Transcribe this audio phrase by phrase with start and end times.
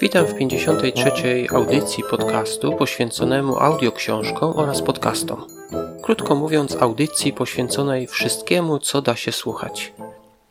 [0.00, 1.12] Witam w 53.
[1.50, 5.46] audycji podcastu poświęconemu audioksiążkom oraz podcastom.
[6.02, 9.92] Krótko mówiąc, audycji poświęconej wszystkiemu, co da się słuchać.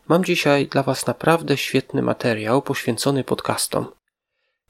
[0.08, 3.86] Mam dzisiaj dla Was naprawdę świetny materiał poświęcony podcastom.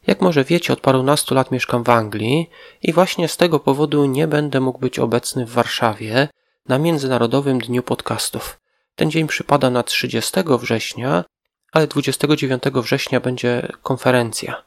[0.08, 2.50] Jak może wiecie, od parunastu lat mieszkam w Anglii
[2.84, 6.28] i właśnie z tego powodu nie będę mógł być obecny w Warszawie
[6.70, 8.60] na Międzynarodowym Dniu Podcastów.
[8.96, 11.24] Ten dzień przypada na 30 września,
[11.72, 14.64] ale 29 września będzie konferencja.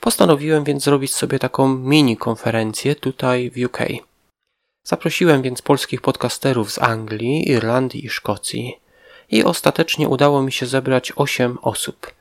[0.00, 3.78] Postanowiłem więc zrobić sobie taką mini konferencję tutaj w UK.
[4.84, 8.80] Zaprosiłem więc polskich podcasterów z Anglii, Irlandii i Szkocji
[9.30, 12.14] i ostatecznie udało mi się zebrać 8 osób.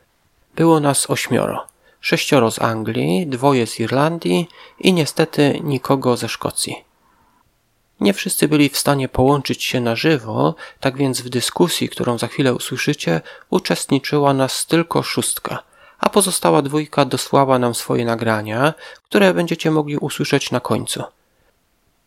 [0.55, 1.65] Było nas ośmioro.
[2.01, 4.48] Sześcioro z Anglii, dwoje z Irlandii
[4.79, 6.90] i niestety nikogo ze Szkocji.
[8.01, 12.27] Nie wszyscy byli w stanie połączyć się na żywo, tak więc w dyskusji, którą za
[12.27, 15.63] chwilę usłyszycie, uczestniczyła nas tylko szóstka,
[15.99, 21.03] a pozostała dwójka dosłała nam swoje nagrania, które będziecie mogli usłyszeć na końcu.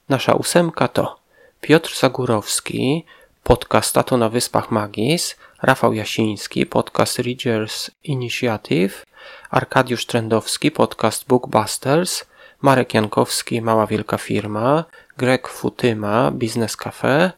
[0.09, 1.19] Nasza ósemka to
[1.61, 3.05] Piotr Zagórowski,
[3.43, 9.05] podcast Tato na Wyspach Magis, Rafał Jasiński, podcast Readers Initiative,
[9.51, 12.25] Arkadiusz Trendowski, podcast Bookbusters,
[12.63, 14.85] Marek Jankowski, Mała Wielka Firma,
[15.17, 17.33] Greg Futyma, Biznes Cafe,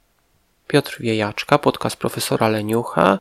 [0.67, 3.19] Piotr Wiejaczka, podcast profesora Leniucha,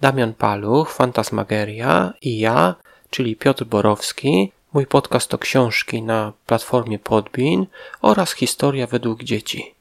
[0.00, 2.74] Damian Paluch, Fantasmageria i ja,
[3.10, 7.66] czyli Piotr Borowski, mój podcast to książki na platformie Podbean
[8.02, 9.74] oraz historia według dzieci.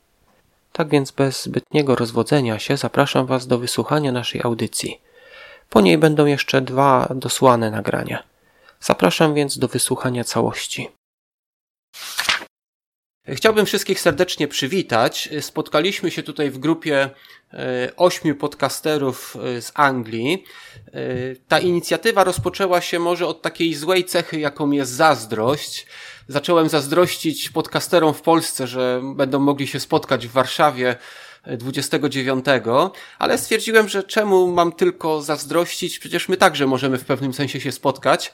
[0.72, 5.02] Tak więc bez zbytniego rozwodzenia się zapraszam Was do wysłuchania naszej audycji.
[5.70, 8.24] Po niej będą jeszcze dwa dosłane nagrania.
[8.80, 10.90] Zapraszam więc do wysłuchania całości.
[13.36, 15.30] Chciałbym wszystkich serdecznie przywitać.
[15.42, 17.10] Spotkaliśmy się tutaj w grupie
[17.54, 20.44] e, ośmiu podcasterów e, z Anglii.
[20.88, 20.92] E,
[21.48, 25.88] ta inicjatywa rozpoczęła się może od takiej złej cechy, jaką jest zazdrość.
[26.28, 30.96] Zacząłem zazdrościć podcasterom w Polsce, że będą mogli się spotkać w Warszawie
[31.58, 32.46] 29,
[33.20, 37.72] ale stwierdziłem, że czemu mam tylko zazdrościć, przecież my także możemy w pewnym sensie się
[37.72, 38.34] spotkać.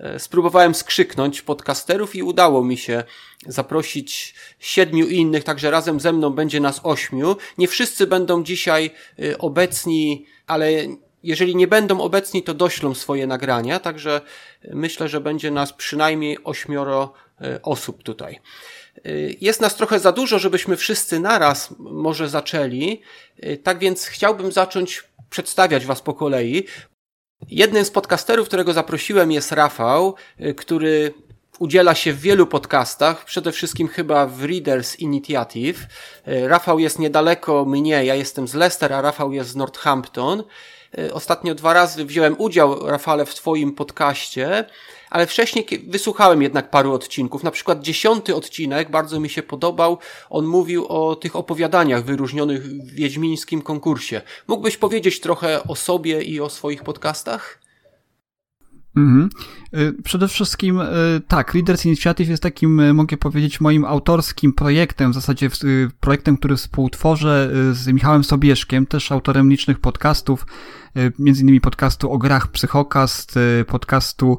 [0.00, 3.04] E, spróbowałem skrzyknąć podcasterów i udało mi się
[3.46, 7.36] zaprosić siedmiu innych, także razem ze mną będzie nas ośmiu.
[7.58, 10.70] Nie wszyscy będą dzisiaj e, obecni, ale
[11.22, 14.20] jeżeli nie będą obecni, to doślą swoje nagrania, także
[14.72, 18.40] myślę, że będzie nas przynajmniej ośmioro e, osób tutaj.
[19.40, 23.02] Jest nas trochę za dużo, żebyśmy wszyscy naraz może zaczęli,
[23.62, 26.66] tak więc chciałbym zacząć przedstawiać Was po kolei.
[27.48, 31.14] Jednym z podcasterów, którego zaprosiłem jest Rafał, y, który
[31.58, 35.86] udziela się w wielu podcastach, przede wszystkim chyba w Readers Initiative.
[36.28, 40.44] Y, Rafał jest niedaleko mnie, ja jestem z Leicester, a Rafał jest z Northampton.
[40.98, 44.64] Y, ostatnio dwa razy wziąłem udział, Rafale, w Twoim podcaście
[45.10, 47.42] ale wcześniej wysłuchałem jednak paru odcinków.
[47.42, 49.98] Na przykład dziesiąty odcinek bardzo mi się podobał.
[50.30, 54.22] On mówił o tych opowiadaniach wyróżnionych w wiedźmińskim konkursie.
[54.48, 57.60] Mógłbyś powiedzieć trochę o sobie i o swoich podcastach?
[58.96, 59.28] Mhm.
[59.76, 60.86] Y, przede wszystkim y,
[61.28, 65.50] tak, Leaders Initiative jest takim, y, mogę powiedzieć, moim autorskim projektem, w zasadzie
[66.00, 70.46] projektem, który współtworzę z Michałem Sobieszkiem, też autorem licznych podcastów,
[71.18, 74.38] między innymi podcastu o grach Psychokast, podcastu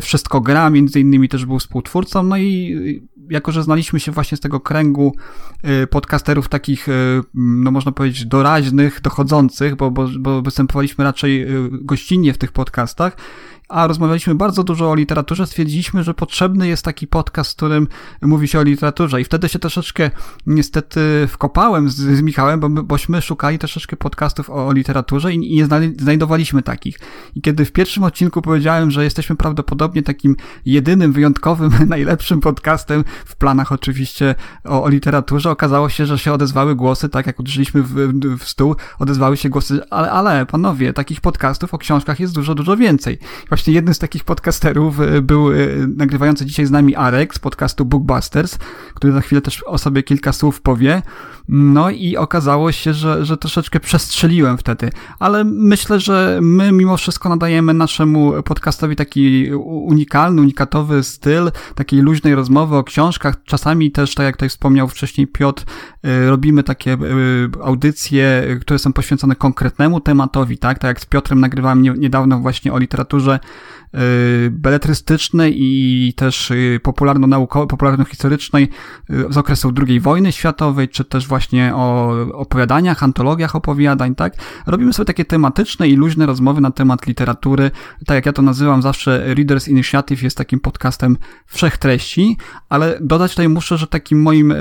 [0.00, 4.40] wszystko gra, między innymi też był współtwórcą, no i jako, że znaliśmy się właśnie z
[4.40, 5.16] tego kręgu
[5.62, 6.92] e, podcasterów takich, e,
[7.34, 13.16] no można powiedzieć, doraźnych, dochodzących, bo, bo, bo występowaliśmy raczej gościnnie w tych podcastach,
[13.74, 17.88] a rozmawialiśmy bardzo dużo o literaturze, stwierdziliśmy, że potrzebny jest taki podcast, w którym
[18.22, 20.10] mówi się o literaturze i wtedy się troszeczkę
[20.46, 25.54] niestety wkopałem z, z Michałem, bo my, bośmy szukali troszeczkę podcastów o, o literaturze i,
[25.54, 25.66] i nie
[25.98, 26.98] znajdowaliśmy takich.
[27.34, 30.36] I kiedy w pierwszym odcinku powiedziałem, że jesteśmy prawdopodobnie takim
[30.66, 34.34] jedynym, wyjątkowym, najlepszym podcastem, w planach oczywiście
[34.64, 37.94] o, o literaturze, okazało się, że się odezwały głosy, tak jak uderzyliśmy w,
[38.38, 42.76] w stół, odezwały się głosy, ale, ale panowie, takich podcastów o książkach jest dużo, dużo
[42.76, 43.18] więcej.
[43.48, 45.56] Właśnie jednym z takich podcasterów e, był e,
[45.96, 48.58] nagrywający dzisiaj z nami Arek z podcastu Bookbusters,
[48.94, 51.02] który za chwilę też o sobie kilka słów powie.
[51.48, 57.28] No i okazało się, że, że troszeczkę przestrzeliłem wtedy, ale myślę, że my mimo wszystko
[57.28, 63.34] nadajemy naszemu podcastowi taki unikalny, unikatowy styl, takiej luźnej rozmowy o książkach.
[63.44, 65.64] Czasami też, tak jak tutaj wspomniał wcześniej Piotr,
[66.02, 66.96] e, robimy takie
[67.62, 70.78] audycje, które są poświęcone konkretnemu tematowi, tak?
[70.78, 73.38] Tak jak z Piotrem nagrywałem niedawno właśnie o literaturze
[74.50, 76.52] beletrystycznej i też
[76.82, 78.68] popularno-naukowej, popularno-historycznej
[79.30, 84.34] z okresu II wojny światowej, czy też właśnie o opowiadaniach, antologiach opowiadań, tak?
[84.66, 87.70] Robimy sobie takie tematyczne i luźne rozmowy na temat literatury.
[88.06, 91.16] Tak jak ja to nazywam zawsze, Readers Initiative jest takim podcastem
[91.46, 92.36] wszechtreści,
[92.68, 94.54] ale dodać tutaj muszę, że takim moim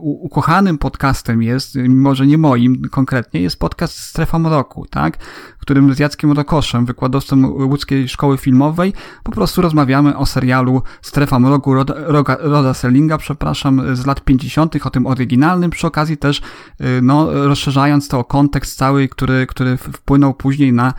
[0.00, 5.18] ukochanym podcastem jest, mimo że nie moim konkretnie, jest podcast Strefa Mroku, tak?
[5.66, 8.92] Którym z Jackiem Rokoszem, wykładowcą łódzkiej szkoły filmowej,
[9.22, 14.86] po prostu rozmawiamy o serialu Strefa Mroku Roda, Roda, Roda Sellinga, przepraszam, z lat 50.,
[14.86, 19.76] o tym oryginalnym, przy okazji też, y, no, rozszerzając to o kontekst cały, który, który
[19.76, 20.94] wpłynął później na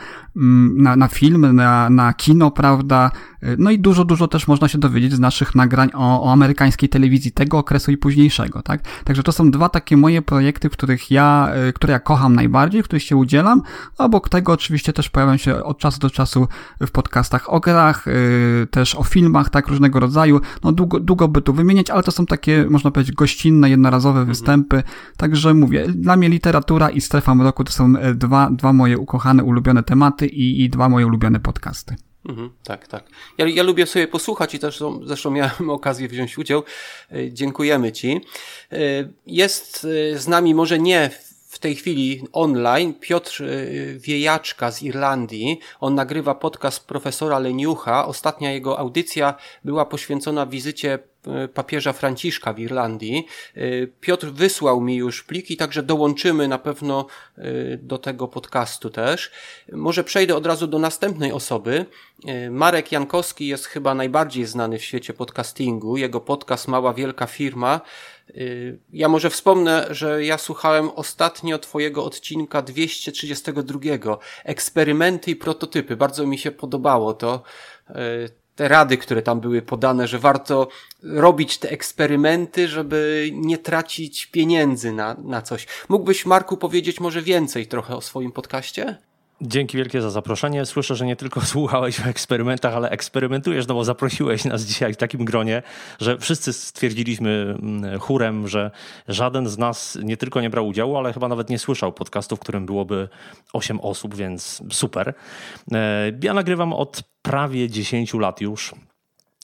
[0.76, 3.12] na, na film, na, na kino, prawda?
[3.58, 7.32] No i dużo, dużo też można się dowiedzieć z naszych nagrań o, o amerykańskiej telewizji
[7.32, 8.82] tego okresu i późniejszego, tak?
[9.04, 12.84] Także to są dwa takie moje projekty, w których ja, y, które ja kocham najbardziej,
[12.84, 13.62] w których się udzielam.
[13.98, 16.48] Obok tego oczywiście też pojawiam się od czasu do czasu
[16.82, 20.42] w podcastach o grach, yy, też o filmach, tak, różnego rodzaju.
[20.64, 24.28] No długo, długo by tu wymieniać, ale to są takie, można powiedzieć, gościnne, jednorazowe mhm.
[24.28, 24.84] występy.
[25.18, 29.84] Także mówię, dla mnie literatura i strefa mroku to są dwa, dwa moje ukochane, ulubione
[29.84, 31.96] tematy i, i dwa moje ulubione podcasty.
[32.30, 33.04] Mhm, tak, tak.
[33.38, 36.64] Ja, ja lubię sobie posłuchać i też zresztą miałem okazję wziąć udział.
[37.12, 38.22] E, dziękujemy Ci.
[38.72, 38.78] E,
[39.26, 41.10] jest e, z nami może nie
[41.48, 43.44] w tej chwili online Piotr
[43.98, 45.60] Wiejaczka z Irlandii.
[45.80, 48.06] On nagrywa podcast profesora Leniucha.
[48.06, 49.34] Ostatnia jego audycja
[49.64, 51.00] była poświęcona wizycie
[51.54, 53.28] papieża Franciszka w Irlandii.
[53.56, 57.06] E, Piotr wysłał mi już pliki, także dołączymy na pewno
[57.38, 57.44] e,
[57.78, 59.32] do tego podcastu też.
[59.72, 61.86] Może przejdę od razu do następnej osoby.
[62.52, 65.98] Marek Jankowski jest chyba najbardziej znany w świecie podcastingu.
[65.98, 67.82] Jego podcast Mała Wielka Firma.
[68.94, 73.80] Ja może wspomnę, że ja słuchałem ostatnio Twojego odcinka 232.
[74.44, 75.96] Eksperymenty i prototypy.
[75.96, 77.44] Bardzo mi się podobało to
[78.58, 80.68] te rady, które tam były podane, że warto
[81.04, 85.68] robić te eksperymenty, żeby nie tracić pieniędzy na, na coś.
[85.90, 89.07] Mógłbyś, Marku, powiedzieć może więcej trochę o swoim podcaście?
[89.42, 90.66] Dzięki wielkie za zaproszenie.
[90.66, 94.98] Słyszę, że nie tylko słuchałeś o eksperymentach, ale eksperymentujesz, no bo zaprosiłeś nas dzisiaj w
[94.98, 95.64] takim gronie,
[96.00, 98.72] że wszyscy stwierdziliśmy mm, chórem, że
[99.08, 102.40] żaden z nas nie tylko nie brał udziału, ale chyba nawet nie słyszał podcastu, w
[102.40, 103.10] którym byłoby
[103.54, 105.14] 8 osób, więc super.
[105.72, 108.74] E, ja nagrywam od prawie 10 lat już.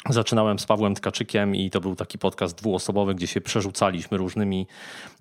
[0.10, 4.68] Zaczynałem z Pawłem Tkaczykiem i to był taki podcast dwuosobowy, gdzie się przerzucaliśmy różnymi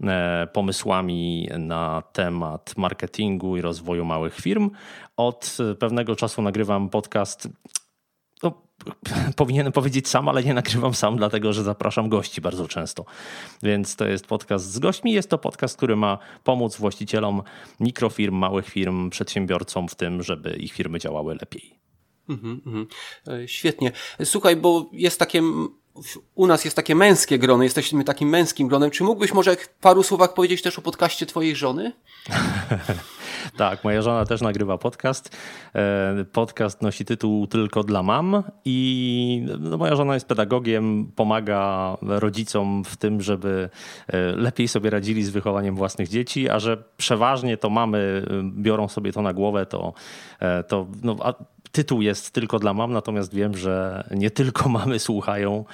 [0.03, 4.71] e, pomysłami na temat marketingu i rozwoju małych firm.
[5.17, 7.49] Od pewnego czasu nagrywam podcast.
[8.43, 8.63] No,
[9.37, 13.05] powinienem powiedzieć sam, ale nie nagrywam sam, dlatego że zapraszam gości bardzo często.
[13.63, 15.13] Więc to jest podcast z gośćmi.
[15.13, 17.43] Jest to podcast, który ma pomóc właścicielom
[17.81, 21.83] mikrofirm, małych firm, przedsiębiorcom w tym, żeby ich firmy działały lepiej.
[22.33, 22.87] Mhm, mhm.
[23.29, 23.93] E, świetnie.
[24.25, 25.43] Słuchaj, bo jest takie
[26.35, 28.91] u nas jest takie męskie grono, jesteśmy takim męskim gronem.
[28.91, 31.93] Czy mógłbyś może w paru słowach powiedzieć też o podcaście twojej żony?
[33.57, 35.37] tak, moja żona też nagrywa podcast.
[35.75, 42.85] E, podcast nosi tytuł Tylko dla mam i no, moja żona jest pedagogiem, pomaga rodzicom
[42.85, 43.71] w tym, żeby
[44.09, 48.27] e, lepiej sobie radzili z wychowaniem własnych dzieci, a że przeważnie to mamy
[48.57, 49.93] biorą sobie to na głowę, to,
[50.69, 51.17] to no,
[51.73, 55.65] tytuł jest tylko dla mam, natomiast wiem, że nie tylko mamy słuchają,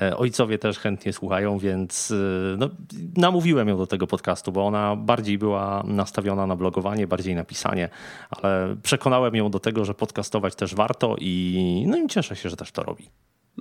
[0.00, 2.70] e, ojcowie też chętnie słuchają, więc e, no,
[3.16, 7.88] namówiłem ją do tego podcastu, bo ona bardziej była nastawiona na blogowanie, bardziej na pisanie,
[8.30, 12.56] ale przekonałem ją do tego, że podcastować też warto i, no i cieszę się, że
[12.56, 13.08] też to robi.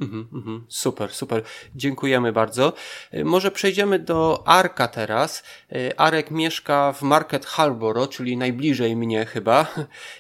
[0.02, 1.44] Mm -hmm, super, super.
[1.76, 2.74] Dziękujemy bardzo.
[3.12, 5.44] E, może przejdziemy do Arka teraz.
[5.72, 9.68] E, Arek mieszka w Market Harborough, czyli najbliżej mnie chyba.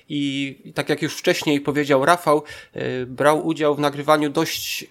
[0.09, 4.85] I tak jak już wcześniej powiedział Rafał, e, brał udział w nagrywaniu dość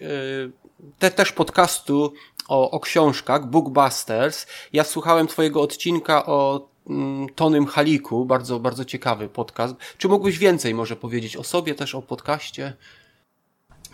[0.99, 2.13] te, też podcastu
[2.49, 4.47] o, o książkach, Bookbusters.
[4.73, 9.75] Ja słuchałem twojego odcinka o mm, Tonym Haliku, bardzo, bardzo ciekawy podcast.
[9.99, 12.77] Czy mógłbyś więcej może powiedzieć o sobie, też o podcaście?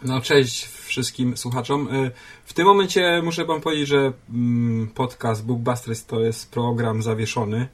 [0.03, 1.95] No cześć wszystkim słuchaczom.
[1.95, 2.11] Y,
[2.45, 7.69] w tym momencie muszę wam powiedzieć, że mm, podcast Bookbusters to jest program zawieszony.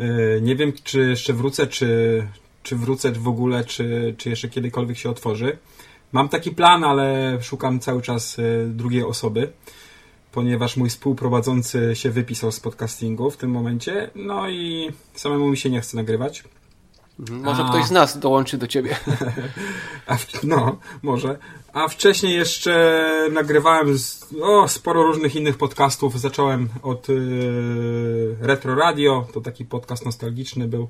[0.00, 2.26] Y, nie wiem, czy jeszcze wrócę, czy,
[2.62, 5.58] czy wrócę w ogóle, czy, czy jeszcze kiedykolwiek się otworzy.
[6.12, 9.52] Mam taki plan, ale szukam cały czas y, drugiej osoby,
[10.32, 15.70] ponieważ mój współprowadzący się wypisał z podcastingu w tym momencie, no i samemu mi się
[15.70, 16.44] nie chce nagrywać.
[17.20, 17.40] Mhm.
[17.40, 17.68] Może A...
[17.68, 18.96] ktoś z nas dołączy do ciebie.
[20.18, 20.44] W...
[20.44, 21.38] No, może.
[21.72, 24.26] A wcześniej jeszcze nagrywałem z...
[24.42, 26.20] o, sporo różnych innych podcastów.
[26.20, 30.88] Zacząłem od yy, Retro Radio, to taki podcast nostalgiczny był.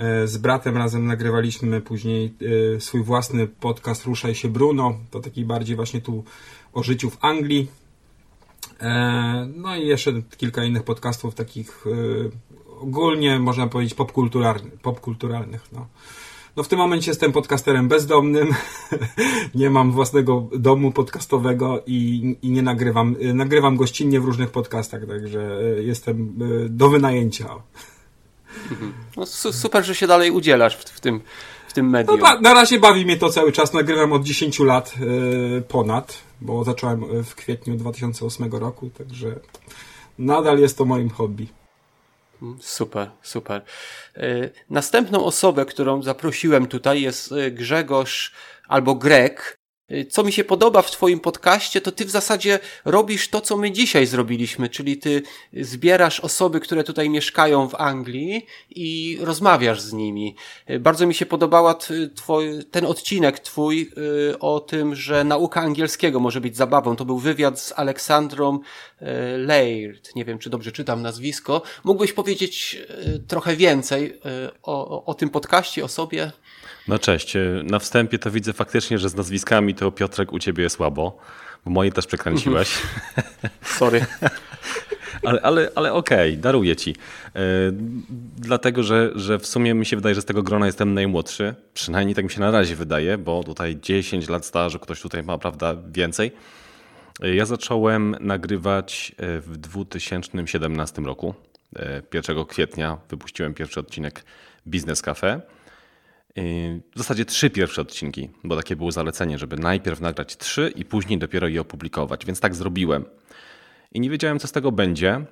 [0.00, 2.34] E, z bratem razem nagrywaliśmy później
[2.76, 4.94] e, swój własny podcast Ruszaj się Bruno.
[5.10, 6.24] To taki bardziej właśnie tu
[6.72, 7.70] o życiu w Anglii.
[8.80, 11.84] E, no i jeszcze kilka innych podcastów takich
[12.80, 14.80] ogólnie można powiedzieć popkulturalnych.
[14.80, 15.86] popkulturalnych no.
[16.56, 18.54] no w tym momencie jestem podcasterem bezdomnym,
[19.54, 25.58] nie mam własnego domu podcastowego i, i nie nagrywam, nagrywam gościnnie w różnych podcastach, także
[25.80, 26.34] jestem
[26.68, 27.48] do wynajęcia.
[29.16, 31.20] No, su super, że się dalej udzielasz w, w tym,
[31.68, 32.18] w tym medium.
[32.18, 33.72] No, na, na, razie bawi mnie to cały czas.
[33.72, 39.40] Nagrywam od 10 lat yy, ponad, bo zacząłem w kwietniu 2008 roku, także
[40.18, 41.48] nadal jest to moim hobby.
[42.60, 43.62] Super, super.
[44.16, 48.32] Yy, następną osobę, którą zaprosiłem tutaj jest y, Grzegorz
[48.68, 49.59] albo Greg.
[49.92, 53.56] Y, co mi się podoba w Twoim podcaście, to Ty w zasadzie robisz to, co
[53.56, 59.92] my dzisiaj zrobiliśmy, czyli Ty zbierasz osoby, które tutaj mieszkają w Anglii i rozmawiasz z
[59.92, 60.36] nimi.
[60.70, 61.74] Y, bardzo mi się podobała
[62.14, 63.92] twoj, ten odcinek Twój
[64.30, 66.96] y, o tym, że nauka angielskiego może być zabawą.
[66.96, 68.60] To był wywiad z Aleksandrą
[69.36, 70.16] Laird.
[70.16, 71.62] Nie wiem, czy dobrze czytam nazwisko.
[71.84, 72.78] Mógłbyś powiedzieć
[73.28, 74.20] trochę więcej
[74.62, 76.32] o, o tym podcaście, o sobie?
[76.90, 77.36] No cześć.
[77.64, 81.18] Na wstępie to widzę faktycznie, że z nazwiskami to Piotrek u ciebie jest słabo,
[81.64, 82.82] bo moje też przekręciłeś.
[83.78, 84.06] Sorry.
[85.24, 86.90] ale ale, ale okej, okay, daruję ci.
[86.90, 87.40] Yy,
[88.36, 91.54] dlatego, że, że w sumie mi się wydaje, że z tego grona jestem najmłodszy.
[91.74, 95.38] Przynajmniej tak mi się na razie wydaje, bo tutaj 10 lat stażu, ktoś tutaj ma,
[95.38, 96.32] prawda, więcej.
[97.22, 101.34] E, ja zacząłem nagrywać e, w 2017 roku.
[102.14, 104.24] 1 kwietnia wypuściłem pierwszy odcinek
[104.66, 105.40] Biznes Cafe.
[106.94, 111.18] W zasadzie trzy pierwsze odcinki, bo takie było zalecenie, żeby najpierw nagrać trzy i później
[111.18, 113.04] dopiero je opublikować, więc tak zrobiłem.
[113.92, 115.24] I nie wiedziałem, co z tego będzie,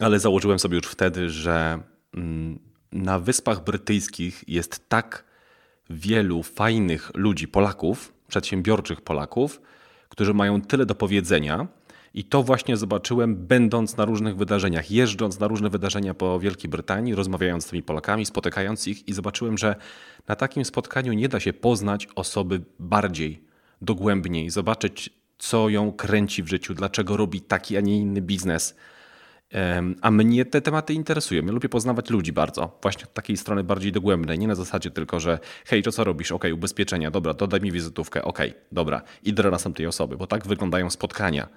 [0.00, 1.82] ale założyłem sobie już wtedy, że
[2.14, 2.58] mm,
[2.92, 5.24] na Wyspach Brytyjskich jest tak
[5.90, 9.60] wielu fajnych ludzi, Polaków, przedsiębiorczych Polaków,
[10.08, 11.66] którzy mają tyle do powiedzenia,
[12.14, 17.14] i to właśnie zobaczyłem, będąc na różnych wydarzeniach, jeżdżąc na różne wydarzenia po Wielkiej Brytanii,
[17.14, 19.76] rozmawiając z tymi Polakami, spotykając ich, i zobaczyłem, że
[20.28, 23.42] na takim spotkaniu nie da się poznać osoby bardziej,
[23.82, 28.76] dogłębniej, zobaczyć, co ją kręci w życiu, dlaczego robi taki, a nie inny biznes.
[30.00, 31.46] A mnie te tematy interesują.
[31.46, 35.20] Ja lubię poznawać ludzi bardzo, właśnie od takiej strony bardziej dogłębnej, nie na zasadzie tylko,
[35.20, 36.32] że hej, to co robisz?
[36.32, 38.38] Ok, ubezpieczenia, dobra, dodaj mi wizytówkę, ok,
[38.72, 41.48] dobra, idę do następnej osoby, bo tak wyglądają spotkania.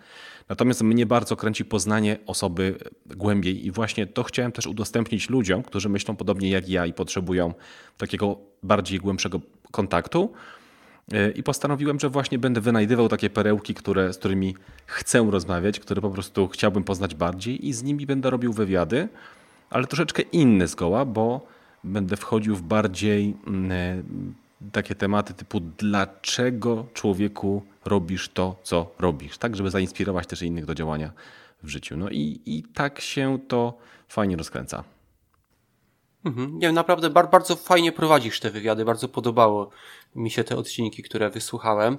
[0.49, 5.89] Natomiast mnie bardzo kręci poznanie osoby głębiej i właśnie to chciałem też udostępnić ludziom, którzy
[5.89, 7.53] myślą podobnie jak ja i potrzebują
[7.97, 10.33] takiego bardziej głębszego kontaktu.
[11.11, 16.01] E, I postanowiłem, że właśnie będę wynajdywał takie perełki, które, z którymi chcę rozmawiać, które
[16.01, 19.07] po prostu chciałbym poznać bardziej i z nimi będę robił wywiady,
[19.69, 21.47] ale troszeczkę inne zgoła, bo
[21.83, 24.03] będę wchodził w bardziej mm, e,
[24.71, 30.75] takie tematy typu dlaczego człowieku robisz to, co robisz, tak, żeby zainspirować też innych do
[30.75, 31.11] działania
[31.63, 31.97] w życiu.
[31.97, 34.83] No i, i tak się to fajnie rozkręca.
[36.25, 36.59] Mhm.
[36.59, 39.69] Nie, naprawdę bardzo fajnie prowadzisz te wywiady, bardzo podobało
[40.15, 41.97] mi się te odcinki, które wysłuchałem.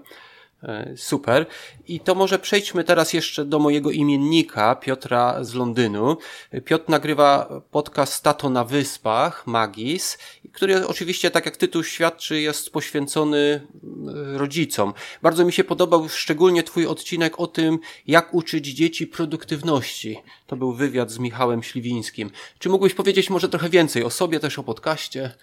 [0.65, 1.47] E, super.
[1.89, 6.17] I to może przejdźmy teraz jeszcze do mojego imiennika, Piotra z Londynu.
[6.65, 10.19] Piotr nagrywa podcast Tato na Wyspach, Magis,
[10.53, 14.95] który oczywiście, tak jak tytuł świadczy, jest poświęcony e, rodzicom.
[15.23, 20.19] Bardzo mi się podobał szczególnie Twój odcinek o tym, jak uczyć dzieci produktywności.
[20.47, 22.31] To był wywiad z Michałem Śliwińskim.
[22.59, 25.35] Czy mógłbyś powiedzieć może trochę więcej o sobie, też o podcaście?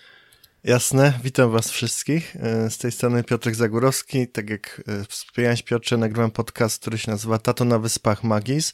[0.64, 2.36] Jasne, witam was wszystkich.
[2.36, 4.28] E, z tej strony Piotrek Zagórowski.
[4.28, 8.74] Tak jak e, wspomniałeś Piotrze, nagrywam podcast, który się nazywa Tato na Wyspach Magis.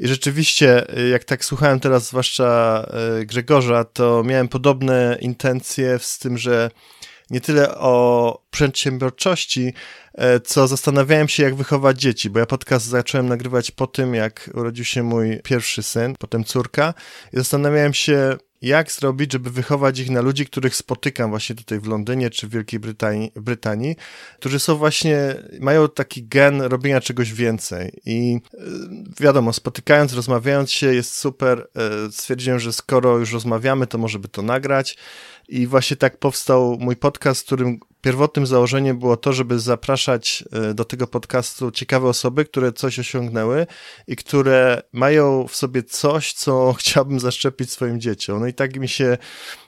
[0.00, 2.86] I rzeczywiście, e, jak tak słuchałem teraz zwłaszcza
[3.26, 6.70] Grzegorza, to miałem podobne intencje z tym, że
[7.30, 9.74] nie tyle o przedsiębiorczości,
[10.44, 14.84] co zastanawiałem się, jak wychować dzieci, bo ja podcast zacząłem nagrywać po tym, jak urodził
[14.84, 16.94] się mój pierwszy syn, potem córka
[17.32, 21.86] i zastanawiałem się, jak zrobić, żeby wychować ich na ludzi, których spotykam właśnie tutaj w
[21.86, 23.96] Londynie czy w Wielkiej Brytanii, Brytanii
[24.38, 28.00] którzy są właśnie, mają taki gen robienia czegoś więcej.
[28.04, 28.58] I e,
[29.20, 31.68] wiadomo, spotykając, rozmawiając się jest super.
[31.76, 34.96] E, stwierdziłem, że skoro już rozmawiamy, to może by to nagrać.
[35.48, 40.74] I właśnie tak powstał mój podcast, w którym pierwotnym założeniem było to, żeby zapraszać e,
[40.74, 43.66] do tego podcastu ciekawe osoby, które coś osiągnęły
[44.06, 48.40] i które mają w sobie coś, co chciałbym zaszczepić swoim dzieciom.
[48.40, 49.18] No i tak mi się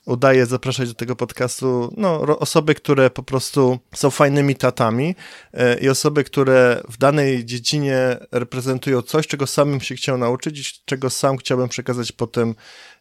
[0.07, 5.15] udaje zapraszać do tego podcastu no, osoby, które po prostu są fajnymi tatami
[5.53, 10.83] e, i osoby, które w danej dziedzinie reprezentują coś, czego samym się chciał nauczyć i
[10.85, 12.55] czego sam chciałbym przekazać potem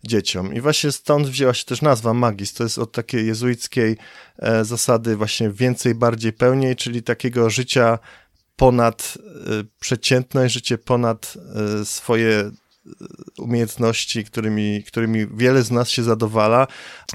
[0.03, 0.53] dzieciom.
[0.53, 2.53] I właśnie stąd wzięła się też nazwa Magis.
[2.53, 3.97] To jest od takiej jezuickiej
[4.39, 7.99] e, zasady właśnie więcej, bardziej, pełniej, czyli takiego życia
[8.55, 11.37] ponad e, przeciętność, życie ponad
[11.83, 12.51] swoje
[13.37, 16.67] umiejętności, którymi, którymi wiele z nas się zadowala,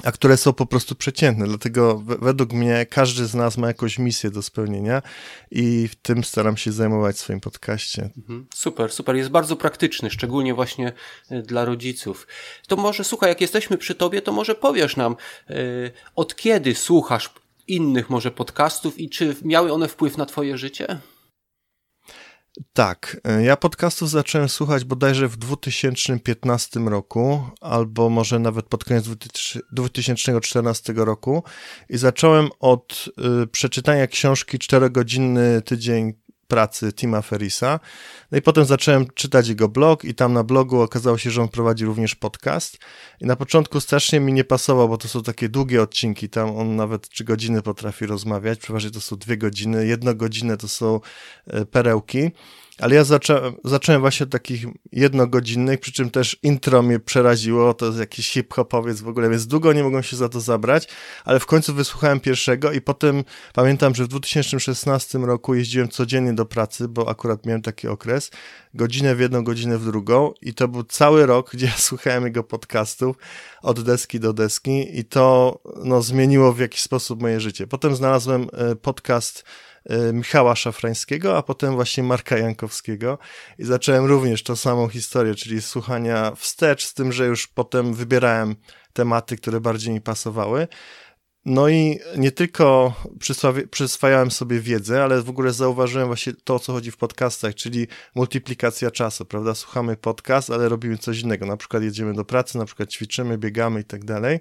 [0.03, 1.47] a które są po prostu przeciętne.
[1.47, 5.01] Dlatego według mnie każdy z nas ma jakąś misję do spełnienia
[5.51, 8.09] i tym staram się zajmować w swoim podcaście.
[8.17, 8.47] Mhm.
[8.55, 9.15] Super, super.
[9.15, 10.93] Jest bardzo praktyczny, szczególnie właśnie
[11.29, 12.27] e, dla rodziców.
[12.67, 15.15] To może, słuchaj, jak jesteśmy przy tobie, to może powiesz nam,
[15.49, 17.29] yy, od kiedy słuchasz
[17.67, 20.99] innych może podcastów i czy miały one wpływ na twoje życie?
[22.73, 29.05] Tak, e, ja podcastów zacząłem słuchać bodajże w 2015 roku, albo może nawet pod koniec
[29.71, 31.43] 2014 roku.
[31.89, 33.09] I zacząłem od
[33.43, 36.13] y, przeczytania książki 4-godzinny tydzień
[36.49, 37.79] pracy Tima Ferisa.
[38.31, 41.47] No i potem zacząłem czytać jego blog i tam na blogu okazało się, że on
[41.47, 42.77] prowadzi również podcast.
[43.21, 46.75] I na początku strasznie mi nie pasował, bo to są takie długie odcinki, tam on
[46.75, 50.99] nawet trzy godziny potrafi rozmawiać, przeważnie to są dwie godziny, jedno godzinę to są
[51.47, 52.31] e, perełki.
[52.79, 53.33] Ale ja zaczą,
[53.63, 59.01] zacząłem właśnie od takich jednogodzinnych, przy czym też intro mnie przeraziło, to jest jakiś hip-hopowiec
[59.01, 60.87] w ogóle, więc długo nie mogłem się za to zabrać,
[61.25, 66.45] ale w końcu wysłuchałem pierwszego i potem pamiętam, że w 2016 roku jeździłem codziennie do
[66.45, 68.31] pracy, bo akurat miałem taki okres,
[68.73, 72.43] godzinę w jedną, godzinę w drugą i to był cały rok, gdzie ja słuchałem jego
[72.43, 73.15] podcastów
[73.61, 77.67] od deski do deski i to no, zmieniło w jakiś sposób moje życie.
[77.67, 79.43] Potem znalazłem e, podcast
[80.13, 83.17] Michała Szafrańskiego, a potem właśnie Marka Jankowskiego
[83.57, 88.55] i zacząłem również tą samą historię, czyli słuchania wstecz, z tym, że już potem wybierałem
[88.93, 90.67] tematy, które bardziej mi pasowały.
[91.45, 92.93] No i nie tylko
[93.71, 97.87] przyswajałem sobie wiedzę, ale w ogóle zauważyłem właśnie to, o co chodzi w podcastach, czyli
[98.15, 99.55] multiplikacja czasu, prawda?
[99.55, 101.45] Słuchamy podcast, ale robimy coś innego.
[101.45, 104.39] Na przykład jedziemy do pracy, na przykład ćwiczymy, biegamy i tak dalej.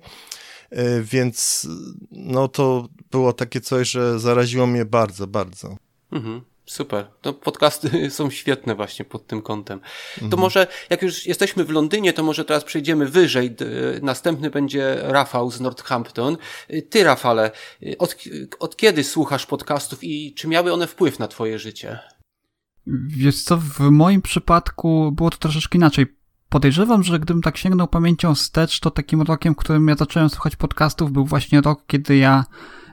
[0.70, 1.68] E, więc
[2.10, 5.76] no to było takie coś, że zaraziło mnie bardzo, bardzo.
[6.12, 6.40] Mhm.
[6.68, 7.06] Super.
[7.20, 9.80] To podcasty są świetne właśnie pod tym kątem.
[10.18, 10.40] To mhm.
[10.40, 13.56] może, jak już jesteśmy w Londynie, to może teraz przejdziemy wyżej.
[14.02, 16.36] Następny będzie Rafał z Northampton.
[16.90, 17.50] Ty, Rafale,
[17.98, 18.16] od,
[18.58, 21.98] od kiedy słuchasz podcastów i czy miały one wpływ na twoje życie?
[23.06, 26.17] Wiesz co, w moim przypadku było to troszeczkę inaczej.
[26.48, 30.56] Podejrzewam, że gdybym tak sięgnął pamięcią wstecz, to takim rokiem, w którym ja zacząłem słuchać
[30.56, 32.44] podcastów, był właśnie rok, kiedy ja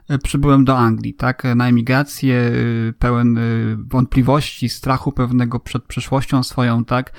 [0.10, 3.42] e, przybyłem do Anglii, tak, na emigrację, e, pełen e,
[3.78, 7.12] wątpliwości, strachu pewnego przed przyszłością swoją, tak,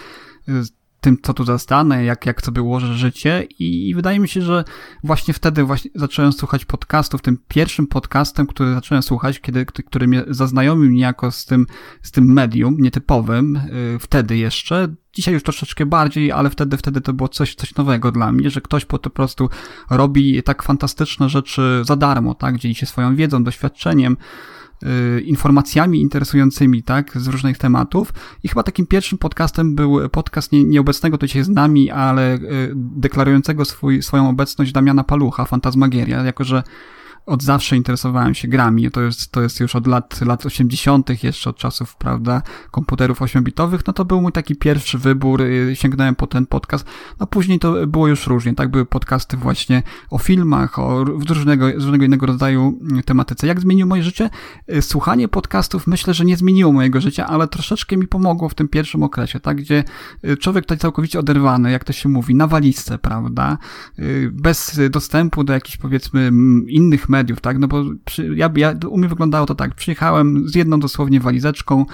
[1.07, 4.65] tym, co tu zastanę, jak, jak sobie ułożę życie i, wydaje mi się, że
[5.05, 10.25] właśnie wtedy właśnie zacząłem słuchać podcastów, tym pierwszym podcastem, który zacząłem słuchać, kiedy, który mnie
[10.29, 11.67] zaznajomił niejako z tym,
[12.03, 17.13] z tym medium nietypowym, yy, wtedy jeszcze, dzisiaj już troszeczkę bardziej, ale wtedy, wtedy to
[17.13, 19.49] było coś, coś nowego dla mnie, że ktoś po, po prostu
[19.91, 24.17] robi tak fantastyczne rzeczy za darmo, tak, dzieli się swoją wiedzą, doświadczeniem,
[25.25, 28.13] informacjami interesującymi, tak, z różnych tematów.
[28.43, 32.41] I chyba takim pierwszym podcastem był podcast nie, nieobecnego tutaj z nami, ale y,
[32.75, 36.63] deklarującego swój, swoją obecność Damiana Palucha, Fantasmagieria, jako że
[37.27, 38.91] od zawsze interesowałem się grami.
[38.91, 43.79] To jest, to jest już od lat, lat 80., jeszcze od czasów, prawda, komputerów 8-bitowych.
[43.87, 45.43] No to był mój taki pierwszy wybór.
[45.43, 46.87] Y, sięgnąłem po ten podcast.
[47.21, 48.55] No później to było już różnie.
[48.55, 53.47] Tak były podcasty właśnie o filmach, o różnego, różnego innego rodzaju y, tematyce.
[53.47, 54.31] Jak zmieniło moje życie?
[54.73, 58.69] Y, słuchanie podcastów myślę, że nie zmieniło mojego życia, ale troszeczkę mi pomogło w tym
[58.69, 59.85] pierwszym okresie, tak, gdzie
[60.41, 63.59] człowiek tutaj całkowicie oderwany, jak to się mówi, na walizce, prawda,
[64.33, 66.31] bez dostępu do jakichś powiedzmy
[66.69, 67.59] innych mediów, tak?
[67.59, 71.87] No bo przy, ja, ja, u mnie wyglądało to tak, przyjechałem z jedną dosłownie walizeczką,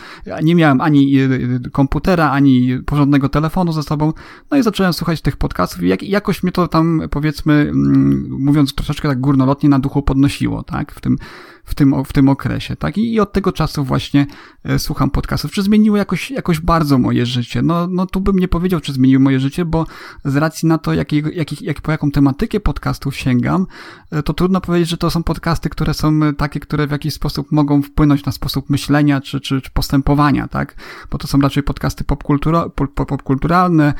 [0.42, 1.28] nie miałem ani e,
[1.72, 4.12] komputera, ani porządnego telefonu ze sobą,
[4.50, 8.74] no i zacząłem słuchać tych podcastów i jak, jakoś mnie to tam, powiedzmy, mm, mówiąc
[8.74, 10.92] troszeczkę tak górnolotnie na duchu podnosiło, tak?
[10.92, 11.16] W tym,
[11.64, 12.98] w tym, w tym okresie, tak?
[12.98, 14.26] I, I, od tego czasu właśnie
[14.64, 15.52] e, słucham podcastów.
[15.52, 17.62] Czy zmieniło jakoś, jakoś bardzo moje życie?
[17.62, 19.86] No, no tu bym nie powiedział, czy zmieniło moje życie, bo
[20.24, 23.66] z racji na to, jak, jak, jak, po jaką tematykę podcastów sięgam,
[24.10, 27.52] e, to trudno powiedzieć, że to są podcasty, które są takie, które w jakiś sposób
[27.52, 30.74] mogą wpłynąć na sposób myślenia czy, czy, czy postępowania, tak?
[31.10, 33.94] Bo to są raczej podcasty popkultura, pop, popkulturalne,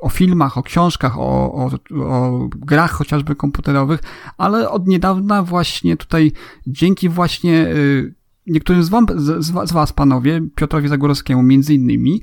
[0.00, 1.70] o filmach, o książkach, o, o,
[2.04, 4.00] o grach chociażby komputerowych,
[4.38, 6.32] ale od niedawna właśnie tutaj
[6.66, 8.14] dzięki właśnie y,
[8.46, 12.20] niektórym z, wam, z, z Was, panowie, Piotrowi Zagórowskiemu między innymi,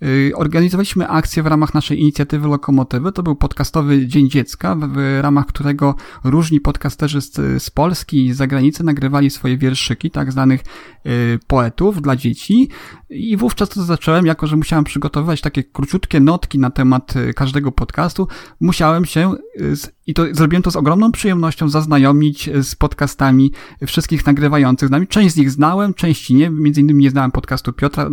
[0.00, 3.12] yy, organizowaliśmy akcję w ramach naszej inicjatywy Lokomotywy.
[3.12, 8.32] To był podcastowy Dzień Dziecka, w, w ramach którego różni podcasterzy z, z Polski i
[8.32, 10.60] z zagranicy nagrywali swoje wierszyki, tak zwanych
[11.04, 11.12] yy,
[11.46, 12.68] poetów dla dzieci.
[13.10, 17.72] I wówczas to zacząłem, jako że musiałem przygotowywać takie króciutkie notki na temat y, każdego
[17.72, 18.28] podcastu,
[18.60, 19.74] musiałem się, y,
[20.06, 23.52] i to zrobiłem to z ogromną przyjemnością, zaznajomić y, z podcastami
[23.86, 25.06] wszystkich nagrywających z nami.
[25.06, 28.10] Część z nich znałem, części nie, między innymi nie znałem podcastu Piotra,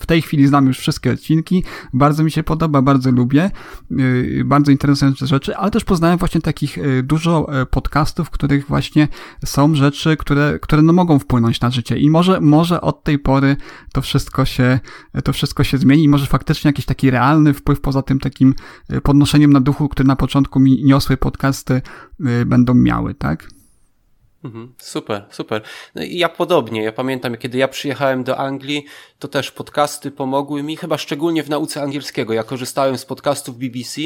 [0.00, 3.50] w tej chwili znam już wszystkie odcinki, bardzo mi się podoba, bardzo lubię,
[3.90, 8.66] yy, bardzo interesujące rzeczy, ale też poznałem właśnie takich yy, dużo yy, podcastów, w których
[8.66, 9.08] właśnie
[9.44, 11.98] są rzeczy, które, które no mogą wpłynąć na życie.
[11.98, 13.56] I może, może od tej pory
[13.92, 14.80] to wszystko się,
[15.24, 16.04] to wszystko się zmieni.
[16.04, 18.54] I może faktycznie jakiś taki realny wpływ poza tym takim
[19.02, 21.82] podnoszeniem na duchu, który na początku mi niosły podcasty
[22.46, 23.59] będą miały, tak?
[24.44, 25.62] Mhm, super, super.
[25.94, 26.82] No i ja podobnie.
[26.82, 28.84] Ja pamiętam, kiedy ja przyjechałem do Anglii,
[29.18, 32.32] to też podcasty pomogły mi, chyba szczególnie w nauce angielskiego.
[32.32, 34.00] Ja korzystałem z podcastów BBC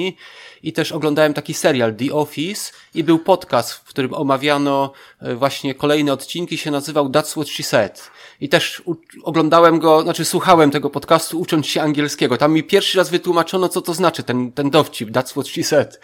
[0.63, 5.75] i też oglądałem taki serial The Office i był podcast, w którym omawiano e, właśnie
[5.75, 8.11] kolejne odcinki, się nazywał That's What She Said.
[8.41, 8.83] I też
[9.23, 12.37] oglądałem go, znaczy słuchałem tego podcastu ucząc się angielskiego.
[12.37, 16.01] Tam mi pierwszy raz wytłumaczono, co to znaczy ten, ten dowcip, That's What She Said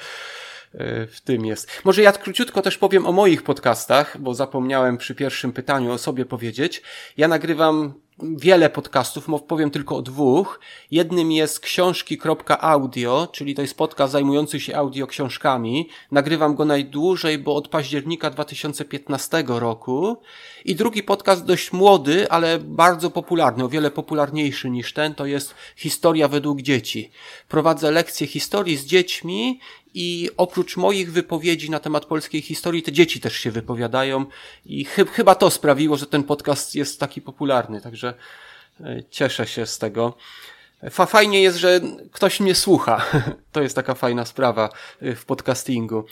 [1.09, 1.71] w tym jest.
[1.85, 6.25] Może ja króciutko też powiem o moich podcastach, bo zapomniałem przy pierwszym pytaniu o sobie
[6.25, 6.83] powiedzieć.
[7.17, 10.61] Ja nagrywam wiele podcastów, powiem tylko o dwóch.
[10.91, 15.89] Jednym jest książki.audio, czyli to jest podcast zajmujący się audio książkami.
[16.11, 20.17] Nagrywam go najdłużej, bo od października 2015 roku.
[20.65, 25.55] I drugi podcast dość młody, ale bardzo popularny, o wiele popularniejszy niż ten, to jest
[25.77, 27.11] Historia według dzieci.
[27.49, 29.61] Prowadzę lekcje historii z dziećmi
[29.95, 34.27] i oprócz moich wypowiedzi na temat polskiej historii, te dzieci też się wypowiadają
[34.67, 38.15] i chy chyba to sprawiło, że ten podcast jest taki popularny, także
[38.81, 40.17] e, cieszę się z tego.
[40.91, 41.81] Fajnie jest, że
[42.13, 43.05] ktoś mnie słucha.
[43.53, 44.69] To jest taka fajna sprawa
[45.03, 46.05] e, w podcastingu.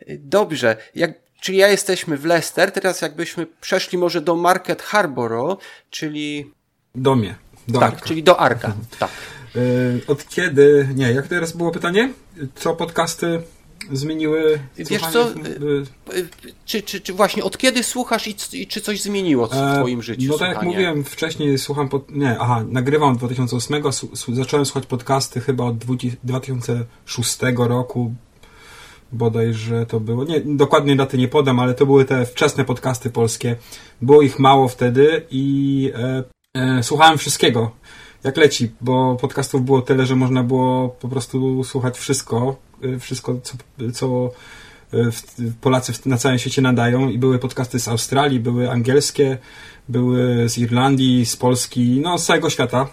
[0.00, 5.60] E, dobrze, jak, czyli ja jesteśmy w Leicester, teraz jakbyśmy przeszli może do Market Harborough,
[5.90, 6.50] czyli...
[6.94, 7.34] Do mnie.
[7.70, 8.06] Do tak, Arka.
[8.06, 8.72] czyli do Arka.
[8.98, 9.10] Tak.
[10.06, 12.12] Od kiedy, nie, jak teraz było pytanie?
[12.54, 13.42] Co podcasty
[13.92, 14.60] zmieniły?
[14.76, 15.28] Wiesz co,
[16.64, 20.02] czy, czy, czy właśnie od kiedy słuchasz i, i czy coś zmieniło w e, twoim
[20.02, 20.28] życiu?
[20.28, 23.82] No tak jak mówiłem wcześniej, słucham, pod, nie, aha, nagrywam od 2008,
[24.28, 28.14] zacząłem słuchać podcasty chyba od 2006 roku,
[29.12, 33.56] bodajże to było, nie, dokładnie daty nie podam, ale to były te wczesne podcasty polskie.
[34.02, 36.24] Było ich mało wtedy i e,
[36.82, 37.70] słuchałem wszystkiego
[38.24, 43.40] jak leci, bo podcastów było tyle, że można było po prostu słuchać wszystko, y, wszystko,
[43.42, 43.54] co,
[43.92, 44.30] co
[44.94, 49.38] y, Polacy na całym świecie nadają i były podcasty z Australii, były angielskie,
[49.88, 52.86] były z Irlandii, z Polski, no z całego świata.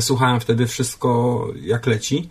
[0.00, 2.28] Słuchałem wtedy wszystko jak leci.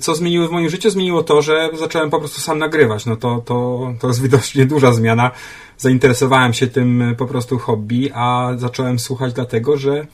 [0.00, 0.90] Co zmieniło w moim życiu?
[0.90, 3.06] Zmieniło to, że zacząłem po prostu sam nagrywać.
[3.06, 5.30] No to, to, to jest widocznie duża zmiana.
[5.78, 10.06] Zainteresowałem się tym po prostu hobby, a zacząłem słuchać dlatego, że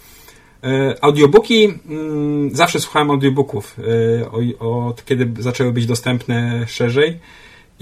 [0.65, 3.77] E, audiobooki, mm, zawsze słuchałem audiobooków,
[4.21, 7.19] e, od kiedy zaczęły być dostępne szerzej.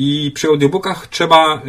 [0.01, 1.61] I przy audiobookach trzeba e,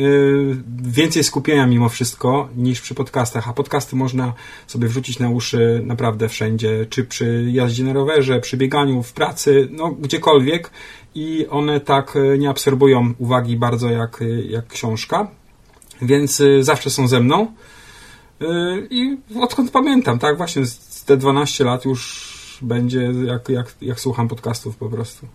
[0.81, 4.33] więcej skupienia mimo wszystko niż przy podcastach, a podcasty można
[4.67, 9.67] sobie wrzucić na uszy naprawdę wszędzie, czy przy jazdzie na rowerze, przy bieganiu, w pracy,
[9.71, 10.71] no gdziekolwiek
[11.15, 14.19] i one tak nie absorbują uwagi bardzo jak,
[14.49, 15.27] jak książka,
[16.01, 17.53] więc zawsze są ze mną.
[18.89, 20.63] I odkąd pamiętam, tak, właśnie
[21.05, 25.27] te 12 lat już będzie, jak, jak, jak słucham podcastów po prostu.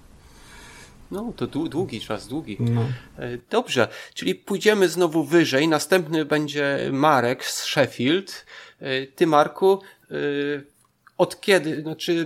[1.11, 2.57] No, to długi czas, długi.
[2.61, 2.83] No.
[3.19, 5.69] E, dobrze, czyli pójdziemy znowu wyżej.
[5.69, 8.47] Następny będzie Marek z Sheffield.
[8.81, 10.15] E, ty, Marku, e,
[11.19, 12.25] od kiedy, znaczy,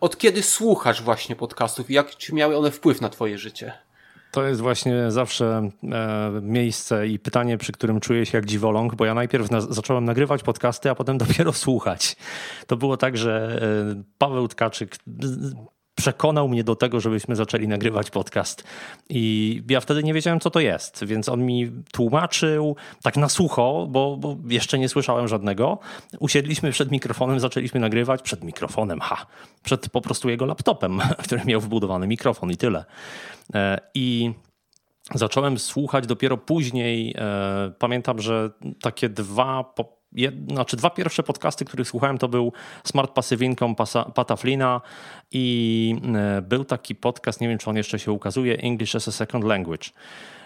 [0.00, 3.72] od kiedy słuchasz właśnie podcastów i jak, czy miały one wpływ na twoje życie?
[4.32, 9.04] To jest właśnie zawsze e, miejsce i pytanie, przy którym czuję się jak dziwoląg, bo
[9.04, 12.16] ja najpierw na, zacząłem nagrywać podcasty, a potem dopiero słuchać.
[12.66, 13.62] To było tak, że
[13.98, 14.96] e, Paweł Tkaczyk
[15.94, 18.64] przekonał mnie do tego, żebyśmy zaczęli nagrywać podcast.
[19.08, 23.86] I ja wtedy nie wiedziałem, co to jest, więc on mi tłumaczył tak na sucho,
[23.90, 25.78] bo, bo jeszcze nie słyszałem żadnego.
[26.18, 29.26] Usiedliśmy przed mikrofonem, zaczęliśmy nagrywać przed mikrofonem, ha,
[29.62, 32.84] przed po prostu jego laptopem, który miał wbudowany mikrofon i tyle.
[33.54, 34.32] E, I
[35.14, 37.14] zacząłem słuchać dopiero później.
[37.18, 38.50] E, pamiętam, że
[38.82, 39.64] takie dwa
[40.14, 42.52] jed, znaczy dwa pierwsze podcasty, których słuchałem, to był
[42.84, 43.74] Smart Passive Income
[44.14, 44.80] Pata Flina
[45.30, 49.12] i e, był taki podcast, nie wiem czy on jeszcze się ukazuje, English as a
[49.12, 49.88] Second Language.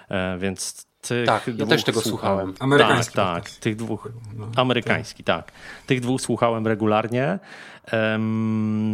[0.08, 2.48] E, więc tych Tak, ja dwóch też tego słuchałem.
[2.48, 2.72] słuchałem.
[2.72, 4.08] Amerykański Tak, tak, tych dwóch.
[4.36, 5.52] No, Amerykański, tak.
[5.86, 7.38] Tych dwóch słuchałem regularnie.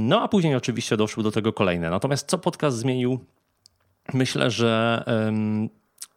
[0.01, 1.91] No a później oczywiście doszły do tego kolejne.
[1.91, 3.25] Natomiast co podcast zmienił?
[4.15, 5.05] Myślę, że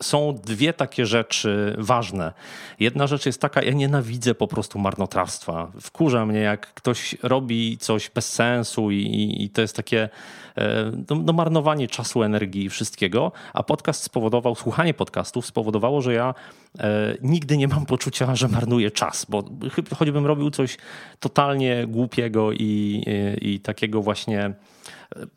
[0.03, 2.33] są dwie takie rzeczy ważne.
[2.79, 5.71] Jedna rzecz jest taka, ja nienawidzę po prostu marnotrawstwa.
[5.81, 10.09] Wkurza mnie, jak ktoś robi coś bez sensu i, i, i to jest takie
[10.57, 16.13] e, no, no marnowanie czasu, energii i wszystkiego, a podcast spowodował, słuchanie podcastów spowodowało, że
[16.13, 16.33] ja
[17.21, 19.43] nigdy nie mam poczucia, że marnuję czas, bo
[19.95, 20.77] choćbym robił coś
[21.19, 23.03] totalnie głupiego i,
[23.41, 24.53] i, takiego właśnie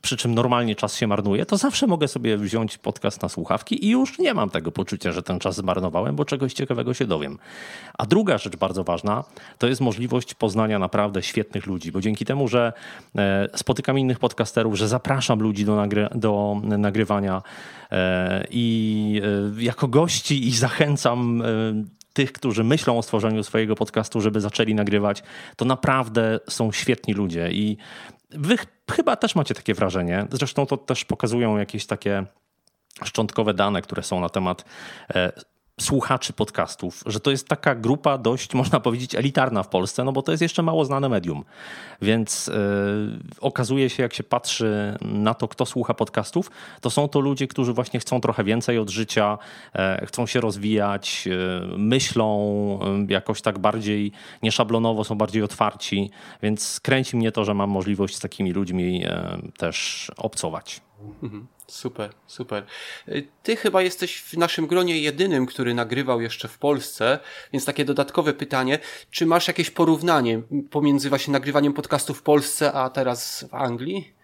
[0.02, 3.90] przy czym normalnie czas się marnuje, to zawsze mogę sobie wziąć podcast na słuchawki i
[3.90, 7.38] już nie mam tego poczucia, że ten czas zmarnowałem, bo czegoś ciekawego się dowiem.
[7.98, 9.24] A druga rzecz bardzo ważna
[9.58, 12.72] to jest możliwość poznania naprawdę świetnych ludzi, bo dzięki temu, że
[13.16, 17.77] e, spotykam innych podcasterów, że zapraszam ludzi do, nagry do nagrywania e,
[18.50, 19.22] i
[19.58, 21.44] e, jako gości i zachęcam e,
[22.12, 25.22] tych, którzy myślą o stworzeniu swojego podcastu, żeby zaczęli nagrywać,
[25.56, 27.76] to naprawdę są świetni ludzie i
[28.30, 30.26] wy ch- chyba też macie takie wrażenie.
[30.30, 32.24] Zresztą to też pokazują jakieś takie
[33.04, 34.64] szczątkowe dane, które są na temat
[35.14, 35.32] e,
[35.80, 40.22] słuchaczy podcastów, że to jest taka grupa dość, można powiedzieć, elitarna w Polsce, no bo
[40.22, 41.44] to jest jeszcze mało znane medium.
[42.02, 42.52] Więc e,
[43.40, 47.72] okazuje się, jak się patrzy na to, kto słucha podcastów, to są to ludzie, którzy
[47.72, 49.38] właśnie chcą trochę więcej od życia,
[49.74, 52.28] e, chcą się rozwijać, e, myślą
[53.08, 54.12] jakoś tak bardziej
[54.42, 56.10] nieszablonowo, są bardziej otwarci,
[56.42, 59.04] więc kręci mnie to, że mam możliwość z takimi ludźmi
[59.56, 60.87] też obcować.
[61.66, 62.66] Super, super.
[63.08, 67.18] Y, Ty chyba jesteś w naszym gronie jedynym, który nagrywał jeszcze w Polsce,
[67.52, 68.78] więc takie dodatkowe pytanie,
[69.10, 74.17] czy masz jakieś porównanie pomiędzy właśnie nagrywaniem podcastu w Polsce, a teraz w Anglii?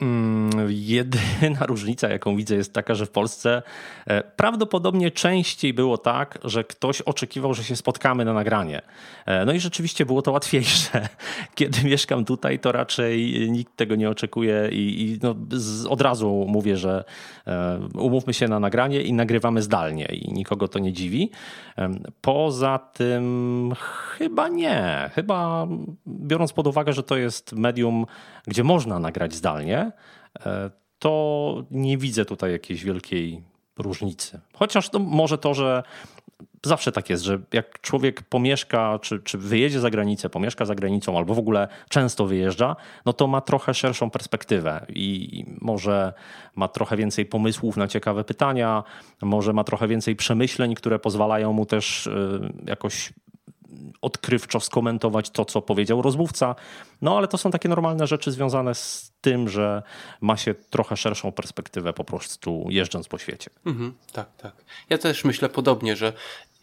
[0.00, 3.62] Mm, Jedyna różnica, jaką widzę, jest taka, że w Polsce
[4.06, 8.82] e, prawdopodobnie częściej było tak, że ktoś oczekiwał, że się spotkamy na nagranie.
[9.26, 11.08] E, No i rzeczywiście było to łatwiejsze.
[11.54, 16.46] Kiedy mieszkam tutaj, to raczej nikt tego nie oczekuje i, i no, z, od razu
[16.48, 17.04] mówię, że
[17.46, 21.30] e, umówmy się na nagranie i nagrywamy zdalnie i nikogo to nie dziwi.
[22.20, 23.72] Poza tym
[24.18, 25.10] chyba nie.
[25.14, 25.66] Chyba
[26.06, 28.06] biorąc pod uwagę, że to jest medium,
[28.46, 29.89] gdzie można nagrać zdalnie,
[30.98, 33.42] to nie widzę tutaj jakiejś wielkiej
[33.78, 34.40] różnicy.
[34.54, 35.82] Chociaż to może to, że
[36.66, 41.18] zawsze tak jest, że jak człowiek pomieszka, czy, czy wyjedzie za granicę, pomieszka za granicą,
[41.18, 42.76] albo w ogóle często wyjeżdża,
[43.06, 46.12] no to ma trochę szerszą perspektywę i może
[46.56, 48.82] ma trochę więcej pomysłów na ciekawe pytania,
[49.22, 53.12] może ma trochę więcej przemyśleń, które pozwalają mu też y, jakoś
[54.00, 56.54] odkrywczo skomentować to, co powiedział rozmówca.
[57.02, 59.82] No ale to są takie normalne rzeczy związane z tym, że
[60.20, 63.50] ma się trochę szerszą perspektywę po prostu jeżdżąc po świecie.
[63.66, 64.64] Mhm, tak, tak.
[64.90, 66.12] Ja też myślę podobnie, że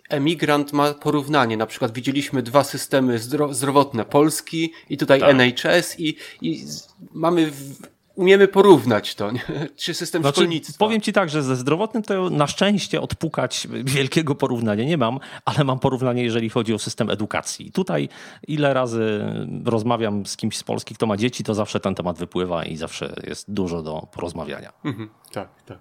[0.10, 1.58] emigrant ma porównanie.
[1.58, 5.30] Na przykład widzieliśmy dwa systemy zdro zdrowotne Polski i tutaj Tak.
[5.30, 6.66] NHS i, i
[7.14, 7.82] mamy, w,
[8.18, 9.42] umiemy porównać to, nie?
[9.76, 10.86] czy system Znaczy, szkolnictwa.
[10.86, 15.64] powiem ci tak, że ze zdrowotnym to na szczęście odpukać wielkiego porównania nie mam, ale
[15.64, 17.72] mam porównanie, jeżeli chodzi o system edukacji.
[17.72, 18.10] Tutaj
[18.48, 19.26] ile razy
[19.66, 23.16] rozmawiam z kimś z Polski, kto ma dzieci, to zawsze ten temat wypływa i zawsze
[23.28, 24.74] jest dużo do porozmawiania.
[24.86, 25.80] Mhm, tak, tak.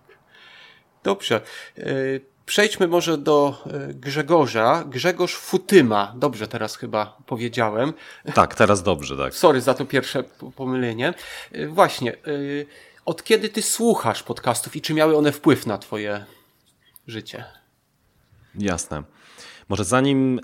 [1.03, 1.41] Dobrze.
[1.79, 4.85] Y, Przejdźmy może do y, Grzegorza.
[4.89, 6.15] Grzegorz Futyma.
[6.17, 7.93] Dobrze teraz chyba powiedziałem.
[8.35, 9.35] Tak, teraz dobrze, tak.
[9.45, 10.25] Sorry za to pierwsze
[10.57, 11.15] pomylenie.
[11.55, 12.17] Y, Właśnie.
[12.27, 12.67] y,
[13.05, 16.25] Od kiedy ty słuchasz podcastów i czy miały one wpływ na twoje
[17.07, 17.45] życie?
[18.55, 19.03] Jasne.
[19.69, 20.41] Może zanim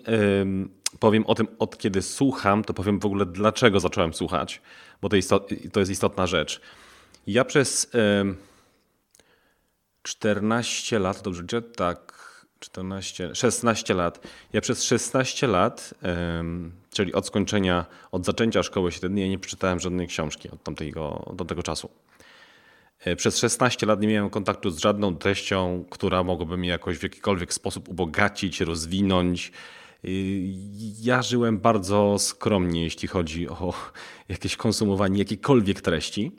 [0.98, 4.62] powiem o tym, od kiedy słucham, to powiem w ogóle, dlaczego zacząłem słuchać,
[5.02, 6.60] bo to, istot, to jest istotna rzecz.
[7.26, 7.90] Ja przez
[10.02, 11.62] 14 lat, dobrze liczę?
[11.62, 12.22] Tak,
[12.60, 14.26] 14, 16 lat.
[14.52, 15.94] Ja przez 16 lat,
[16.90, 21.62] czyli od skończenia, od zaczęcia szkoły średniej, nie przeczytałem żadnej książki od tamtego, od tamtego
[21.62, 21.90] czasu.
[23.04, 27.02] E, Przez 16 lat nie miałem kontaktu z żadną treścią, która mogłaby mnie jakoś w
[27.02, 29.52] jakikolwiek sposób ubogacić, rozwinąć.
[30.04, 30.10] Y,
[31.00, 33.74] Ja żyłem bardzo skromnie, jeśli chodzi o
[34.28, 36.32] jakieś konsumowanie jakiejkolwiek treści.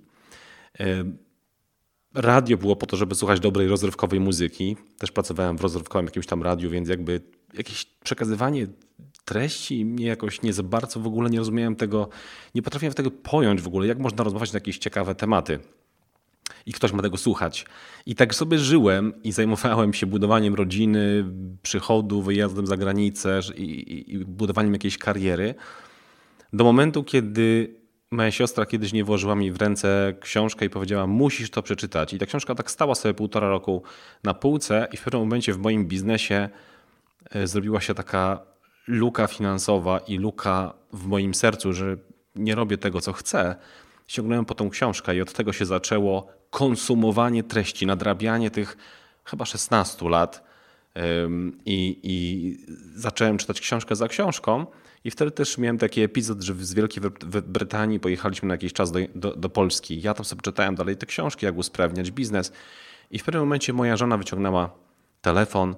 [2.13, 4.78] Radio było po to, żeby słuchać dobrej rozrywkowej muzyki.
[4.97, 7.21] Też pracowałem w rozrywkowym jakimś tam radiu, więc jakby
[7.54, 8.67] jakieś przekazywanie
[9.26, 12.10] treści mnie jakoś nie za bardzo w ogóle nie rozumiałem tego,
[12.56, 15.60] nie potrafiłem tego pojąć w ogóle, jak można rozmawiać na jakieś ciekawe tematy
[16.65, 17.65] i ktoś ma tego słuchać.
[18.06, 21.26] I tak sobie żyłem i zajmowałem się budowaniem rodziny,
[21.62, 25.56] przychodu, wyjazdem za granicę i, i, i budowaniem jakiejś kariery.
[26.54, 27.76] Do momentu, kiedy
[28.13, 32.13] moja siostra kiedyś nie włożyła mi w ręce książkę i powiedziała, musisz to przeczytać.
[32.13, 33.84] I ta książka tak stała sobie półtora roku
[34.23, 36.49] na półce i w pewnym momencie w moim biznesie
[37.32, 38.39] e, zrobiła się taka
[38.88, 41.97] luka finansowa i luka w moim sercu, że
[42.36, 43.56] nie robię tego, co chcę.
[44.08, 48.78] Sięgnąłem po tą książkę i od tego się zaczęło konsumowanie treści, nadrabianie tych
[49.23, 50.43] chyba 16 lat.
[51.65, 52.58] I, I
[52.95, 54.65] zacząłem czytać książkę za książką.
[55.04, 57.04] I wtedy też miałem taki epizod, że z Wielkiej
[57.48, 60.02] Brytanii pojechaliśmy na jakiś czas do, do, do, Polski.
[60.02, 62.52] Ja tam sobie czytałem dalej te książki, jak usprawniać biznes.
[63.12, 64.70] I w pewnym momencie moja żona wyciągnęła
[65.22, 65.76] telefon,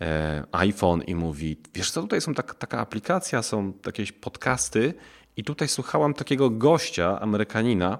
[0.00, 4.94] e, iPhone i mówi: Wiesz co, tutaj są tak, taka aplikacja, są jakieś podcasty.
[5.36, 7.98] I tutaj słuchałam takiego gościa, Amerykanina,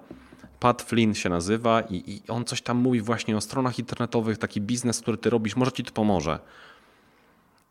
[0.61, 4.61] Pat Flynn się nazywa, i, i on coś tam mówi właśnie o stronach internetowych, taki
[4.61, 6.38] biznes, który ty robisz, może ci to pomoże.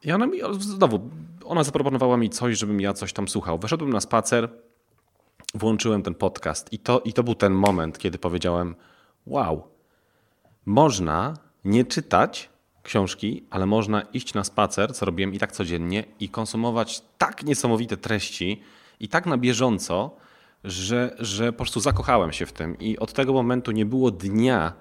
[0.04, 1.10] I ona mi, znowu,
[1.46, 3.60] ona zaproponowała mi coś, żebym ja coś tam słuchał.
[3.60, 4.50] Weszedłem na spacer,
[5.54, 8.76] włączyłem ten podcast i to, i to był ten moment, kiedy powiedziałem:
[9.26, 9.68] Wow,
[10.66, 11.34] można
[11.66, 12.50] nie czytać
[12.84, 17.98] książki, ale można iść na spacer, co robiłem i tak codziennie, i konsumować tak niesamowite
[17.98, 18.62] treści
[19.00, 20.16] i tak na bieżąco,
[20.64, 22.80] że, że po prostu zakochałem się w tym.
[22.80, 24.74] I od tego momentu nie było dnia,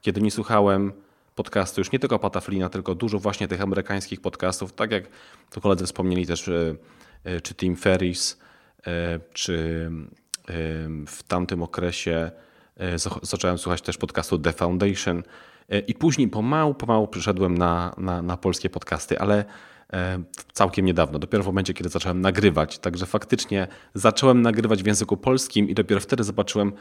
[0.00, 0.92] kiedy nie słuchałem
[1.38, 5.04] podcastu, już nie tylko Pata Flina, tylko dużo właśnie tych amerykańskich podcastów, tak jak
[5.50, 6.74] to koledzy wspomnieli też, e,
[7.24, 8.38] e, czy Tim Ferris,
[8.86, 9.90] e, czy
[11.06, 12.30] w tamtym okresie
[13.22, 15.22] zacząłem słuchać też podcastu The Foundation
[15.86, 19.44] i później pomału, pomału przyszedłem na, na, na polskie podcasty, ale
[20.52, 22.78] całkiem niedawno, dopiero w momencie, kiedy zacząłem nagrywać.
[22.78, 26.72] Także faktycznie zacząłem nagrywać w języku polskim i dopiero wtedy zobaczyłem,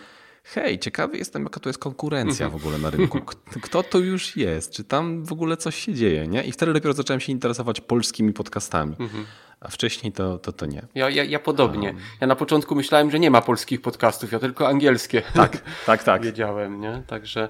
[0.44, 2.62] hej, ciekawy jestem, jaka to jest konkurencja mhm.
[2.62, 3.22] w ogóle na rynku.
[3.66, 4.72] Kto to już jest?
[4.72, 6.28] Czy tam w ogóle coś się dzieje?
[6.28, 6.44] Nie?
[6.44, 8.96] I wtedy dopiero zacząłem się interesować polskimi podcastami.
[9.00, 9.26] Mhm.
[9.60, 10.82] A wcześniej to, to, to nie.
[10.96, 11.88] Ja, ja, ja podobnie.
[11.88, 11.98] Um.
[12.22, 15.22] Ja na początku myślałem, że nie ma polskich podcastów, ja tylko angielskie.
[15.34, 16.22] Tak, tak, tak.
[16.26, 17.04] Wiedziałem, nie?
[17.08, 17.50] Także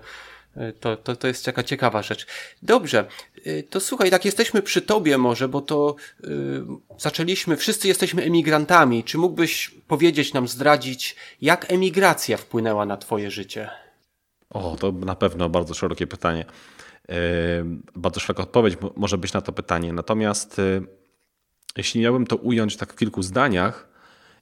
[0.79, 2.27] to, to, to jest taka ciekawa rzecz.
[2.61, 3.05] Dobrze,
[3.45, 6.65] e, to słuchaj, tak jesteśmy przy tobie może, bo to yy,
[6.97, 9.03] zaczęliśmy, wszyscy jesteśmy emigrantami.
[9.03, 13.69] Czy mógłbyś powiedzieć nam, zdradzić, jak emigracja wpłynęła na twoje życie?
[14.49, 16.45] O, to na pewno bardzo szerokie pytanie.
[17.07, 17.15] Yy,
[17.95, 19.93] bardzo szeroka odpowiedź może być na to pytanie.
[19.93, 20.87] Natomiast yy,
[21.77, 23.87] jeśli miałbym to ująć tak w kilku zdaniach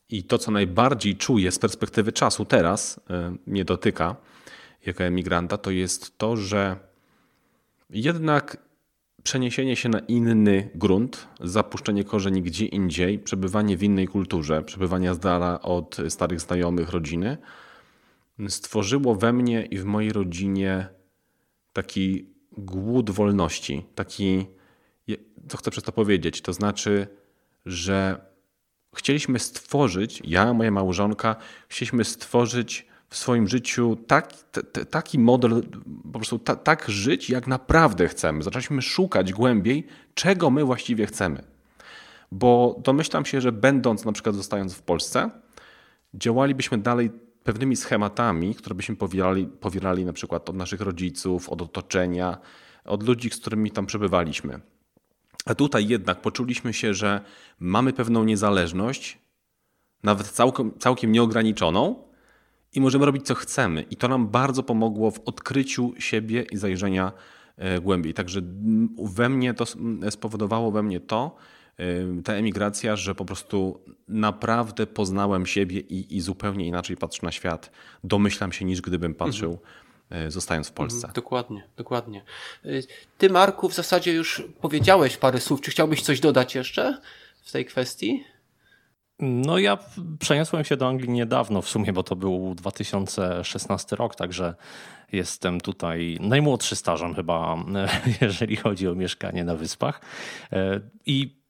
[0.10, 2.99] i to, co najbardziej czuję z perspektywy czasu teraz,
[3.45, 4.15] mnie dotyka,
[4.85, 6.79] jako emigranta, to jest to, że
[7.89, 8.57] jednak
[9.23, 15.19] przeniesienie się na inny grunt, zapuszczenie korzeni gdzie indziej, przebywanie w innej kulturze, przebywanie z
[15.19, 17.37] dala od starych znajomych, rodziny,
[18.47, 20.87] stworzyło we mnie i w mojej rodzinie
[21.73, 24.45] taki głód wolności, taki,
[25.47, 27.07] co chcę przez to powiedzieć, to znaczy,
[27.65, 28.25] że
[28.95, 31.35] chcieliśmy stworzyć, ja, moja małżonka,
[31.67, 35.63] chcieliśmy stworzyć w swoim życiu tak, t, taki model,
[36.04, 38.43] po prostu ta, tak żyć, jak naprawdę chcemy.
[38.43, 41.43] Zaczęliśmy szukać głębiej, czego my właściwie chcemy.
[42.32, 45.30] Bo domyślam się, że będąc na przykład zostając w Polsce,
[46.13, 47.12] działalibyśmy dalej
[47.43, 52.38] pewnymi schematami, które byśmy powierali, powierali na przykład od naszych rodziców, od otoczenia,
[52.86, 54.60] od ludzi, z którymi tam przebywaliśmy.
[55.45, 57.21] A tutaj jednak poczuliśmy się, że
[57.60, 59.17] mamy pewną niezależność,
[60.04, 62.04] nawet całkiem, całkiem nieograniczoną,
[62.75, 63.81] i możemy robić co chcemy.
[63.81, 67.11] I to nam bardzo pomogło w odkryciu siebie i zajrzenia
[67.57, 68.13] e, głębiej.
[68.13, 68.41] Także
[69.03, 69.65] we mnie to
[70.09, 71.35] spowodowało we mnie to,
[71.77, 71.85] e,
[72.23, 77.71] ta emigracja, że po prostu naprawdę poznałem siebie i, i zupełnie inaczej patrzę na świat.
[78.03, 79.51] Domyślam się niż gdybym patrzył.
[79.51, 80.31] Mhm.
[80.31, 80.97] Zostając w Polsce.
[80.97, 82.23] Mhm, dokładnie, dokładnie.
[83.17, 85.61] Ty, Marku, w zasadzie już powiedziałeś parę słów.
[85.61, 87.01] Czy chciałbyś coś dodać jeszcze
[87.41, 88.23] w tej kwestii?
[89.19, 89.78] No ja
[90.19, 94.56] przeniosłem się do Anglii niedawno w sumie, bo to był 2016 rok, także
[95.12, 97.58] jestem tutaj najmłodszy stażem chyba,
[98.21, 100.01] jeżeli chodzi o mieszkanie na wyspach.
[100.51, 101.45] E, I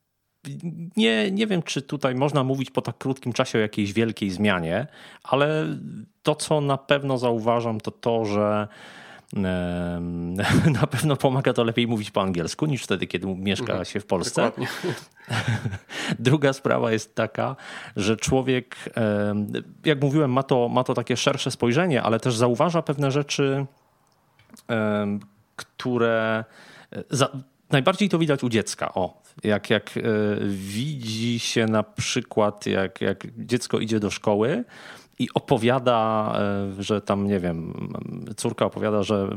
[0.98, 4.88] nie, nie wiem, czy tutaj można mówić po tak krótkim czasie o jakiejś wielkiej zmianie,
[5.24, 5.78] ale
[6.24, 8.68] to, co na pewno zauważam, to to, że
[10.80, 13.86] na pewno pomaga to lepiej mówić po angielsku niż wtedy, kiedy mieszka mhm.
[13.86, 14.52] się w Polsce.
[16.20, 17.56] Druga sprawa jest taka,
[17.96, 18.76] że człowiek,
[19.86, 23.66] jak mówiłem, ma to, ma to takie szersze spojrzenie, ale też zauważa pewne rzeczy,
[25.56, 26.44] które.
[27.10, 27.30] Za,
[27.76, 28.94] najbardziej to widać u dziecka.
[28.94, 30.02] O, jak, jak e,
[30.46, 34.64] widzi się na przykład, jak, jak dziecko idzie do szkoły
[35.20, 36.32] i opowiada,
[36.80, 37.74] e, że tam, nie wiem,
[38.38, 39.30] córka opowiada, że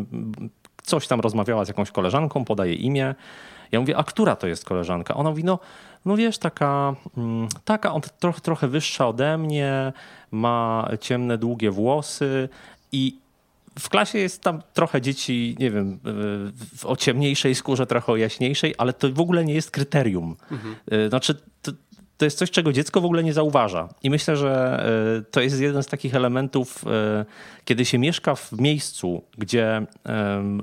[0.83, 3.15] coś tam rozmawiała z jakąś koleżanką, podaje imię.
[3.73, 5.15] Ja mówię, a która to jest koleżanka?
[5.15, 5.59] Ona mówi, no,
[6.05, 9.93] no wiesz, taka, mm, taka on trochę, trochę wyższa ode mnie,
[10.31, 12.49] ma ciemne, długie włosy
[12.93, 13.19] i
[13.79, 15.99] w klasie jest tam trochę dzieci, nie wiem,
[16.85, 20.37] o ciemniejszej skórze, trochę o jaśniejszej, ale to w ogóle nie jest kryterium.
[20.51, 20.77] Mhm.
[21.09, 21.73] Znaczy, to,
[22.19, 23.89] to jest coś, czego dziecko w ogóle nie zauważa.
[24.03, 24.85] I myślę, że
[25.19, 27.25] e, to jest jeden z takich elementów, e,
[27.65, 29.87] kiedy się mieszka w miejscu, gdzie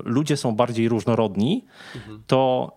[0.04, 1.64] ludzie są bardziej różnorodni,
[1.94, 2.22] mhm.
[2.26, 2.72] to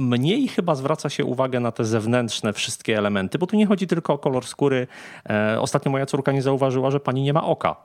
[0.00, 4.12] mniej chyba zwraca się uwagę na te zewnętrzne wszystkie elementy, bo tu nie chodzi tylko
[4.12, 4.86] o kolor skóry.
[5.30, 7.76] E, ostatnio moja córka nie zauważyła, że pani nie ma oka.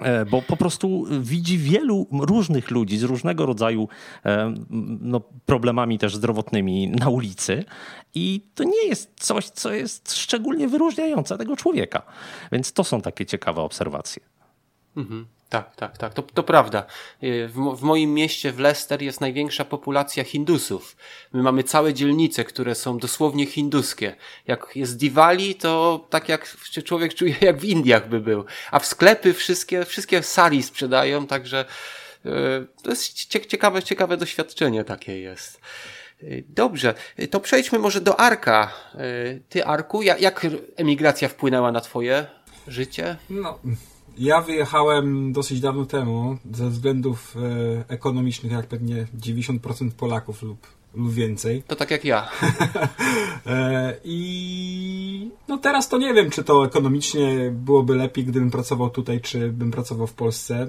[0.00, 3.88] E, bo po prostu widzi wielu różnych ludzi z różnego rodzaju
[4.24, 4.54] e,
[5.00, 7.64] no, problemami też zdrowotnymi na ulicy
[8.14, 12.02] i to nie jest coś, co jest szczególnie wyróżniające tego człowieka.
[12.52, 14.22] Więc to są takie ciekawe obserwacje.
[14.96, 15.26] Mhm.
[15.48, 16.86] Tak, tak, tak, to, to prawda.
[17.22, 20.96] Y, w, w, moim mieście, w Leicester, jest największa populacja Hindusów.
[21.32, 24.16] My mamy całe dzielnice, które są dosłownie hinduskie.
[24.46, 28.44] Jak jest Diwali, to tak jak człowiek czuje, jak w Indiach by był.
[28.70, 31.64] A w sklepy wszystkie, wszystkie sali sprzedają, także
[32.24, 32.32] yy,
[32.82, 35.60] to jest ciekawe, ciekawe doświadczenie takie jest.
[36.22, 38.72] Y, dobrze, y, to przejdźmy może do Arka.
[39.48, 42.26] Ty, Arku, jak, jak emigracja wpłynęła na twoje
[42.68, 43.16] życie?
[43.30, 43.58] No,
[44.18, 51.12] ja wyjechałem dosyć dawno temu ze względów e, ekonomicznych, jak pewnie 90% Polaków lub, lub
[51.12, 51.62] więcej.
[51.66, 52.28] To tak jak ja.
[53.46, 59.20] e, I no teraz to nie wiem, czy to ekonomicznie byłoby lepiej, gdybym pracował tutaj,
[59.20, 60.66] czy bym pracował w Polsce.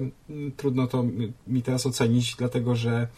[0.56, 1.04] Trudno to
[1.46, 3.08] mi teraz ocenić, dlatego że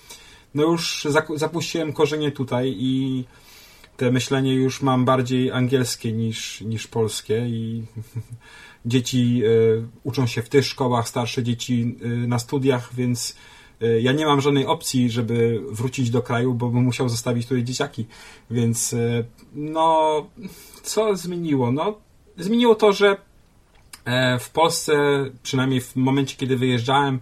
[0.55, 1.07] no już
[1.37, 3.24] zapuściłem korzenie tutaj i
[3.97, 7.83] te myślenie już mam bardziej angielskie niż, niż polskie i
[8.89, 9.49] dzieci e,
[10.05, 13.36] uczą się w tych szkołach, starsze dzieci e, na studiach, więc
[13.82, 17.64] e, ja nie mam żadnej opcji, żeby wrócić do kraju, bo bym musiał zostawić tutaj
[17.64, 18.07] dzieciaki.
[18.51, 18.95] Więc
[19.55, 20.26] no,
[20.82, 21.72] co zmieniło?
[21.72, 21.99] No,
[22.36, 23.16] zmieniło to, że
[24.41, 24.95] w Polsce,
[25.43, 27.20] przynajmniej w momencie, kiedy wyjeżdżałem,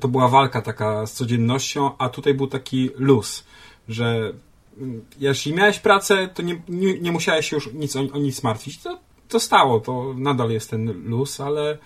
[0.00, 3.44] to była walka taka z codziennością, a tutaj był taki luz,
[3.88, 4.32] że
[4.78, 8.42] mm, jeśli miałeś pracę, to nie, nie, nie musiałeś się już nic o, o nic
[8.42, 8.78] martwić.
[8.82, 8.98] To
[9.28, 11.78] to stało, to nadal jest ten luz, ale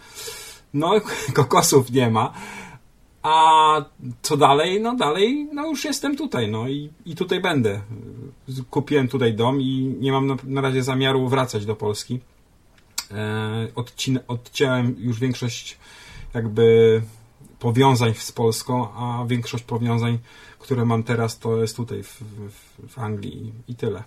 [0.75, 0.93] no
[1.35, 2.33] kokosów nie ma.
[3.23, 3.85] A
[4.23, 4.81] co dalej?
[4.81, 7.81] No dalej, no już jestem tutaj, no i, i tutaj będę.
[8.71, 12.21] Kupiłem tutaj dom i nie mam na, na razie zamiaru wracać do Polski.
[13.11, 15.79] E, odcin, odciąłem już większość
[16.35, 17.03] jakby
[17.59, 20.19] powiązań z Polską, a większość powiązań,
[20.59, 24.05] które mam teraz, to jest tutaj w, w, w Anglii i tyle.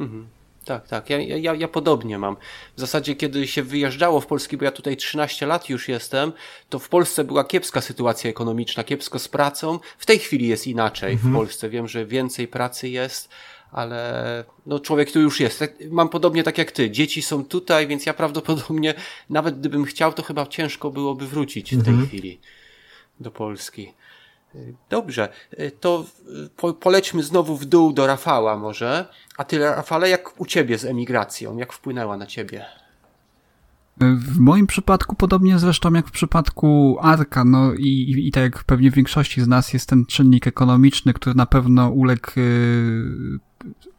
[0.00, 0.26] Mhm.
[0.68, 1.10] Tak, tak.
[1.10, 2.36] Ja, ja, ja podobnie mam.
[2.76, 6.32] W zasadzie, kiedy się wyjeżdżało w Polski, bo ja tutaj 13 lat już jestem,
[6.68, 9.78] to w Polsce była kiepska sytuacja ekonomiczna, kiepsko z pracą.
[9.98, 11.32] W tej chwili jest inaczej mhm.
[11.32, 11.68] w Polsce.
[11.68, 13.28] Wiem, że więcej pracy jest,
[13.72, 15.58] ale no człowiek tu już jest.
[15.58, 16.90] Tak, mam podobnie tak jak ty.
[16.90, 18.94] Dzieci są tutaj, więc ja prawdopodobnie,
[19.30, 22.08] nawet gdybym chciał, to chyba ciężko byłoby wrócić w tej mhm.
[22.08, 22.40] chwili
[23.20, 23.92] do Polski.
[24.90, 25.28] Dobrze,
[25.80, 26.04] to
[26.56, 29.08] po, polećmy znowu w dół do Rafała może.
[29.36, 31.56] A ty, Rafale, jak u ciebie z emigracją?
[31.56, 32.64] Jak wpłynęła na ciebie?
[34.00, 38.64] W moim przypadku, podobnie zresztą jak w przypadku Arka, no i, i, i tak jak
[38.64, 43.38] pewnie w większości z nas jest ten czynnik ekonomiczny, który na pewno uległ y,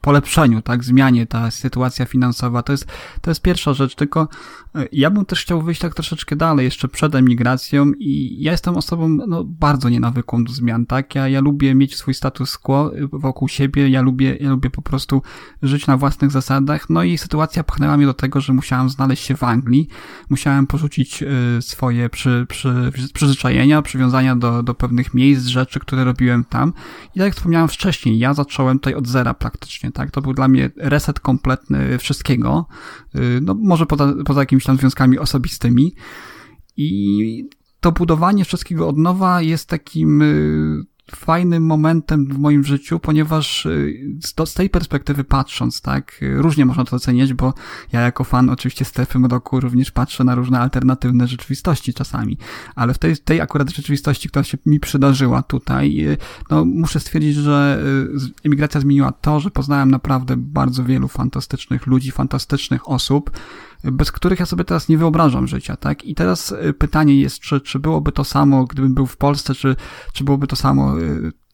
[0.01, 2.63] polepszeniu, tak, zmianie ta sytuacja finansowa.
[2.63, 2.87] To jest,
[3.21, 4.27] to jest pierwsza rzecz, tylko
[4.75, 8.77] e, ja bym też chciał wyjść tak troszeczkę dalej, jeszcze przed emigracją i ja jestem
[8.77, 13.07] osobą, no, bardzo nienawykłą do zmian, tak, ja, ja lubię mieć swój status quo y,
[13.11, 15.21] wokół siebie, ja lubię, ja lubię po prostu
[15.61, 19.35] żyć na własnych zasadach, no i sytuacja pchnęła mnie do tego, że musiałem znaleźć się
[19.35, 19.87] w Anglii,
[20.29, 26.43] musiałem porzucić y, swoje przy, przy, przyzwyczajenia, przywiązania do, do pewnych miejsc, rzeczy, które robiłem
[26.43, 26.73] tam.
[27.15, 29.33] I tak jak wspomniałem wcześniej, ja zacząłem tutaj od zera
[29.93, 30.11] tak?
[30.11, 32.65] To był dla mnie reset kompletny wszystkiego,
[33.15, 35.95] y, no może poza, poza jakimiś tam związkami osobistymi
[36.77, 40.85] i to budowanie wszystkiego od nowa jest takim y,
[41.15, 46.95] fajnym momentem w moim życiu, ponieważ y, z, tej perspektywy patrząc, tak, różnie można to
[46.95, 47.53] oceniać, bo
[47.91, 52.37] ja jako fan oczywiście strefy mroku również patrzę na różne alternatywne rzeczywistości czasami,
[52.75, 56.17] ale w tej, tej akurat rzeczywistości, która się mi przydarzyła tutaj, y,
[56.49, 57.83] no muszę stwierdzić, że
[58.43, 63.31] y, emigracja zmieniła to, że poznałem naprawdę bardzo wielu fantastycznych ludzi, fantastycznych osób,
[63.83, 66.05] bez których ja sobie teraz nie wyobrażam życia, tak?
[66.05, 69.75] I teraz pytanie jest, czy, czy byłoby to samo, gdybym był w Polsce, czy,
[70.13, 70.95] czy byłoby to samo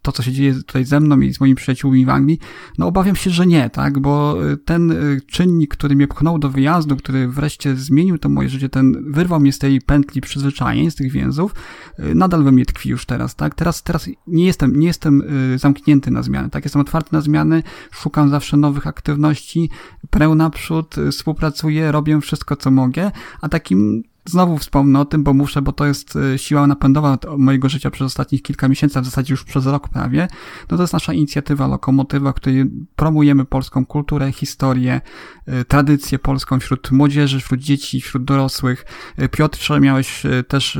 [0.06, 2.40] to, co się dzieje tutaj ze mną i z moimi przyjaciółmi w Anglii?
[2.78, 4.94] No obawiam się, że nie, tak, bo ten
[5.28, 9.52] czynnik, który mnie pchnął do wyjazdu, który wreszcie zmienił to moje życie, ten wyrwał mnie
[9.52, 11.56] z tej pętli przyzwyczajeń, z tych więzów,
[12.00, 13.56] nadal we mnie tkwi już teraz, tak?
[13.56, 15.24] Teraz, teraz nie jestem, nie jestem
[15.56, 16.66] zamknięty na zmiany, tak?
[16.66, 19.70] Jestem otwarty na zmiany, szukam zawsze nowych aktywności,
[20.10, 25.62] prę naprzód, współpracuję, robię wszystko, co mogę, a takim znowu wspomnę o tym, bo muszę,
[25.62, 29.34] bo to jest e, siła napędowa mojego życia przez ostatnich kilka miesięcy, a w zasadzie
[29.34, 30.28] już przez rok prawie.
[30.72, 32.66] No to jest nasza inicjatywa Lokomotywa, w której
[32.96, 35.02] promujemy polską kulturę, historię,
[35.46, 38.86] e, tradycję polską wśród młodzieży, wśród dzieci, wśród dorosłych.
[39.18, 40.80] E, Piotrze, miałeś też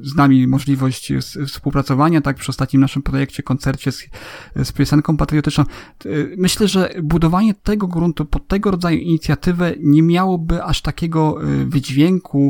[0.00, 1.12] z nami możliwość
[1.46, 4.08] współpracowania, tak, przy ostatnim naszym projekcie, koncercie z,
[4.56, 5.64] z piosenką patriotyczną.
[6.36, 12.49] Myślę, że budowanie tego gruntu pod tego rodzaju inicjatywę nie miałoby aż takiego wydźwięku,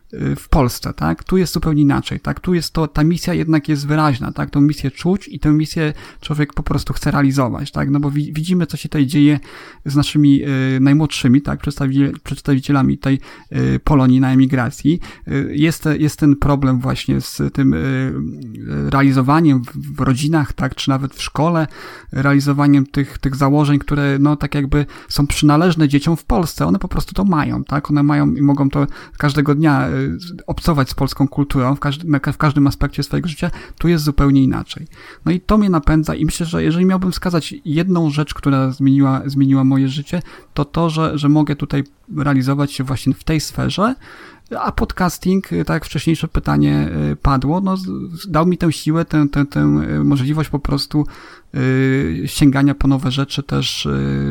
[0.35, 1.23] w Polsce, tak?
[1.23, 2.39] Tu jest zupełnie inaczej, tak?
[2.39, 4.49] Tu jest to, ta misja jednak jest wyraźna, tak?
[4.49, 7.89] Tą misję czuć i tę misję człowiek po prostu chce realizować, tak?
[7.89, 9.39] No bo widzimy, co się tutaj dzieje
[9.85, 11.59] z naszymi y, najmłodszymi, tak?
[12.23, 13.19] przedstawicielami tej
[13.51, 14.99] y, Polonii na emigracji.
[15.27, 18.13] Y, jest, jest ten problem właśnie z tym y,
[18.89, 20.75] realizowaniem w, rodzinach, tak?
[20.75, 21.67] Czy nawet w szkole,
[22.11, 26.65] realizowaniem tych, tych założeń, które, no, tak jakby są przynależne dzieciom w Polsce.
[26.65, 27.91] One po prostu to mają, tak?
[27.91, 28.87] One mają i mogą to
[29.17, 30.00] każdego dnia y,
[30.47, 34.87] obcować z polską kulturą w, każdym, w każdym aspekcie swojego życia, tu jest zupełnie inaczej.
[35.25, 39.21] No i to mnie napędza i myślę, że jeżeli miałbym wskazać jedną rzecz, która zmieniła,
[39.25, 40.21] zmieniła moje życie,
[40.53, 41.83] to to, że, że mogę tutaj
[42.17, 43.95] realizować się właśnie w tej sferze,
[44.59, 47.75] a podcasting, tak jak wcześniejsze pytanie y, padło, no,
[48.27, 51.05] dał mi tę siłę, tę, tę, tę y, możliwość po prostu
[52.25, 53.87] sięgania po nowe rzeczy, też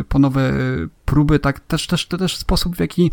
[0.08, 0.52] po nowe
[1.10, 3.10] próby, tak, też, też, też sposób, w jaki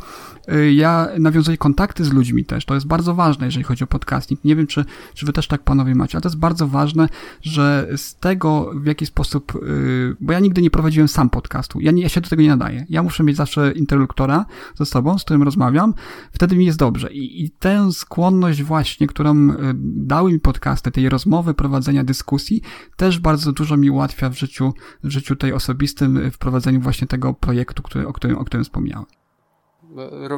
[0.54, 4.44] y, ja nawiązuję kontakty z ludźmi też, to jest bardzo ważne, jeżeli chodzi o podcasting.
[4.44, 7.10] Nie wiem, czy, czy wy też tak panowie macie, ale to jest bardzo ważne,
[7.42, 11.92] że z tego, w jaki sposób, y, bo ja nigdy nie prowadziłem sam podcastu, ja,
[11.92, 12.86] nie, ja się do tego nie nadaję.
[12.90, 14.46] Ja muszę mieć zawsze interloktora
[14.76, 15.94] ze sobą, z którym rozmawiam,
[16.32, 17.14] wtedy mi jest dobrze.
[17.14, 19.56] I, i tę skłonność właśnie, którą y,
[19.96, 22.62] dały mi podcasty, tej rozmowy, prowadzenia dyskusji,
[22.96, 24.74] też bardzo dużo mi ułatwia w życiu,
[25.04, 29.06] w życiu tej osobistym, w prowadzeniu właśnie tego projektu, który, o, którym, o którym wspomniałem.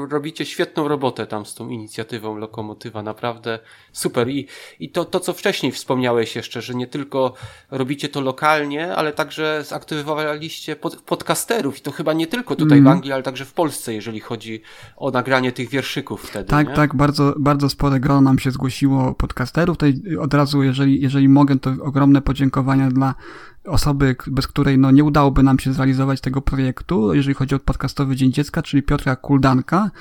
[0.09, 3.59] Robicie świetną robotę tam z tą inicjatywą Lokomotywa, naprawdę
[3.91, 4.29] super.
[4.29, 4.47] I,
[4.79, 7.33] i to, to, co wcześniej wspomniałeś jeszcze, że nie tylko
[7.71, 12.93] robicie to lokalnie, ale także zaktywowaliście pod, podcasterów i to chyba nie tylko tutaj mm.
[12.93, 14.61] w Anglii, ale także w Polsce, jeżeli chodzi
[14.97, 16.49] o nagranie tych wierszyków wtedy.
[16.49, 16.75] Tak, nie?
[16.75, 19.77] tak, bardzo, bardzo spore grono nam się zgłosiło podcasterów.
[19.77, 23.15] Tutaj od razu, jeżeli, jeżeli mogę, to ogromne podziękowania dla
[23.69, 28.15] osoby, bez której no, nie udałoby nam się zrealizować tego projektu, jeżeli chodzi o podcastowy
[28.15, 29.91] Dzień Dziecka, czyli Piotra Kuldanka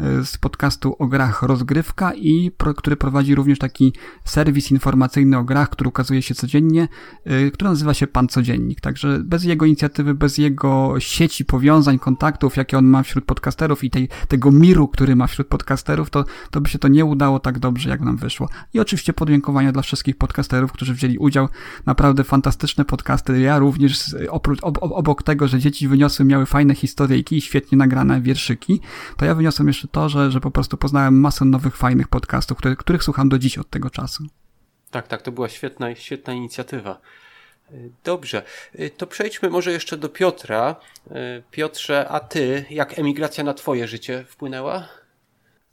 [0.00, 3.92] e, z podcastu o grach Rozgrywka i który prowadzi również taki
[4.24, 6.88] serwis informacyjny o grach, który ukazuje się codziennie,
[7.24, 8.80] e, który nazywa się Pan Codziennik.
[8.80, 13.90] Także bez jego inicjatywy, bez jego sieci powiązań, kontaktów, jakie on ma wśród podcasterów i
[13.90, 17.58] tej, tego miru, który ma wśród podcasterów, to, to by się to nie udało tak
[17.58, 18.48] dobrze, jak nam wyszło.
[18.74, 21.48] I oczywiście podziękowania dla wszystkich podcasterów, którzy wzięli udział.
[21.86, 23.40] Naprawdę fantastyczne podcasty podcasty.
[23.40, 28.20] Ja również oprócz, ob, obok tego, że dzieci wyniosły, miały fajne historyjki i świetnie nagrane
[28.20, 28.80] wierszyki,
[29.16, 32.76] to ja wyniosłem jeszcze to, że, że po prostu poznałem masę nowych, fajnych podcastów, które,
[32.76, 34.26] których słucham do dziś od tego czasu.
[34.90, 37.00] Tak, tak, to była świetna, świetna inicjatywa.
[38.04, 38.42] Dobrze,
[38.96, 40.76] to przejdźmy może jeszcze do Piotra.
[41.50, 44.88] Piotrze, a ty, jak emigracja na twoje życie wpłynęła?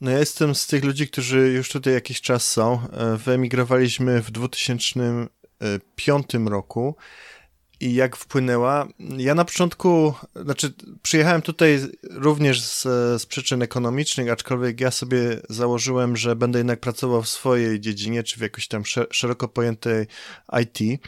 [0.01, 2.79] No ja jestem z tych ludzi, którzy już tutaj jakiś czas są.
[3.25, 6.95] Wyemigrowaliśmy w 2005 roku
[7.79, 8.87] i jak wpłynęła.
[9.17, 11.79] Ja na początku, znaczy przyjechałem tutaj
[12.11, 12.83] również z,
[13.21, 18.37] z przyczyn ekonomicznych, aczkolwiek ja sobie założyłem, że będę jednak pracował w swojej dziedzinie, czy
[18.37, 20.07] w jakiejś tam szeroko pojętej
[20.61, 21.01] IT.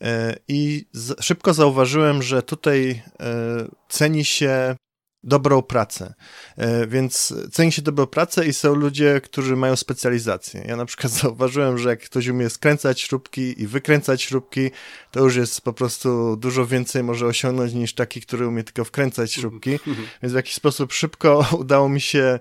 [0.00, 4.76] E, I z, szybko zauważyłem, że tutaj e, ceni się
[5.24, 6.14] dobrą pracę.
[6.56, 10.64] E, więc ceni się dobrą pracę i są ludzie, którzy mają specjalizację.
[10.68, 14.70] Ja na przykład zauważyłem, że jak ktoś umie skręcać śrubki i wykręcać śrubki,
[15.10, 19.32] to już jest po prostu dużo więcej może osiągnąć niż taki, który umie tylko wkręcać
[19.32, 19.70] śrubki.
[20.22, 22.38] Więc w jakiś sposób szybko udało mi się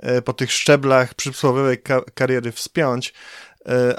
[0.00, 1.78] e, po tych szczeblach przysłowiowej
[2.14, 3.14] kariery wspiąć,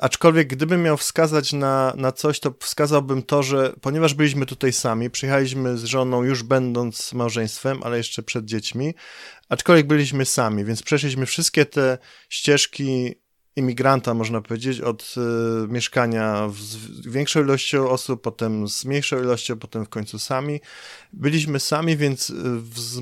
[0.02, 5.10] aczkolwiek gdybym miał wskazać na, na coś, to wskazałbym to, że ponieważ byliśmy tutaj sami,
[5.10, 8.94] przyjechaliśmy z żoną już będąc małżeństwem, ale jeszcze przed dziećmi,
[9.50, 11.98] aczkolwiek byliśmy sami, więc przeszliśmy wszystkie te
[12.30, 13.16] ścieżki
[13.56, 16.78] imigranta, można powiedzieć, od y, mieszkania z
[17.08, 20.62] większą ilością osób, potem z mniejszą ilością, potem w końcu sami.
[21.14, 23.00] Byliśmy sami, więc wz,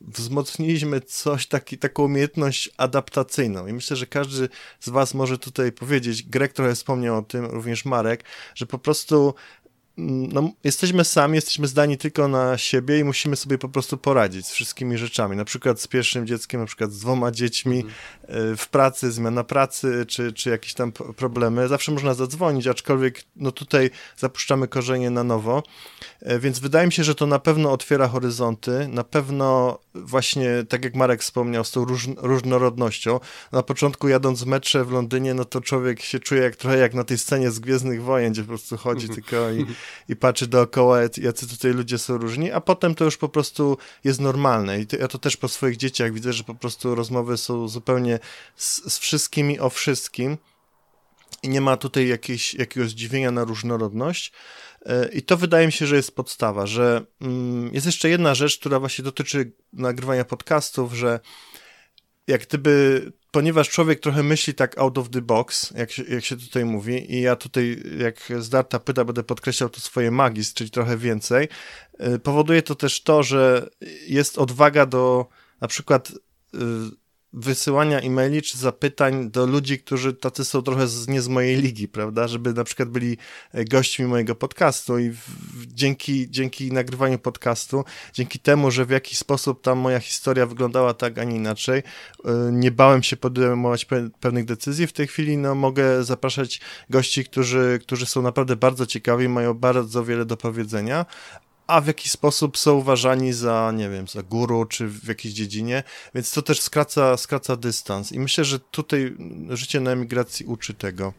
[0.00, 3.66] wzmocniliśmy coś, taki, taką umiejętność adaptacyjną.
[3.66, 4.48] I myślę, że każdy
[4.80, 8.24] z Was może tutaj powiedzieć, Greg trochę wspomniał o tym, również Marek,
[8.54, 9.34] że po prostu
[9.96, 14.50] no, jesteśmy sami, jesteśmy zdani tylko na siebie i musimy sobie po prostu poradzić z
[14.50, 15.36] wszystkimi rzeczami.
[15.36, 17.84] Na przykład z pierwszym dzieckiem, na przykład z dwoma dziećmi,
[18.28, 18.56] mm.
[18.56, 21.68] w pracy, zmiana pracy, czy, czy jakieś tam problemy.
[21.68, 25.62] Zawsze można zadzwonić, aczkolwiek no tutaj zapuszczamy korzenie na nowo.
[26.20, 30.84] E, więc wydaje mi się, że to na pewno otwiera horyzonty, na pewno właśnie, tak
[30.84, 33.20] jak Marek wspomniał, z tą róż, różnorodnością.
[33.52, 36.94] Na początku jadąc w metrze w Londynie, no to człowiek się czuje jak trochę jak
[36.94, 39.22] na tej scenie z Gwiezdnych Wojen, gdzie po prostu chodzi mhm.
[39.22, 39.66] tylko i,
[40.08, 44.20] i patrzy dookoła, jacy tutaj ludzie są różni, a potem to już po prostu jest
[44.20, 44.80] normalne.
[44.80, 48.18] I to, ja to też po swoich dzieciach widzę, że po prostu rozmowy są zupełnie
[48.56, 50.38] z, z wszystkimi o wszystkim
[51.42, 54.32] i nie ma tutaj jakiejś, jakiegoś zdziwienia na różnorodność.
[54.86, 58.58] E, I to wydaje mi się, że jest podstawa, że mm, jest jeszcze jedna rzecz,
[58.58, 61.20] która właśnie dotyczy nagrywania podcastów, że
[62.26, 66.36] jak gdyby, ponieważ człowiek trochę myśli tak out of the box, jak się, jak się
[66.36, 70.96] tutaj mówi, i ja tutaj, jak zdarta pyta, będę podkreślał to swoje magis, czyli trochę
[70.96, 71.48] więcej,
[71.98, 73.70] e, powoduje to też to, że
[74.06, 75.26] jest odwaga do
[75.60, 76.12] na przykład
[76.54, 76.58] e,
[77.34, 81.88] wysyłania e-maili czy zapytań do ludzi, którzy tacy są trochę z, nie z mojej ligi,
[81.88, 83.16] prawda, żeby na przykład byli
[83.52, 85.20] e, gośćmi mojego podcastu i w,
[85.66, 91.18] dzięki, dzięki nagrywaniu podcastu, dzięki temu, że w jakiś sposób tam moja historia wyglądała tak,
[91.18, 91.82] a nie inaczej,
[92.24, 95.36] e, nie bałem się podejmować pe pewnych decyzji, w tej chwili.
[95.36, 96.60] No, mogę zapraszać
[96.90, 101.06] gości, którzy, którzy są naprawdę bardzo ciekawi, mają bardzo wiele do powiedzenia,
[101.66, 105.82] a w jakiś sposób są uważani za, nie wiem, za guru, czy w jakiejś dziedzinie,
[106.14, 108.12] więc to też skraca, skraca dystans.
[108.12, 109.16] I myślę, że tutaj
[109.50, 111.12] życie na emigracji uczy tego,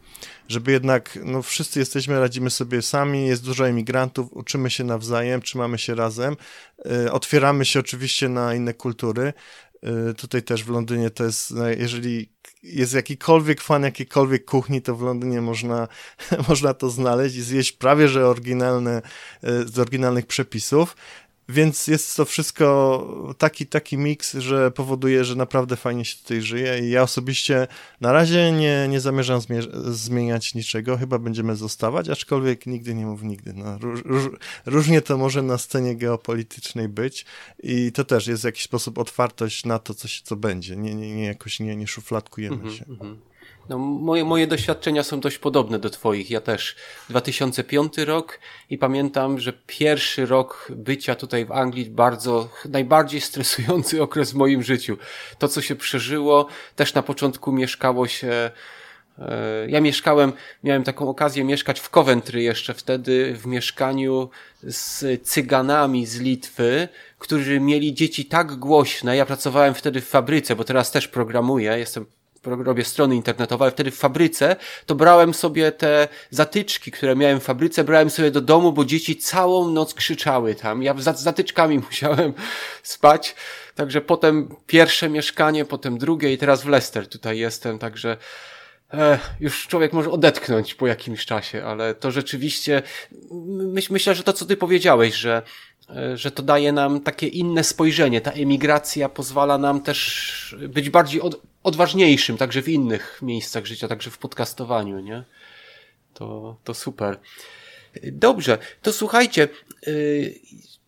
[0.47, 5.77] żeby jednak, no wszyscy jesteśmy, radzimy sobie sami, jest dużo emigrantów, uczymy się nawzajem, trzymamy
[5.77, 6.37] się razem,
[6.85, 9.33] yy, otwieramy się oczywiście na inne kultury,
[10.17, 12.29] Tutaj też w Londynie to jest, no, jeżeli
[12.63, 15.87] jest jakikolwiek fan jakiejkolwiek kuchni, to w Londynie można,
[16.49, 19.01] można to znaleźć i zjeść prawie że oryginalne,
[19.43, 20.95] e, z oryginalnych przepisów.
[21.49, 26.79] Więc jest to wszystko taki, taki miks, że powoduje, że naprawdę fajnie się tutaj żyje
[26.79, 27.67] i ja osobiście
[28.01, 29.41] na razie nie, nie zamierzam
[29.85, 33.53] zmieniać niczego, chyba będziemy zostawać, aczkolwiek nigdy nie mów nigdy.
[33.53, 34.23] No, róż, róż,
[34.65, 37.25] różnie to może na scenie geopolitycznej być
[37.63, 40.75] i to też jest w jakiś sposób otwartość na to, co, się, co będzie.
[40.75, 42.85] Nie, nie, nie jakoś nie, nie szufladkujemy mm -hmm, się.
[42.85, 43.34] Mm -hmm.
[43.69, 46.29] No, moje, moje doświadczenia są dość podobne do Twoich.
[46.29, 46.75] Ja też
[47.09, 48.39] 2005 rok
[48.69, 54.63] i pamiętam, że pierwszy rok bycia tutaj w Anglii bardzo, najbardziej stresujący okres w moim
[54.63, 54.97] życiu.
[55.39, 58.51] To, co się przeżyło, też na początku mieszkało się
[59.19, 64.29] e, ja mieszkałem, miałem taką okazję mieszkać w Coventry jeszcze wtedy w mieszkaniu
[64.63, 66.87] z cyganami z Litwy,
[67.19, 69.17] którzy mieli dzieci tak głośne.
[69.17, 72.05] Ja pracowałem wtedy w fabryce, bo teraz też programuję, jestem
[72.45, 77.43] robię strony internetowe, ale wtedy w fabryce, to brałem sobie te zatyczki, które miałem w
[77.43, 80.83] fabryce, brałem sobie do domu, bo dzieci całą noc krzyczały tam.
[80.83, 82.33] Ja z zatyczkami musiałem
[82.83, 83.35] spać.
[83.75, 88.17] Także potem pierwsze mieszkanie, potem drugie i teraz w Leicester tutaj jestem, także
[88.93, 92.81] e, już człowiek może odetchnąć po jakimś czasie, ale to rzeczywiście
[93.47, 95.41] myśl, myślę, że to co ty powiedziałeś, że
[96.15, 98.21] że to daje nam takie inne spojrzenie.
[98.21, 104.11] Ta emigracja pozwala nam też być bardziej od, odważniejszym, także w innych miejscach życia, także
[104.11, 105.23] w podcastowaniu, nie?
[106.13, 107.19] To, to super.
[108.03, 109.47] Dobrze, to słuchajcie,
[109.87, 110.39] y,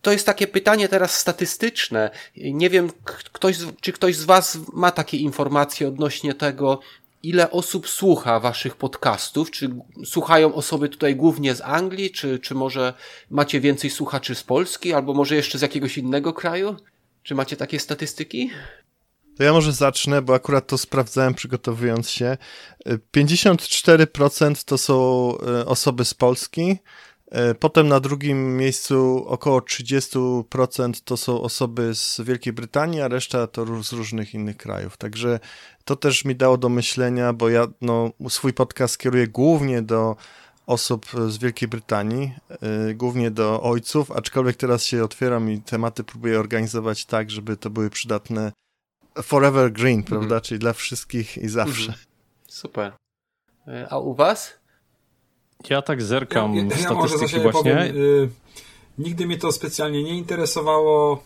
[0.02, 2.10] to jest takie pytanie teraz statystyczne.
[2.36, 2.90] Nie wiem,
[3.32, 6.80] ktoś, czy ktoś z Was ma takie informacje odnośnie tego,
[7.28, 9.50] ile osób słucha Waszych podcastów?
[9.50, 9.70] Czy
[10.04, 12.94] słuchają osoby tutaj głównie z Anglii, czy, czy może
[13.30, 16.76] macie więcej słuchaczy z Polski, albo może jeszcze z jakiegoś innego kraju?
[17.22, 18.50] Czy macie takie statystyki?
[19.36, 22.36] To ja może zacznę, bo akurat to sprawdzałem przygotowując się.
[23.16, 24.94] 54% to są
[25.38, 26.78] e, osoby z Polski,
[27.60, 33.82] Potem na drugim miejscu około 30% to są osoby z Wielkiej Brytanii, a reszta to
[33.82, 34.96] z różnych innych krajów.
[34.96, 35.40] Także
[35.84, 40.16] to też mi dało do myślenia, bo ja no, swój podcast kieruję głównie do
[40.66, 42.32] osób z Wielkiej Brytanii,
[42.86, 47.70] yy, głównie do ojców, aczkolwiek teraz się otwieram i tematy próbuję organizować tak, żeby to
[47.70, 48.52] były przydatne
[49.22, 50.24] forever green, prawda?
[50.24, 50.40] Mhm.
[50.40, 51.92] Czyli dla wszystkich i zawsze.
[51.92, 51.98] Mhm.
[52.48, 52.92] Super.
[53.68, 54.57] E, a u was?
[55.70, 57.52] Ja tak zerkam ja, ja, statystyki ja właśnie.
[57.52, 58.28] Powiem, y,
[58.98, 61.22] Nigdy mnie to specjalnie nie interesowało,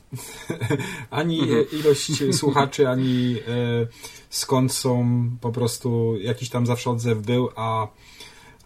[1.10, 1.66] ani mhm.
[1.72, 3.86] ilość słuchaczy, ani e,
[4.30, 7.88] skąd są, po prostu jakiś tam zawsze odzew był, a,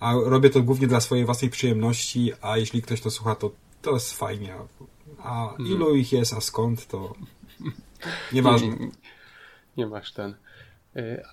[0.00, 3.50] a robię to głównie dla swojej własnej przyjemności, a jeśli ktoś to słucha, to,
[3.82, 4.54] to jest fajnie.
[5.22, 5.68] A mhm.
[5.68, 7.14] ilu ich jest, a skąd, to
[8.32, 8.68] nieważne.
[8.68, 8.90] Nie,
[9.76, 10.34] nie masz ten.
[10.96, 11.24] E,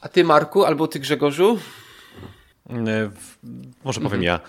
[0.00, 1.58] a ty, Marku, albo ty, Grzegorzu?
[2.70, 3.10] E,
[3.84, 4.22] może powiem mhm.
[4.22, 4.40] ja.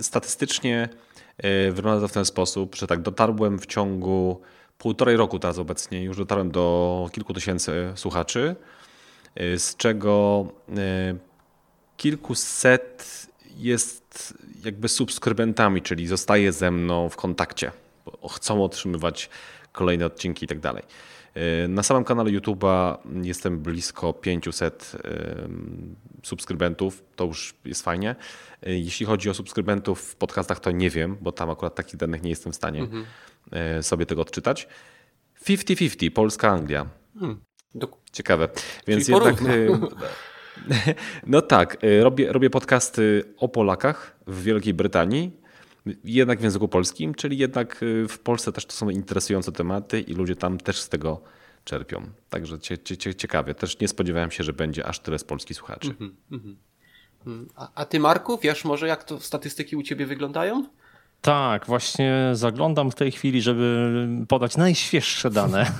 [0.00, 0.88] Statystycznie
[1.38, 4.40] e, wygląda to w ten sposób, że tak dotarłem w ciągu
[4.78, 8.56] półtorej roku teraz obecnie, już dotarłem do kilku tysięcy słuchaczy,
[9.34, 10.46] e, z czego
[11.96, 14.34] kilkuset jest
[14.64, 17.72] jakby subskrybentami, czyli zostaje ze mną w kontakcie,
[18.04, 19.30] bo chcą otrzymywać
[19.72, 20.82] kolejne odcinki i tak dalej.
[21.68, 24.92] Na samym kanale YouTube'a jestem blisko 500
[26.22, 28.14] subskrybentów, to już jest fajnie.
[28.62, 32.30] Jeśli chodzi o subskrybentów w podcastach, to nie wiem, bo tam akurat takich danych nie
[32.30, 33.04] jestem w stanie mhm.
[33.82, 34.68] sobie tego odczytać.
[35.44, 36.86] 50-50, Polska-Anglia.
[37.18, 37.40] Hmm.
[38.12, 38.48] Ciekawe.
[38.86, 39.34] Więc Czyli jednak.
[41.26, 45.40] No tak, e, robię, robię podcasty o Polakach w Wielkiej Brytanii,
[46.04, 50.14] jednak w języku polskim, czyli jednak e, w Polsce też to są interesujące tematy i
[50.14, 51.20] ludzie tam też z tego
[51.64, 52.02] czerpią.
[52.30, 53.54] Także cie, cie, ciekawie.
[53.54, 55.94] Też nie spodziewałem się, że będzie aż tyle z polskich słuchaczy.
[55.98, 56.54] Mm -hmm,
[57.56, 60.66] a, a ty, Marku, wiesz może, jak to statystyki u ciebie wyglądają?
[61.22, 65.72] Tak, właśnie zaglądam w tej chwili, żeby podać najświeższe dane,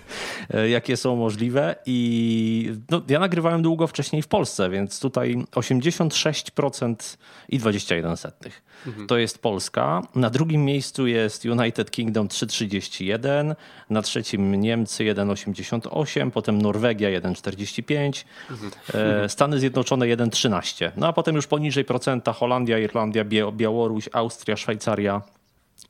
[0.76, 1.76] jakie są możliwe.
[1.86, 7.16] I no, ja nagrywałem długo wcześniej w Polsce, więc tutaj 86%
[7.48, 8.62] i 21 setnych.
[8.86, 9.06] Mhm.
[9.06, 10.02] To jest Polska.
[10.14, 13.54] Na drugim miejscu jest United Kingdom 3,31,
[13.90, 18.70] na trzecim Niemcy 1,88, potem Norwegia 1,45, mhm.
[18.94, 20.90] E, Stany Zjednoczone 1,13.
[20.96, 24.83] No a potem już poniżej procenta Holandia, Irlandia, Białoruś, Austria, Szwajcaria.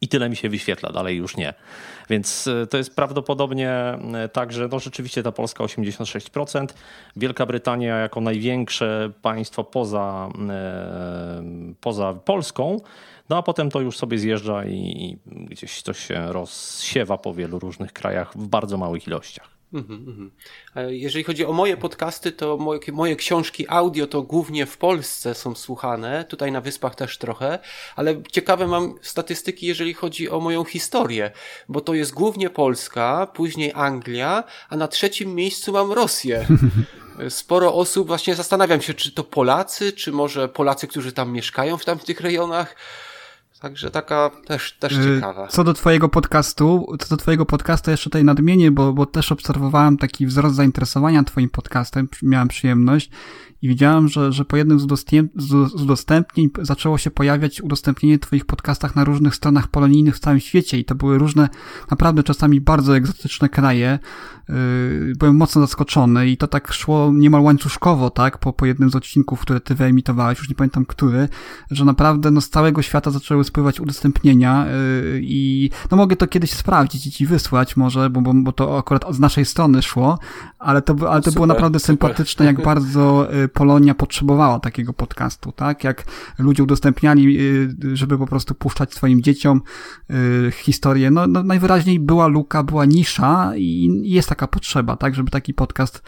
[0.01, 1.55] I tyle mi się wyświetla, dalej już nie.
[2.11, 6.67] Więc e, to jest prawdopodobnie e, tak, że no rzeczywiście ta Polska 86%,
[7.17, 10.29] Wielka Brytania jako największe państwo poza,
[11.81, 12.81] poza Polską,
[13.29, 17.93] no a potem to już sobie zjeżdża i gdzieś to się rozsiewa po wielu różnych
[17.93, 19.54] krajach w bardzo małych ilościach.
[19.75, 20.31] Mhm, mhm.
[20.89, 25.55] Jeżeli chodzi o moje podcasty, to moje, moje, książki audio to głównie w Polsce są
[25.55, 27.59] słuchane, tutaj na Wyspach też trochę,
[27.97, 31.31] ale ciekawe mam statystyki, jeżeli chodzi o moją historię,
[31.69, 36.47] bo to jest głównie Polska, później Anglia, a na trzecim miejscu mam Rosję.
[37.29, 41.85] Sporo osób właśnie zastanawiam się, czy to Polacy, czy może Polacy, którzy tam mieszkają w
[41.85, 42.77] tamtych rejonach.
[43.65, 45.49] Także taka też, też y, ciekawa.
[45.49, 49.99] Co do twojego podcastu, co do twojego podcastu jeszcze tutaj nadmienię, bo, bo też obserwowałem
[49.99, 53.11] taki wzrost zainteresowania twoim podcastem, miałem przyjemność
[53.63, 58.45] i widziałem, że, że po jednym z, udostęp, z udostępnień zaczęło się pojawiać udostępnienie twoich
[58.45, 61.49] podcastach na różnych stronach polonijnych w całym świecie i to były różne,
[61.91, 63.99] naprawdę czasami bardzo egzotyczne kraje.
[64.49, 68.97] Yy, byłem mocno zaskoczony i to tak szło niemal łańcuszkowo, tak, po, po jednym z
[68.97, 71.29] odcinków, które ty wyemitowałeś, już nie pamiętam który,
[71.71, 76.51] że naprawdę no, z całego świata zaczęły spływać udostępnienia yy, i no mogę to kiedyś
[76.51, 80.19] sprawdzić i ci wysłać może, bo, bo, bo to akurat z naszej strony szło,
[80.59, 81.87] ale to, ale to super, było naprawdę super.
[81.87, 85.85] sympatyczne, jak bardzo yy, Polonia potrzebowała takiego podcastu, tak?
[85.85, 86.05] Jak
[86.39, 89.61] ludzie udostępniali, y, żeby po prostu puszczać swoim dzieciom
[90.11, 95.15] y, historię, no, no najwyraźniej była luka, była nisza i jest taka potrzeba, tak?
[95.15, 96.03] Żeby taki podcast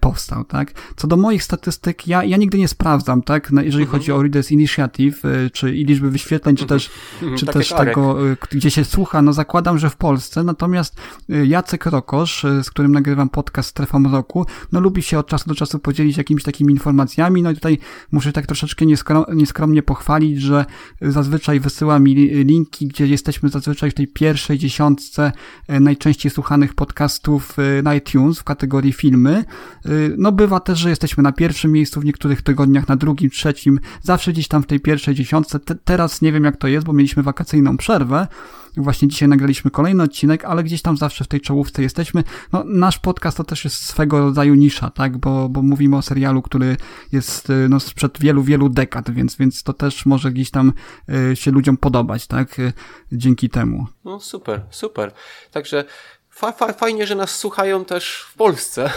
[0.00, 0.72] powstał, tak?
[0.96, 3.50] Co do moich statystyk, ja, ja nigdy nie sprawdzam, tak?
[3.50, 3.88] Jeżeli mhm.
[3.88, 6.80] chodzi o Readers Initiative, y, czy i liczby wyświetleń, czy mhm.
[6.80, 6.90] też,
[7.38, 10.96] czy tak też tego, y, gdzie się słucha, no zakładam, że w Polsce, natomiast
[11.28, 15.78] Jacek Rokosz, z którym nagrywam podcast Strefa Mroku, no lubi się od czasu do czasu
[15.78, 17.78] podzielić jakimiś takimi informacjami, no i tutaj
[18.12, 18.86] muszę tak troszeczkę
[19.34, 20.64] nieskromnie pochwalić, że
[21.00, 22.14] zazwyczaj wysyła mi
[22.44, 25.32] linki, gdzie jesteśmy zazwyczaj w tej pierwszej dziesiątce
[25.68, 29.67] najczęściej słuchanych podcastów na iTunes w kategorii filmy, Y,
[30.18, 34.32] no bywa też, że jesteśmy na pierwszym miejscu w niektórych tygodniach, na drugim, trzecim, zawsze
[34.32, 35.60] gdzieś tam w tej pierwszej dziesiątce.
[35.60, 38.26] Te, teraz nie wiem jak to jest, bo mieliśmy wakacyjną przerwę.
[38.76, 42.24] Właśnie dzisiaj nagraliśmy kolejny odcinek, ale gdzieś tam zawsze w tej czołówce jesteśmy.
[42.52, 45.18] No, nasz podcast to też jest swego rodzaju nisza, tak?
[45.18, 46.76] Bo, bo mówimy o serialu, który
[47.12, 50.72] jest y, no, sprzed wielu, wielu dekad, więc, więc to też może gdzieś tam
[51.32, 52.56] y, się ludziom podobać, tak?
[53.12, 53.86] Dzięki temu.
[54.04, 55.12] No super, super.
[55.50, 55.84] Także
[56.38, 58.90] fa, fa, fajnie, że nas słuchają też w Polsce.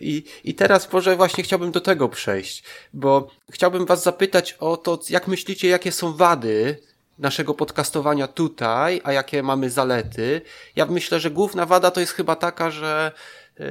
[0.00, 4.98] I, I teraz może właśnie chciałbym do tego przejść, bo chciałbym was zapytać o to,
[5.10, 6.80] jak myślicie, jakie są wady
[7.18, 10.42] naszego podcastowania tutaj, a jakie mamy zalety.
[10.76, 13.12] Ja myślę, że główna wada to jest chyba taka, że
[13.58, 13.66] yy,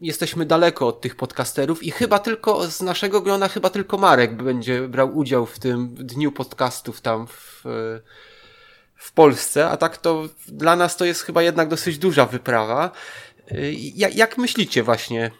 [0.00, 4.88] jesteśmy daleko od tych podcasterów i chyba tylko z naszego grona, chyba tylko Marek będzie
[4.88, 7.64] brał udział w tym dniu podcastów tam w,
[9.00, 12.90] w Polsce, a tak to dla nas to jest chyba jednak dosyć duża wyprawa.
[13.94, 15.30] Jak, jak myślicie właśnie,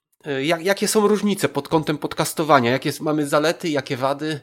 [0.43, 2.71] jak, jakie są różnice pod kątem podcastowania?
[2.71, 4.41] Jakie mamy zalety, jakie wady?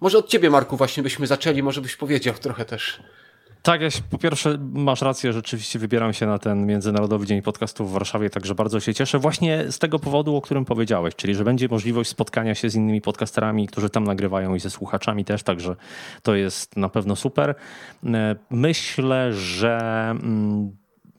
[0.00, 3.02] Może od ciebie, Marku, właśnie byśmy zaczęli, może byś powiedział trochę też.
[3.62, 7.90] Tak, ja się, po pierwsze masz rację, rzeczywiście wybieram się na ten Międzynarodowy Dzień Podcastów
[7.90, 9.18] w Warszawie, także bardzo się cieszę.
[9.18, 13.00] Właśnie z tego powodu, o którym powiedziałeś, czyli że będzie możliwość spotkania się z innymi
[13.00, 15.76] podcasterami, którzy tam nagrywają i ze słuchaczami też, także
[16.22, 17.54] to jest na pewno super.
[18.04, 19.78] E, myślę, że
[20.10, 20.76] mm,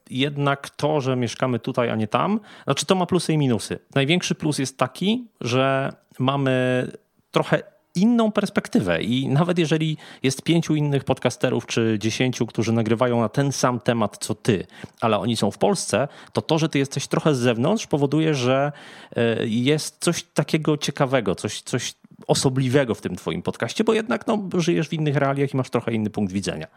[0.09, 3.79] jednak to, że mieszkamy tutaj, a nie tam, znaczy to ma plusy i minusy.
[3.95, 6.87] Największy plus jest taki, że mamy
[7.31, 13.29] trochę inną perspektywę i nawet jeżeli jest pięciu innych podcasterów czy dziesięciu, którzy nagrywają na
[13.29, 14.65] ten sam temat co ty,
[15.01, 18.71] ale oni są w Polsce, to to, że ty jesteś trochę z zewnątrz powoduje, że
[19.15, 21.93] e, jest coś takiego ciekawego, coś, coś
[22.27, 25.93] osobliwego w tym twoim podcaście, bo jednak no, żyjesz w innych realiach i masz trochę
[25.93, 26.67] inny punkt widzenia.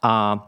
[0.00, 0.38] A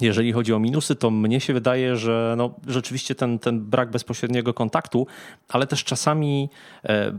[0.00, 4.54] jeżeli chodzi o minusy, to mnie się wydaje, że no, rzeczywiście ten, ten brak bezpośredniego
[4.54, 5.06] kontaktu,
[5.48, 6.48] ale też czasami
[6.84, 7.12] e,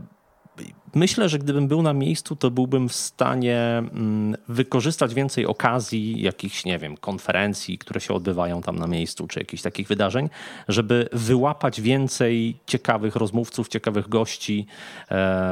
[0.94, 6.64] myślę, że gdybym był na miejscu, to byłbym w stanie mm, wykorzystać więcej okazji, jakichś,
[6.64, 10.28] nie wiem, konferencji, które się odbywają tam na miejscu, czy jakichś takich wydarzeń,
[10.68, 14.66] żeby wyłapać więcej ciekawych rozmówców, ciekawych gości.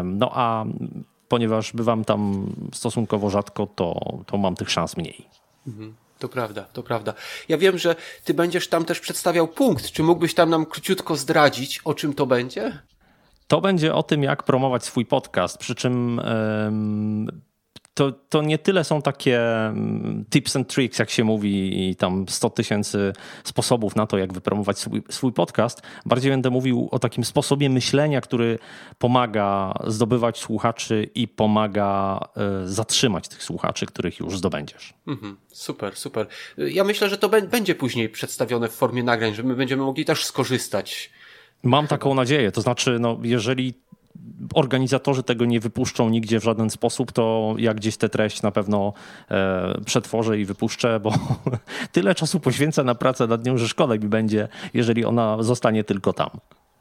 [0.04, 0.64] No a
[1.28, 5.28] ponieważ bywam tam stosunkowo rzadko, to, to mam tych szans mniej.
[5.66, 5.94] Mhm.
[6.18, 7.14] To prawda, to prawda.
[7.48, 9.90] Ja wiem, że ty będziesz tam też przedstawiał punkt.
[9.90, 12.78] Czy mógłbyś tam nam króciutko zdradzić, o czym to będzie?
[13.46, 15.58] To będzie o tym, jak promować swój podcast.
[15.58, 16.20] Przy czym
[17.94, 19.40] to, to nie tyle są takie
[20.30, 23.12] tips and tricks, jak się mówi, i tam 100 tysięcy
[23.44, 25.82] sposobów na to, jak wypromować swój, swój podcast.
[26.06, 28.58] Bardziej będę mówił o takim sposobie myślenia, który
[28.98, 32.20] pomaga zdobywać słuchaczy i pomaga
[32.64, 34.94] y, zatrzymać tych słuchaczy, których już zdobędziesz.
[35.06, 36.26] Mhm, super, super.
[36.58, 40.24] Ja myślę, że to będzie później przedstawione w formie nagrań, że my będziemy mogli też
[40.24, 41.10] skorzystać.
[41.62, 42.52] Mam taką nadzieję.
[42.52, 43.74] To znaczy, no, jeżeli
[44.54, 48.92] organizatorzy tego nie wypuszczą nigdzie w żaden sposób, to ja gdzieś tę treść na pewno
[49.30, 51.12] e, przetworzę i wypuszczę, bo
[51.92, 56.12] tyle czasu poświęcę na pracę nad nią, że szkoda mi będzie, jeżeli ona zostanie tylko
[56.12, 56.30] tam.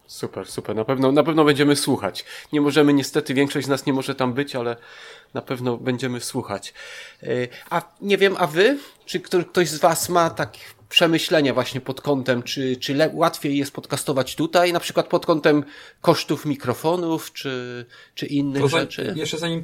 [0.07, 0.75] Super, super.
[0.75, 2.25] Na pewno, na pewno będziemy słuchać.
[2.53, 4.75] Nie możemy, niestety, większość z nas nie może tam być, ale
[5.34, 6.73] na pewno będziemy słuchać.
[7.23, 7.27] E,
[7.69, 8.77] a nie wiem, a wy?
[9.05, 10.57] Czy ktoś z was ma tak
[10.92, 15.64] przemyślenia właśnie pod kątem, czy, czy łatwiej jest podcastować tutaj, na przykład pod kątem
[16.02, 17.86] kosztów mikrofonów, czy,
[18.16, 19.14] czy innych to rzeczy?
[19.16, 19.64] Jeszcze zanim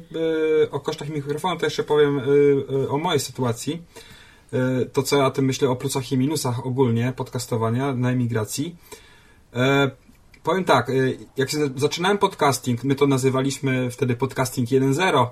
[0.64, 2.22] y, o kosztach mikrofonu, to jeszcze powiem y,
[2.84, 3.82] y, o mojej sytuacji.
[4.92, 8.76] to, co ja o tym myślę, o plusach i minusach ogólnie podcastowania na emigracji.
[10.42, 10.90] powiem tak,
[11.36, 15.26] jak zaczynałem podcasting, my to nazywaliśmy wtedy podcasting 1.0,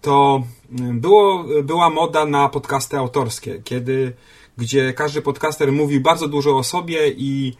[0.00, 0.42] to
[0.78, 4.12] mm, było, była moda na podcasty autorskie, kiedy,
[4.58, 7.56] gdzie każdy podcaster mówił bardzo dużo o sobie i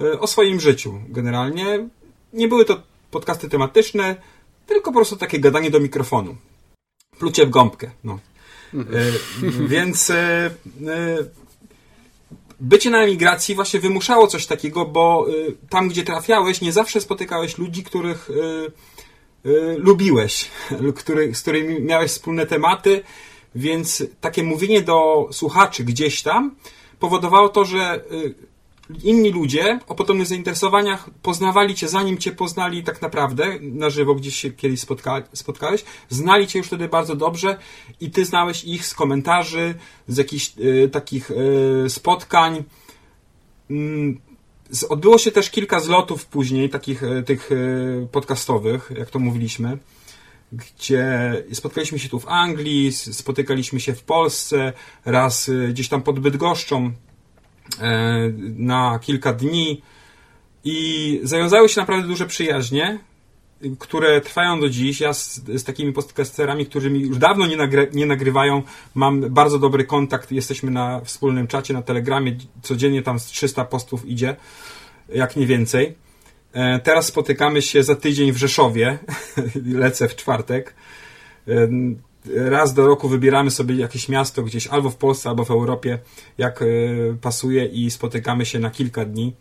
[0.00, 1.88] e, o swoim życiu generalnie.
[2.32, 4.16] Nie były to podcasty tematyczne,
[4.66, 6.36] tylko po prostu takie gadanie do mikrofonu.
[7.18, 7.90] Plucie w gąbkę.
[8.04, 8.18] No.
[8.74, 8.96] Mhm.
[8.96, 10.50] E, więc e,
[12.60, 15.26] bycie na emigracji właśnie wymuszało coś takiego, bo
[15.68, 18.30] tam, gdzie trafiałeś, nie zawsze spotykałeś ludzi, których
[19.76, 20.50] lubiłeś,
[20.96, 23.02] który, z którymi miałeś wspólne tematy,
[23.54, 26.56] więc takie mówienie do słuchaczy gdzieś tam
[26.98, 28.34] powodowało to, że y,
[29.02, 34.36] inni ludzie o podobnych zainteresowaniach poznawali cię, zanim cię poznali tak naprawdę na żywo, gdzieś
[34.36, 37.58] się kiedyś spotka spotkałeś, znali cię już wtedy bardzo dobrze
[38.00, 39.74] i ty znałeś ich z komentarzy,
[40.08, 42.64] z jakichś y, takich y, spotkań.
[43.70, 44.20] Mm,
[44.88, 49.78] Odbyło się też kilka zlotów później, takich e, tych e, podcastowych, jak to mówiliśmy,
[50.52, 54.72] gdzie spotkaliśmy się tu w Anglii, spotykaliśmy się w Polsce,
[55.04, 56.92] raz e, gdzieś tam pod Bydgoszczą
[58.56, 59.82] na kilka dni
[60.64, 62.98] i zawiązały się naprawdę duże przyjaźnie
[63.78, 65.00] które trwają do dziś.
[65.00, 68.62] Ja z, z takimi podcasterami, którzy mi już dawno nie, nagry, nie nagrywają,
[68.94, 70.32] mam bardzo dobry kontakt.
[70.32, 72.36] Jesteśmy na wspólnym czacie, na Telegramie.
[72.62, 74.36] Codziennie tam z 300 postów idzie,
[75.08, 75.94] jak nie więcej.
[76.52, 78.98] E, teraz spotykamy się za tydzień w Rzeszowie.
[79.84, 80.74] Lecę w czwartek.
[81.48, 81.68] E,
[82.34, 85.98] raz do roku wybieramy sobie jakieś miasto gdzieś albo w Polsce, albo w Europie,
[86.38, 86.66] jak e,
[87.20, 89.34] pasuje i spotykamy się na kilka dni.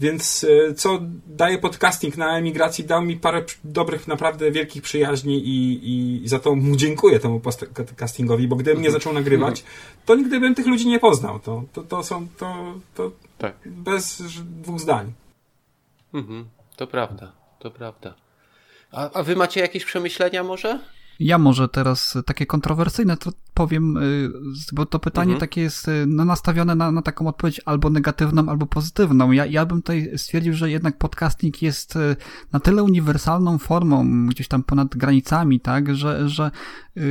[0.00, 6.24] Więc e, co daje podcasting na emigracji, dał mi parę dobrych, naprawdę wielkich przyjaźni i,
[6.24, 7.40] i za to mu dziękuję temu
[7.74, 9.64] podcastingowi, bo gdybym nie zaczął nagrywać,
[10.06, 11.38] to nigdy bym tych ludzi nie poznał.
[11.38, 13.54] To, to, to są, to, to tak.
[13.66, 15.12] bez dwóch zdań.
[16.14, 16.44] Mhm,
[16.76, 18.14] to prawda, to prawda.
[18.92, 20.80] A, a wy macie jakieś przemyślenia może?
[21.20, 24.30] Ja może teraz takie kontrowersyjne to powiem, y,
[24.72, 25.40] bo to pytanie mhm.
[25.40, 29.32] takie jest y, no, nastawione na, na taką odpowiedź albo negatywną, albo pozytywną.
[29.32, 32.16] Ja, ja bym tutaj stwierdził, że jednak podcasting jest y,
[32.52, 36.50] na tyle uniwersalną formą, gdzieś tam ponad granicami, tak, że, że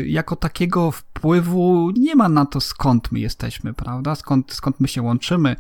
[0.06, 4.16] jako takiego wpływu nie ma na to, skąd my jesteśmy, prawda?
[4.16, 5.56] Skąd, skąd my się łączymy.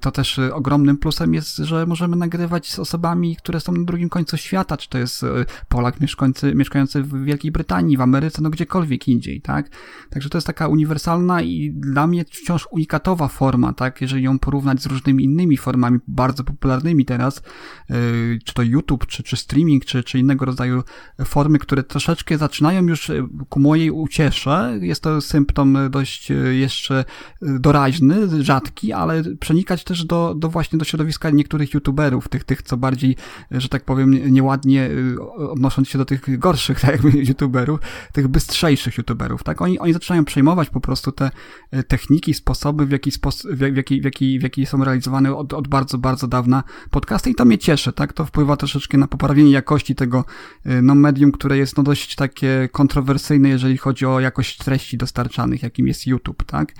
[0.00, 4.36] To też ogromnym plusem jest, że możemy nagrywać z osobami, które są na drugim końcu
[4.36, 5.24] świata, czy to jest
[5.68, 9.70] Polak mieszkający, mieszkający w Wielkiej Brytanii, w Ameryce, no gdziekolwiek indziej, tak?
[10.14, 14.00] Także to jest taka uniwersalna i dla mnie wciąż unikatowa forma, tak?
[14.00, 17.42] Jeżeli ją porównać z różnymi innymi formami bardzo popularnymi teraz,
[17.90, 17.96] yy,
[18.44, 20.82] czy to YouTube, czy, czy streaming, czy, czy innego rodzaju
[21.24, 24.78] formy, które troszeczkę zaczynają już yy, ku mojej uciesze.
[24.80, 27.04] Jest to symptom dość yy, jeszcze
[27.42, 32.76] doraźny, rzadki, ale przenikać też do, do właśnie do środowiska niektórych youtuberów, tych, tych co
[32.76, 33.16] bardziej,
[33.50, 34.90] że tak powiem, nieładnie
[35.38, 37.80] odnosząc się do tych gorszych, tak jakby youtuberów,
[38.12, 39.62] tych bystrzejszych youtuberów, tak?
[39.62, 41.30] Oni, oni zaczynają przejmować po prostu te
[41.70, 45.52] e, techniki, sposoby, w jaki, sposób, w jaki, w jaki, w jaki są realizowane od,
[45.52, 48.12] od bardzo, bardzo dawna podcasty i to mnie cieszy, tak?
[48.12, 50.24] To wpływa troszeczkę na poprawienie jakości tego
[50.64, 55.62] e, no, medium, które jest no, dość takie kontrowersyjne, jeżeli chodzi o jakość treści dostarczanych,
[55.62, 56.72] jakim jest YouTube, tak?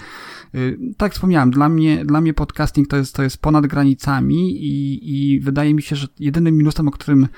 [0.54, 0.58] E,
[0.96, 5.40] tak wspomniałem, dla mnie, dla mnie podcasting to jest, to jest ponad granicami i, i
[5.40, 7.28] wydaje mi się, że jedynym minusem, o którym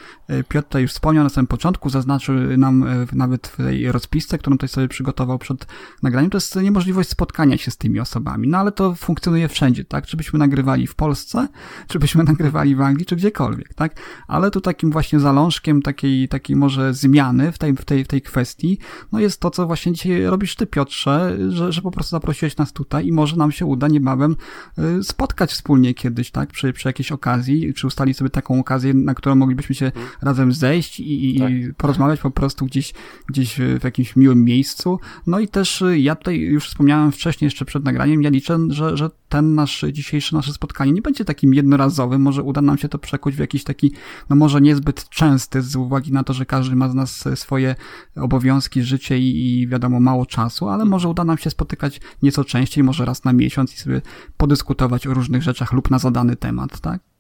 [0.49, 4.69] Piotr tutaj już wspomniał na samym początku, zaznaczył nam nawet w tej rozpisce, którą tutaj
[4.69, 5.66] sobie przygotował przed
[6.03, 8.49] nagraniem, to jest niemożliwość spotkania się z tymi osobami.
[8.49, 10.07] No ale to funkcjonuje wszędzie, tak?
[10.07, 11.49] Czy byśmy nagrywali w Polsce,
[11.89, 14.01] czy byśmy nagrywali w Anglii, czy gdziekolwiek, tak?
[14.29, 18.23] Ale tu takim właśnie zalążkiem takiej, takiej może zmiany w tej, w tej, w tej
[18.23, 18.79] kwestii,
[19.13, 22.73] no jest to, co właśnie dzisiaj robisz ty, Piotrze, że, że po prostu zaprosiłeś nas
[22.73, 24.37] tutaj i może nam się uda niebawem
[24.79, 26.51] y, spotkać wspólnie kiedyś, tak?
[26.51, 30.13] Przy, przy jakiejś okazji, czy ustalić sobie taką okazję, na którą moglibyśmy się hmm.
[30.23, 31.77] razem zejść i, i tak.
[31.77, 32.95] porozmawiać po prostu gdzieś,
[33.27, 35.01] gdzieś w jakimś miłym miejscu.
[35.27, 38.97] No i też y, ja tutaj już wspomniałem wcześniej, jeszcze przed nagraniem, ja liczę, że,
[38.97, 42.99] że ten nasz dzisiejsze nasze spotkanie nie będzie takim jednorazowym, może uda nam się to
[42.99, 43.93] przekuć w jakiś taki,
[44.31, 47.75] no może niezbyt częsty, z uwagi na to, że każdy ma z nas swoje
[48.17, 52.85] obowiązki, życie i, i wiadomo, mało czasu, ale może uda nam się spotykać nieco częściej,
[52.85, 54.03] może raz na miesiąc i sobie
[54.37, 57.16] podyskutować o różnych rzeczach lub na zadany temat, tak?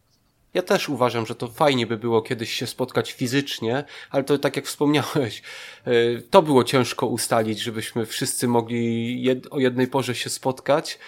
[0.56, 4.56] Ja też uważam, że to fajnie by było kiedyś się spotkać fizycznie, ale to tak
[4.56, 5.42] jak wspomniałeś,
[5.84, 5.92] e,
[6.30, 10.98] to było ciężko ustalić, żebyśmy wszyscy mogli jed o jednej porze się spotkać.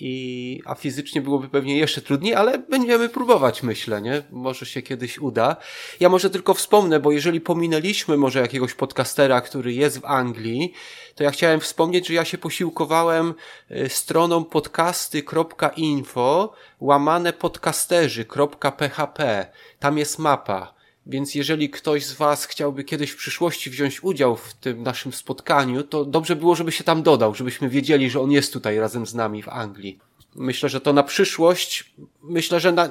[0.00, 4.22] I, a fizycznie byłoby pewnie jeszcze trudniej, ale będziemy próbować, myślę, nie?
[4.30, 5.56] Może się kiedyś uda.
[6.00, 10.72] Ja może tylko wspomnę, bo jeżeli pominęliśmy może jakiegoś podcastera, który jest w Anglii,
[11.14, 13.34] to ja chciałem wspomnieć, że ja się posiłkowałem
[13.70, 19.46] y, stroną podcasty.info łamane podcasterzy.php.
[19.78, 20.77] Tam jest mapa.
[21.08, 25.82] Więc jeżeli ktoś z Was chciałby kiedyś w przyszłości wziąć udział w tym naszym spotkaniu,
[25.82, 29.14] to dobrze było, żeby się tam dodał, żebyśmy wiedzieli, że on jest tutaj razem z
[29.14, 29.98] nami w Anglii.
[30.34, 31.92] Myślę, że to na przyszłość,
[32.22, 32.88] myślę, że na,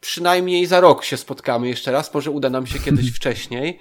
[0.00, 3.78] przynajmniej za rok się spotkamy jeszcze raz, może uda nam się kiedyś wcześniej.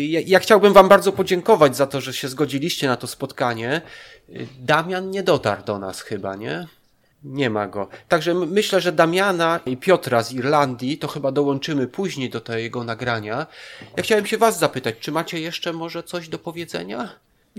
[0.00, 3.80] Ja, ja chciałbym Wam bardzo podziękować za to, że się zgodziliście na to spotkanie.
[4.60, 6.66] Damian nie dotarł do nas chyba, nie?
[7.24, 7.88] Nie ma go.
[8.08, 13.46] Także myślę, że Damiana i Piotra z Irlandii to chyba dołączymy później do tego nagrania.
[13.96, 17.08] Ja chciałem się Was zapytać, czy macie jeszcze może coś do powiedzenia?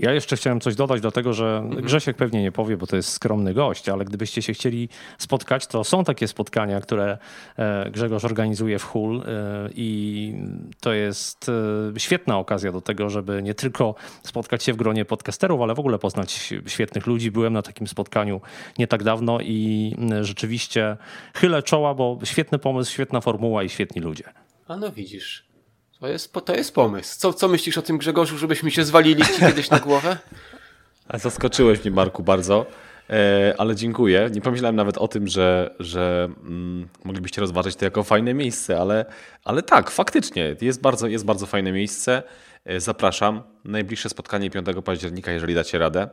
[0.00, 1.84] Ja jeszcze chciałem coś dodać do tego, że mhm.
[1.84, 4.88] Grzesiek pewnie nie powie, bo to jest skromny gość, ale gdybyście się chcieli
[5.18, 7.18] spotkać, to są takie spotkania, które
[7.56, 10.34] e, Grzegorz organizuje w Hull e, i
[10.80, 11.50] to jest
[11.96, 15.78] e, świetna okazja do tego, żeby nie tylko spotkać się w gronie podcasterów, ale w
[15.78, 17.30] ogóle poznać świetnych ludzi.
[17.30, 18.40] Byłem na takim spotkaniu
[18.78, 20.96] nie tak dawno i rzeczywiście
[21.34, 24.24] chylę czoła, bo świetny pomysł, świetna formuła i świetni ludzie.
[24.68, 25.49] A no widzisz.
[26.00, 27.18] To jest, to jest pomysł.
[27.18, 30.16] Co, co myślisz o tym, Grzegorzu, żebyśmy się zwalili ci kiedyś na głowę?
[31.14, 32.66] Zaskoczyłeś mnie, Marku, bardzo.
[33.10, 34.30] E, ale dziękuję.
[34.32, 39.04] Nie pomyślałem nawet o tym, że, że mm, moglibyście rozważyć to jako fajne miejsce, ale,
[39.44, 42.22] ale tak, faktycznie jest bardzo, jest bardzo fajne miejsce.
[42.64, 43.42] E, zapraszam.
[43.64, 46.08] Najbliższe spotkanie 5 października, jeżeli dacie radę.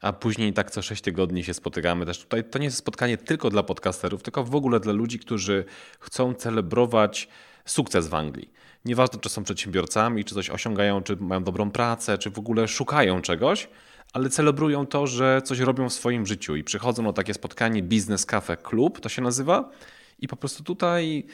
[0.00, 2.06] A później tak co 6 tygodni się spotykamy.
[2.06, 5.64] Też tutaj to nie jest spotkanie tylko dla podcasterów, tylko w ogóle dla ludzi, którzy
[6.00, 7.28] chcą celebrować
[7.64, 8.61] sukces w Anglii.
[8.84, 13.22] Nieważne, czy są przedsiębiorcami, czy coś osiągają, czy mają dobrą pracę, czy w ogóle szukają
[13.22, 13.68] czegoś,
[14.12, 18.26] ale celebrują to, że coś robią w swoim życiu i przychodzą na takie spotkanie Business
[18.26, 19.70] Cafe Club, to się nazywa,
[20.18, 21.26] i po prostu tutaj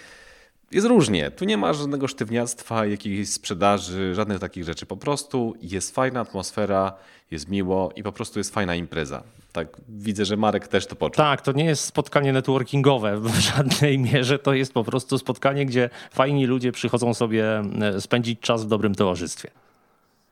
[0.71, 1.31] jest różnie.
[1.31, 4.87] Tu nie ma żadnego sztywniactwa, jakiejś sprzedaży, żadnych takich rzeczy.
[4.87, 6.93] Po prostu jest fajna atmosfera,
[7.31, 9.23] jest miło i po prostu jest fajna impreza.
[9.53, 11.17] Tak, widzę, że Marek też to poczuł.
[11.17, 14.39] Tak, to nie jest spotkanie networkingowe w żadnej mierze.
[14.39, 18.95] To jest po prostu spotkanie, gdzie fajni ludzie przychodzą sobie e, spędzić czas w dobrym
[18.95, 19.51] towarzystwie.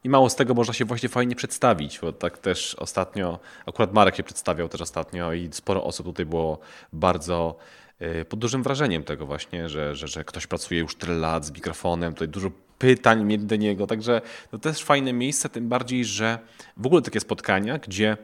[0.05, 4.16] I mało z tego można się właśnie fajnie przedstawić, bo tak też ostatnio, akurat Marek
[4.16, 6.59] się przedstawiał też ostatnio i sporo osób tutaj było
[6.93, 7.57] bardzo
[8.28, 12.12] pod dużym wrażeniem tego właśnie, że, że, że ktoś pracuje już tyle lat z mikrofonem,
[12.12, 14.20] tutaj dużo pytań mieli do niego, także
[14.51, 16.38] to też fajne miejsce, tym bardziej, że
[16.76, 18.16] w ogóle takie spotkania, gdzie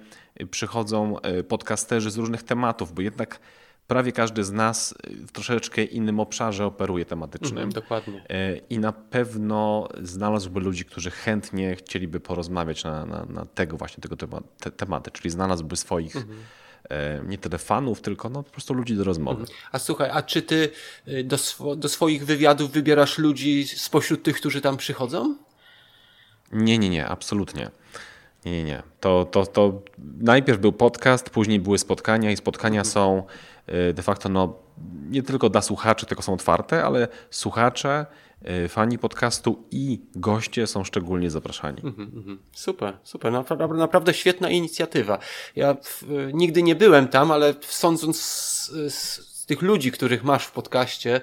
[0.50, 3.40] przychodzą e, podcasterzy z różnych tematów, bo jednak
[3.86, 7.52] prawie każdy z nas w troszeczkę innym obszarze operuje tematycznym.
[7.64, 8.24] Mhm, dokładnie.
[8.30, 14.02] E, I na pewno znalazłby ludzi, którzy chętnie chcieliby porozmawiać na, na, na tego właśnie
[14.02, 16.38] tego tema, te, tematy, czyli znalazłby swoich Mhm.
[16.38, 16.42] e,
[17.26, 19.45] nie tyle fanów, tylko no, po prostu ludzi do rozmowy.
[19.72, 20.70] A słuchaj, a czy ty
[21.09, 25.37] y, do, swo- do swoich wywiadów wybierasz ludzi spośród tych, którzy tam przychodzą?
[26.53, 27.70] Nie, nie, nie, absolutnie.
[28.45, 28.83] Nie, nie, nie.
[29.01, 29.83] To, to, to
[30.18, 33.22] najpierw był podcast, później były spotkania i spotkania są
[33.68, 34.57] y, de facto no,
[35.11, 38.07] nie tylko dla słuchaczy, tylko są otwarte, ale słuchacze,
[38.68, 41.80] fani podcastu i goście są szczególnie zapraszani.
[41.84, 43.32] Mhm, Super, super.
[43.32, 45.18] Naprawdę, naprawdę świetna inicjatywa.
[45.57, 45.76] Ja y,
[46.32, 51.20] nigdy nie byłem tam, ale sądząc z, z, tych ludzi, których masz w podcaście,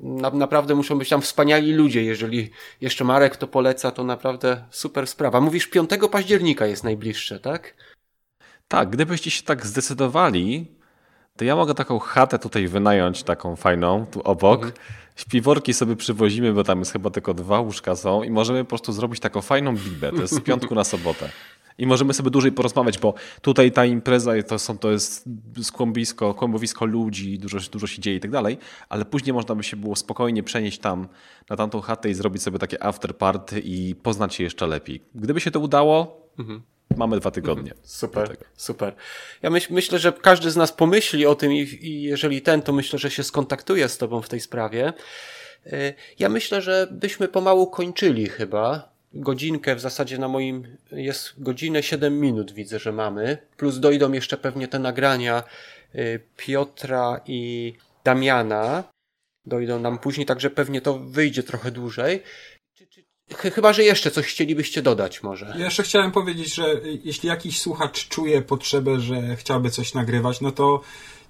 [0.00, 2.04] na, naprawdę muszą być tam wspaniali ludzie.
[2.04, 5.40] Jeżeli jeszcze Marek to poleca, to naprawdę super sprawa.
[5.40, 7.74] Mówisz, 5 października jest najbliższe, tak?
[8.68, 10.66] Tak, gdybyście się tak zdecydowali,
[11.36, 14.72] to ja mogę taką chatę tutaj wynająć, taką fajną, tu obok.
[15.16, 18.92] Śpiworki sobie przywozimy, bo tam jest chyba tylko dwa łóżka są i możemy po prostu
[18.92, 20.12] zrobić taką fajną bibę.
[20.12, 21.28] To jest z piątku na sobotę.
[21.78, 25.28] I możemy sobie dłużej porozmawiać, bo tutaj ta impreza to, są, to jest
[25.62, 28.58] skłębisko, kłębowisko ludzi, dużo, dużo się dzieje i tak dalej,
[28.88, 31.08] ale później można by się było spokojnie przenieść tam
[31.50, 35.02] na tamtą chatę i zrobić sobie takie after party i poznać się jeszcze lepiej.
[35.14, 36.26] Gdyby się to udało,
[36.96, 37.70] mamy dwa tygodnie.
[37.70, 38.94] do Super, super.
[39.42, 42.72] Ja myśl, myślę, że każdy z nas pomyśli o tym i, i jeżeli ten, to
[42.72, 44.92] myślę, że się skontaktuje z tobą w tej sprawie.
[45.66, 48.96] Y, Ja myślę, że byśmy pomału kończyli chyba.
[49.14, 53.38] Godzinkę w zasadzie na moim jest godzinę 7 minut widzę, że mamy.
[53.56, 55.42] Plus dojdą jeszcze pewnie te nagrania
[55.94, 57.72] y, Piotra i
[58.04, 58.84] Damiana.
[59.46, 62.22] Dojdą nam później, także pewnie to wyjdzie trochę dłużej.
[63.34, 65.54] Chyba, że jeszcze coś chcielibyście dodać może.
[65.58, 70.80] Jeszcze chciałem powiedzieć, że jeśli jakiś słuchacz czuje potrzebę, że chciałby coś nagrywać, no to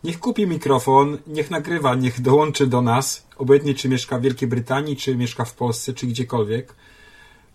[0.05, 4.97] niech kupi mikrofon, niech nagrywa, niech dołączy do nas, obojętnie czy mieszka w Wielkiej Brytanii,
[4.97, 6.75] czy mieszka w Polsce, czy gdziekolwiek.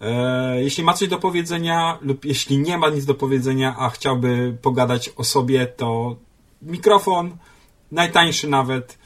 [0.01, 4.57] E, jeśli ma coś do powiedzenia, lub jeśli nie ma nic do powiedzenia, a chciałby
[4.61, 6.15] pogadać o sobie, to
[6.61, 7.37] mikrofon,
[7.91, 8.97] najtańszy nawet,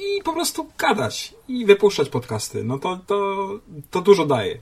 [0.00, 2.64] i po prostu gadać i wypuszczać podcasty.
[2.64, 3.48] No to, to,
[3.90, 4.60] to dużo daje.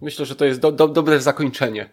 [0.00, 1.90] Myślę, że to jest do, do, dobre zakończenie.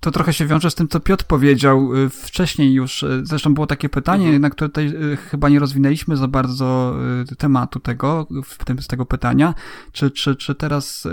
[0.00, 3.02] To trochę się wiąże z tym, co Piotr powiedział y, wcześniej już.
[3.02, 6.96] y, Zresztą było takie pytanie, na które tutaj y, chyba nie rozwinęliśmy za bardzo
[7.38, 9.54] tematu tego, w tym, z tego pytania.
[9.92, 11.08] Czy, czy, czy teraz,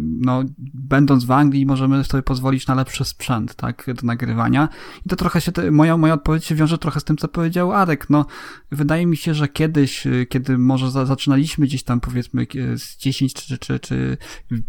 [0.00, 4.68] no, będąc w Anglii, możemy sobie pozwolić na lepszy sprzęt, tak, do nagrywania?
[5.06, 7.72] I to trochę się, te, moja, moja odpowiedź się wiąże trochę z tym, co powiedział
[7.72, 8.10] Arek.
[8.10, 8.26] No,
[8.70, 13.58] wydaje mi się, że kiedyś, kiedy może za, zaczynaliśmy gdzieś tam, powiedzmy, z 10 czy,
[13.58, 14.16] czy, czy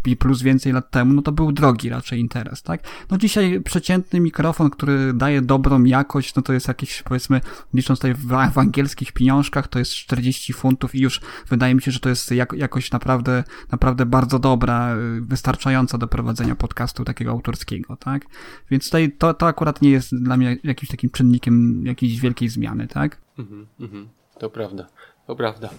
[0.06, 2.82] i plus więcej lat temu, no to był drogi raczej interes, tak?
[3.10, 7.40] No dzisiaj przeciętny mikrofon, który daje dobrą jakość, no to jest jakieś, powiedzmy,
[7.74, 11.90] licząc tutaj w, w angielskich pieniążkach, to jest 40 funtów i już wydaje mi się,
[11.90, 17.30] że to jest jak, jakość naprawdę, naprawdę bardzo dobra, y, wystarczająca do prowadzenia podcastu takiego
[17.30, 18.26] autorskiego, tak?
[18.70, 22.88] Więc tutaj to, to akurat nie jest dla mnie jakimś takim czynnikiem jakiejś wielkiej zmiany,
[22.88, 23.20] tak?
[23.38, 24.08] Mhm, mhm.
[24.38, 24.86] To prawda,
[25.26, 25.70] to prawda.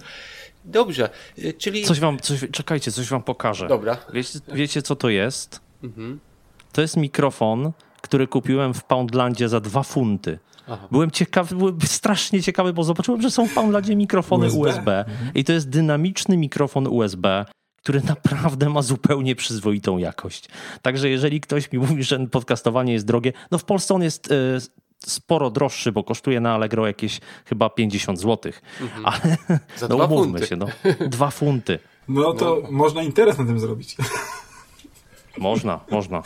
[0.64, 1.84] Dobrze, y, czyli...
[1.84, 3.68] Coś wam, coś, czekajcie, coś wam pokażę.
[3.68, 3.96] Dobra.
[4.12, 5.60] Wiecie, wiecie co to jest?
[5.82, 6.20] Mhm.
[6.72, 10.38] To jest mikrofon, który kupiłem w Poundlandzie za dwa funty.
[10.68, 10.88] Aha.
[10.90, 14.60] Byłem ciekawy, byłem strasznie ciekawy, bo zobaczyłem, że są w Poundlandzie mikrofony USB.
[14.60, 15.04] USB.
[15.34, 17.44] I to jest dynamiczny mikrofon USB,
[17.76, 20.48] który naprawdę ma zupełnie przyzwoitą jakość.
[20.82, 24.36] Także jeżeli ktoś mi mówi, że podcastowanie jest drogie, no w Polsce on jest e,
[25.06, 28.52] sporo droższy, bo kosztuje na Allegro jakieś chyba 50 zł.
[29.04, 29.36] Ale
[29.76, 30.46] Za no dwa umówmy funty.
[30.46, 30.66] się, no.
[31.08, 31.78] Dwa funty.
[32.08, 33.96] No to można interes na tym zrobić.
[35.38, 36.22] Można, można.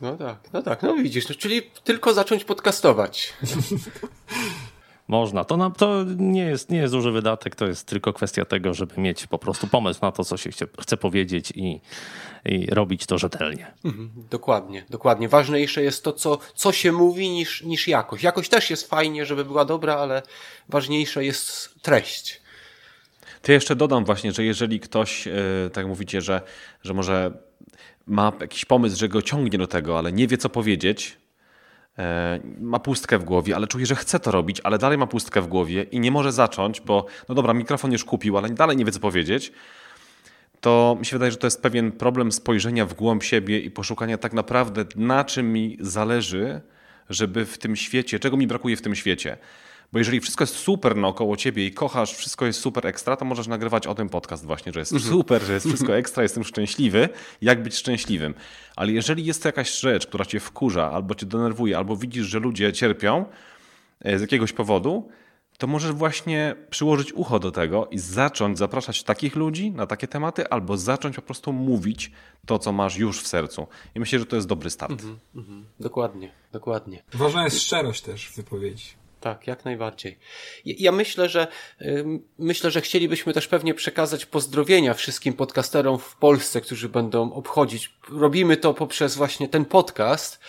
[0.00, 3.32] No tak, no tak, no widzisz, no, czyli tylko zacząć podcastować.
[5.08, 5.44] Można.
[5.44, 9.00] To, na, to nie, jest, nie jest duży wydatek, to jest tylko kwestia tego, żeby
[9.00, 11.80] mieć po prostu pomysł na to, co się chce, chce powiedzieć i,
[12.44, 13.72] i robić to rzetelnie.
[13.84, 15.28] Mhm, dokładnie, dokładnie.
[15.28, 18.24] Ważniejsze jest to, co, co się mówi, niż, niż jakość.
[18.24, 20.22] Jakość też jest fajnie, żeby była dobra, ale
[20.68, 22.40] ważniejsza jest treść.
[23.42, 25.32] To jeszcze dodam właśnie, że jeżeli ktoś, e,
[25.72, 26.40] tak mówicie, że,
[26.82, 27.32] że może
[28.06, 31.18] ma jakiś pomysł, że go ciągnie do tego, ale nie wie co powiedzieć,
[31.98, 35.40] e, ma pustkę w głowie, ale czuje, że chce to robić, ale dalej ma pustkę
[35.40, 38.84] w głowie i nie może zacząć, bo no dobra, mikrofon już kupił, ale dalej nie
[38.84, 39.52] wie co powiedzieć,
[40.60, 44.18] to mi się wydaje, że to jest pewien problem spojrzenia w głąb siebie i poszukania
[44.18, 46.60] tak naprawdę na czym mi zależy,
[47.10, 49.38] żeby w tym świecie, czego mi brakuje w tym świecie.
[49.92, 53.46] Bo jeżeli wszystko jest super naokoło ciebie i kochasz, wszystko jest super ekstra, to możesz
[53.46, 55.12] nagrywać o tym podcast właśnie, że jest mhm.
[55.12, 57.08] super, że jest wszystko ekstra, jestem szczęśliwy,
[57.42, 58.34] jak być szczęśliwym.
[58.76, 62.38] Ale jeżeli jest to jakaś rzecz, która cię wkurza, albo cię denerwuje, albo widzisz, że
[62.38, 63.24] ludzie cierpią
[64.00, 65.08] e, z jakiegoś powodu,
[65.58, 70.48] to możesz właśnie przyłożyć ucho do tego i zacząć zapraszać takich ludzi na takie tematy,
[70.48, 72.12] albo zacząć po prostu mówić
[72.46, 73.66] to, co masz już w sercu.
[73.94, 75.02] I myślę, że to jest dobry start.
[75.02, 77.02] Mm -hmm, Dokładnie, dokładnie.
[77.14, 78.99] Ważna jest szczerość też w wypowiedzi.
[79.20, 80.18] Tak, jak najbardziej.
[80.64, 81.46] Ja myślę, że
[82.38, 87.94] myślę, że chcielibyśmy też pewnie przekazać pozdrowienia wszystkim podcasterom w Polsce, którzy będą obchodzić.
[88.08, 90.40] Robimy to poprzez właśnie ten podcast,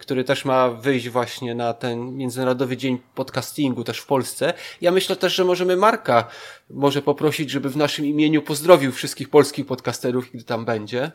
[0.00, 4.54] który też ma wyjść właśnie na ten Międzynarodowy Dzień Podcastingu też w Polsce.
[4.80, 6.28] Ja myślę też, że możemy Marka
[6.70, 11.12] może poprosić, żeby w naszym imieniu pozdrowił wszystkich polskich podcasterów, gdy tam będzie.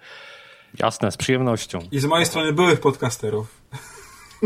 [0.80, 1.80] Jasne, z przyjemnością.
[1.92, 3.48] I z mojej strony byłych podcasterów.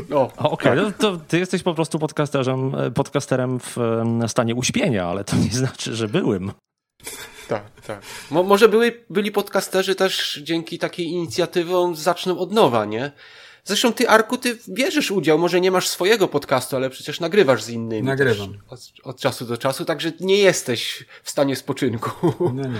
[0.10, 0.76] No, Okej, okay.
[0.76, 3.78] no to ty jesteś po prostu podcasterem, podcasterem w
[4.28, 6.52] stanie uśpienia, ale to nie znaczy, że byłym.
[7.48, 8.02] Tak, tak.
[8.32, 13.12] Mo może były, byli podcasterzy też dzięki takiej inicjatywom zaczną od nowa, nie?
[13.64, 17.70] Zresztą ty, Arku, ty bierzesz udział, może nie masz swojego podcastu, ale przecież nagrywasz z
[17.70, 18.08] innymi.
[18.08, 18.58] Nagrywam.
[18.70, 22.34] Od, od, czasu do czasu, także nie jesteś w stanie spoczynku.
[22.54, 22.80] Nie, nie.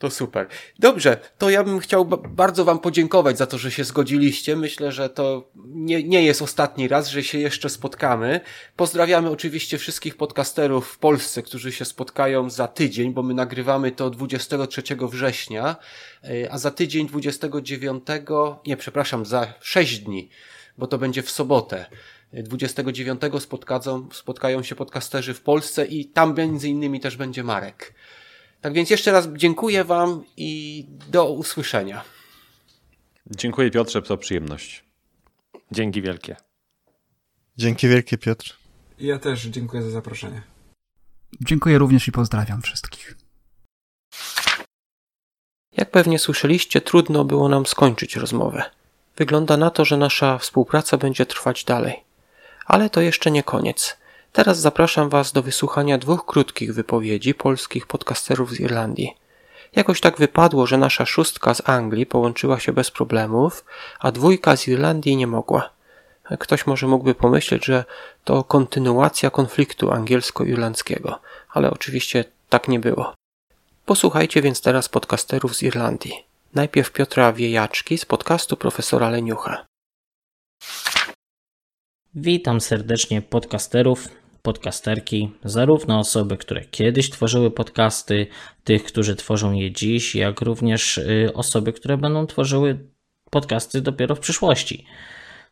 [0.00, 0.46] To super.
[0.78, 4.56] Dobrze, to ja bym chciał bardzo Wam podziękować za to, że się zgodziliście.
[4.56, 8.40] Myślę, że to nie, nie jest ostatni raz, że się jeszcze spotkamy.
[8.76, 14.10] Pozdrawiamy oczywiście wszystkich podcasterów w Polsce, którzy się spotkają za tydzień, bo my nagrywamy to
[14.10, 15.76] 23 września,
[16.24, 18.04] e, a za tydzień 29,
[18.66, 20.30] nie, przepraszam, za 6 dni,
[20.78, 21.86] bo to będzie w sobotę.
[22.32, 27.94] 29 spotkają, spotkają się podcasterzy w Polsce i tam między innymi też będzie Marek.
[28.60, 32.04] Tak więc jeszcze raz dziękuję Wam i do usłyszenia.
[33.26, 34.84] Dziękuję Piotrze, to przyjemność.
[35.72, 36.36] Dzięki wielkie.
[37.56, 38.56] Dzięki wielkie Piotr.
[38.98, 40.42] Ja też dziękuję za zaproszenie.
[41.40, 43.16] Dziękuję również i pozdrawiam wszystkich.
[45.76, 48.70] Jak pewnie słyszeliście, trudno było nam skończyć rozmowę.
[49.16, 52.04] Wygląda na to, że nasza współpraca będzie trwać dalej.
[52.66, 53.96] Ale to jeszcze nie koniec.
[54.32, 59.16] Teraz zapraszam Was do wysłuchania dwóch krótkich wypowiedzi polskich podcasterów z Irlandii.
[59.76, 63.64] Jakoś tak wypadło, że nasza szóstka z Anglii połączyła się bez problemów,
[63.98, 65.70] a dwójka z Irlandii nie mogła.
[66.38, 67.84] Ktoś może mógłby pomyśleć, że
[68.24, 73.14] to kontynuacja konfliktu angielsko-irlandzkiego, ale oczywiście tak nie było.
[73.86, 76.24] Posłuchajcie więc teraz podcasterów z Irlandii.
[76.54, 79.66] Najpierw Piotra Wiejaczki z podcastu profesora Leniucha.
[82.14, 84.08] Witam serdecznie podcasterów,
[84.42, 88.26] podcasterki, zarówno osoby, które kiedyś tworzyły podcasty,
[88.64, 92.78] tych, którzy tworzą je dziś, jak również y, osoby, które będą tworzyły
[93.30, 94.86] podcasty dopiero w przyszłości.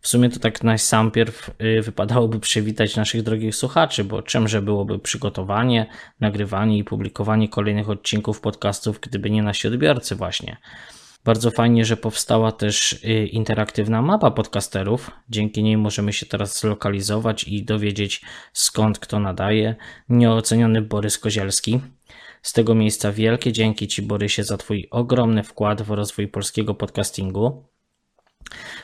[0.00, 4.62] W sumie to tak na sam pierw y, wypadałoby przywitać naszych drogich słuchaczy, bo czymże
[4.62, 5.86] byłoby przygotowanie,
[6.20, 10.56] nagrywanie i publikowanie kolejnych odcinków podcastów, gdyby nie nasi odbiorcy właśnie.
[11.28, 15.10] Bardzo fajnie, że powstała też y, interaktywna mapa podcasterów.
[15.28, 18.22] Dzięki niej możemy się teraz zlokalizować i dowiedzieć
[18.52, 19.76] skąd kto nadaje.
[20.08, 21.80] Nieoceniony Borys Kozielski.
[22.42, 27.64] Z tego miejsca wielkie dzięki Ci Borysie za Twój ogromny wkład w rozwój polskiego podcastingu.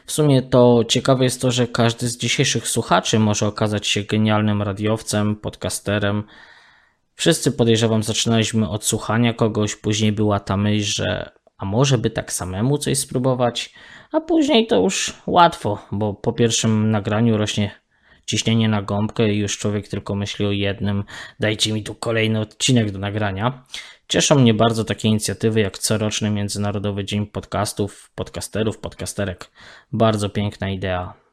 [0.06, 4.62] W sumie to ciekawe jest to, że każdy z dzisiejszych słuchaczy może okazać się genialnym
[4.62, 6.24] radiowcem, podcasterem.
[7.14, 12.32] Wszyscy podejrzewam zaczynaliśmy od słuchania kogoś, później była ta myśl, że a może by tak
[12.32, 13.74] samemu coś spróbować,
[14.12, 17.70] a później to już łatwo, bo po pierwszym nagraniu rośnie
[18.26, 21.04] ciśnienie na gąbkę i już człowiek tylko myśli o jednym,
[21.40, 23.64] dajcie mi tu kolejny odcinek do nagrania.
[24.08, 29.50] Cieszą mnie bardzo takie inicjatywy jak coroczny Międzynarodowy Dzień Podcastów, podcasterów, podcasterek.
[29.92, 31.23] Bardzo piękna idea.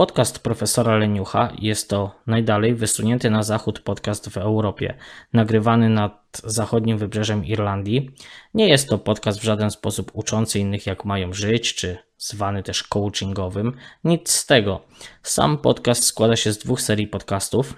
[0.00, 4.94] Podcast profesora Leniucha jest to najdalej wysunięty na zachód podcast w Europie,
[5.32, 8.10] nagrywany nad zachodnim wybrzeżem Irlandii.
[8.54, 12.82] Nie jest to podcast w żaden sposób uczący innych, jak mają żyć, czy zwany też
[12.82, 13.76] coachingowym.
[14.04, 14.80] Nic z tego.
[15.22, 17.74] Sam podcast składa się z dwóch serii podcastów: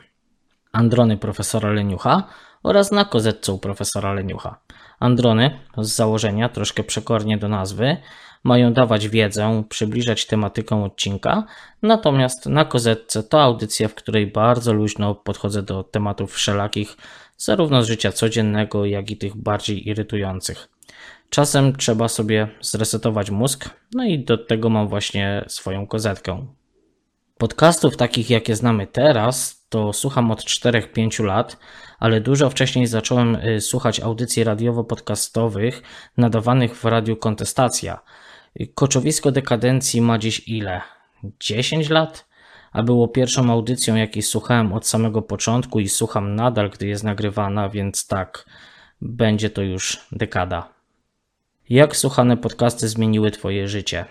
[0.72, 2.28] Androny profesora Leniucha
[2.62, 4.58] oraz Na kozetce profesora Leniucha.
[5.00, 7.96] Androny z założenia, troszkę przekornie do nazwy,
[8.44, 11.44] mają dawać wiedzę, przybliżać tematykę odcinka,
[11.82, 16.96] natomiast na kozetce to audycja, w której bardzo luźno podchodzę do tematów wszelakich
[17.36, 20.68] zarówno z życia codziennego, jak i tych bardziej irytujących.
[21.30, 26.46] Czasem trzeba sobie zresetować mózg, no i do tego mam właśnie swoją kozetkę.
[27.38, 31.56] Podcastów takich, jakie znamy teraz, to słucham od 4-5 lat,
[31.98, 35.82] ale dużo wcześniej zacząłem y, słuchać audycji radiowo-podcastowych
[36.16, 38.00] nadawanych w radiu Kontestacja.
[38.74, 40.80] Koczowisko dekadencji ma dziś ile?
[41.40, 42.28] 10 lat?
[42.72, 47.68] A było pierwszą audycją, jakiej słuchałem od samego początku i słucham nadal, gdy jest nagrywana,
[47.68, 48.46] więc tak,
[49.00, 50.68] będzie to już dekada.
[51.68, 54.04] Jak słuchane podcasty zmieniły Twoje życie?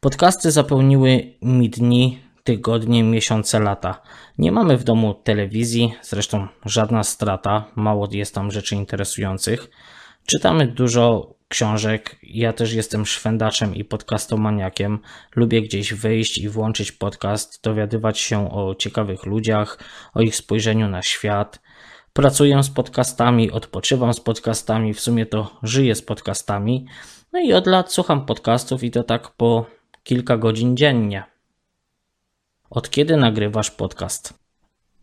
[0.00, 4.02] Podcasty zapełniły mi dni, tygodnie, miesiące, lata.
[4.38, 9.70] Nie mamy w domu telewizji, zresztą żadna strata, mało jest tam rzeczy interesujących.
[10.26, 12.16] Czytamy dużo książek.
[12.22, 14.98] Ja też jestem szwendaczem i podcastomaniakiem.
[15.36, 19.78] Lubię gdzieś wyjść i włączyć podcast, dowiadywać się o ciekawych ludziach,
[20.14, 21.60] o ich spojrzeniu na świat.
[22.12, 26.86] Pracuję z podcastami, odpoczywam z podcastami, w sumie to żyję z podcastami.
[27.32, 29.66] No i od lat słucham podcastów i to tak po
[30.04, 31.24] kilka godzin dziennie.
[32.70, 34.41] Od kiedy nagrywasz podcast?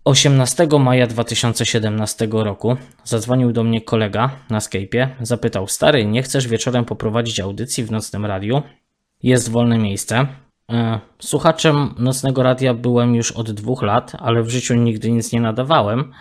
[0.09, 5.07] 18 maja 2017 roku zadzwonił do mnie kolega na Skype'ie.
[5.21, 8.61] Zapytał: Stary, nie chcesz wieczorem poprowadzić audycji w nocnym radiu?
[9.23, 10.27] Jest wolne miejsce.
[10.71, 15.41] E, słuchaczem nocnego radia byłem już od dwóch lat, ale w życiu nigdy nic nie
[15.41, 16.13] nadawałem.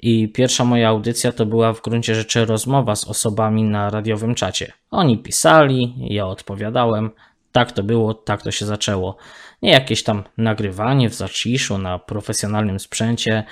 [0.00, 4.72] I pierwsza moja audycja to była w gruncie rzeczy rozmowa z osobami na radiowym czacie.
[4.90, 7.10] Oni pisali, ja odpowiadałem.
[7.52, 9.16] Tak to było, tak to się zaczęło.
[9.62, 13.44] Nie jakieś tam nagrywanie w zaciszu na profesjonalnym sprzęcie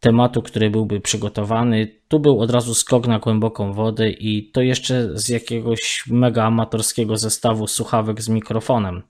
[0.00, 2.00] tematu, który byłby przygotowany.
[2.08, 7.16] Tu był od razu skok na głęboką wodę i to jeszcze z jakiegoś mega amatorskiego
[7.16, 9.02] zestawu słuchawek z mikrofonem.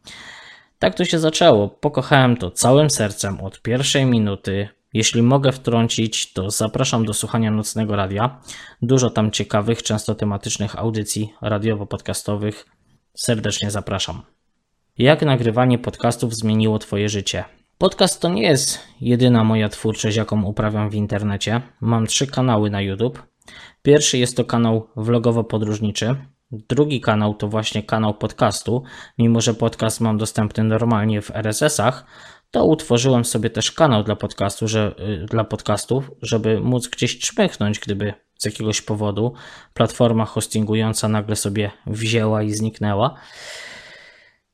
[0.79, 1.69] Tak to się zaczęło.
[1.69, 4.69] Pokochałem to całym sercem od pierwszej minuty.
[4.95, 8.41] Jeśli mogę wtrącić, to zapraszam do słuchania Nocnego Radia.
[8.83, 12.67] Dużo tam ciekawych, często tematycznych audycji radiowo-podcastowych.
[13.15, 14.40] Serdecznie zapraszam.
[14.99, 17.45] Jak nagrywanie podcastów zmieniło Twoje życie?
[17.79, 21.61] Podcast to nie jest jedyna moja twórczość, jaką uprawiam w internecie.
[21.81, 23.23] Mam trzy kanały na YouTube.
[23.83, 26.15] Pierwszy jest to kanał vlogowo-podróżniczy.
[26.51, 28.83] Drugi kanał to właśnie kanał podcastu.
[29.19, 32.05] Mimo, że podcast mam dostępny normalnie w RSS-ach,
[32.51, 37.79] to utworzyłem sobie też kanał dla, podcastu, że, y, dla podcastów, żeby móc gdzieś czmychnąć,
[37.79, 39.33] gdyby z jakiegoś powodu
[39.75, 43.15] platforma hostingująca nagle sobie wzięła i zniknęła.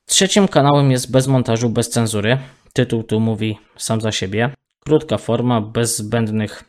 [0.07, 2.39] Trzecim kanałem jest bez montażu, bez cenzury.
[2.73, 4.51] Tytuł tu mówi sam za siebie.
[4.85, 6.65] Krótka forma, bez zbędnych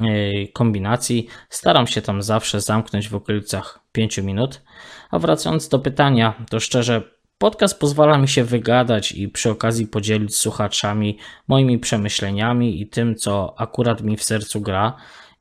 [0.00, 0.04] e,
[0.48, 1.26] kombinacji.
[1.50, 4.62] Staram się tam zawsze zamknąć w okolicach 5 minut.
[5.10, 7.02] A wracając do pytania, to szczerze,
[7.38, 13.16] podcast pozwala mi się wygadać i przy okazji podzielić z słuchaczami moimi przemyśleniami i tym,
[13.16, 14.96] co akurat mi w sercu gra.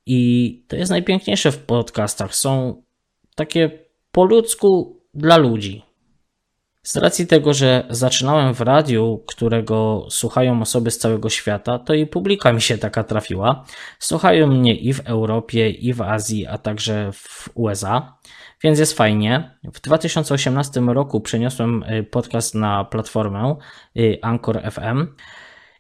[0.06, 2.36] I to jest najpiękniejsze w podcastach.
[2.36, 2.84] Są
[3.36, 3.72] takie
[4.12, 5.91] po ludzku dla ludzi.
[6.84, 12.08] Z racji tego, że zaczynałem w radiu, którego słuchają osoby z całego świata, to i
[12.08, 13.66] publika mi się taka trafiła.
[14.00, 18.18] Słuchają mnie i w Europie, i w Azji, a także w USA,
[18.64, 19.58] więc jest fajnie.
[19.74, 23.56] W 2018 roku przeniosłem y, podcast na platformę
[23.98, 25.08] y, Anchor FM.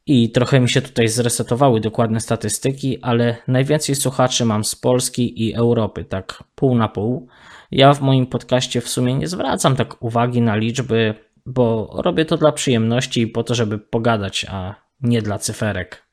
[0.06, 5.54] I trochę mi się tutaj zresetowały dokładne statystyki, ale najwięcej słuchaczy mam z Polski i
[5.54, 7.28] Europy, tak pół na pół.
[7.72, 11.16] Ja w moim podcaście w sumie nie zwracam tak uwagi na liczby,
[11.46, 16.04] bo robię to dla przyjemności i po to, żeby pogadać, a nie dla cyferek.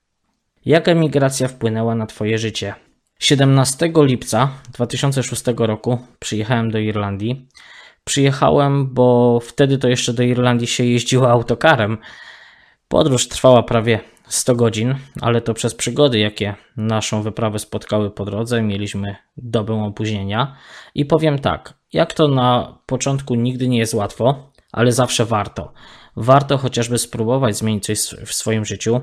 [0.64, 2.74] Jak emigracja wpłynęła na Twoje życie?
[3.18, 7.48] 17 lipca 2006 roku przyjechałem do Irlandii.
[8.04, 11.98] Przyjechałem, bo wtedy to jeszcze do Irlandii się jeździło autokarem.
[12.88, 18.62] Podróż trwała prawie 100 godzin, ale to przez przygody, jakie naszą wyprawę spotkały po drodze,
[18.62, 20.56] mieliśmy dobę opóźnienia.
[20.94, 25.72] I powiem tak, jak to na początku nigdy nie jest łatwo, ale zawsze warto.
[26.16, 29.00] Warto chociażby spróbować zmienić coś w swoim życiu.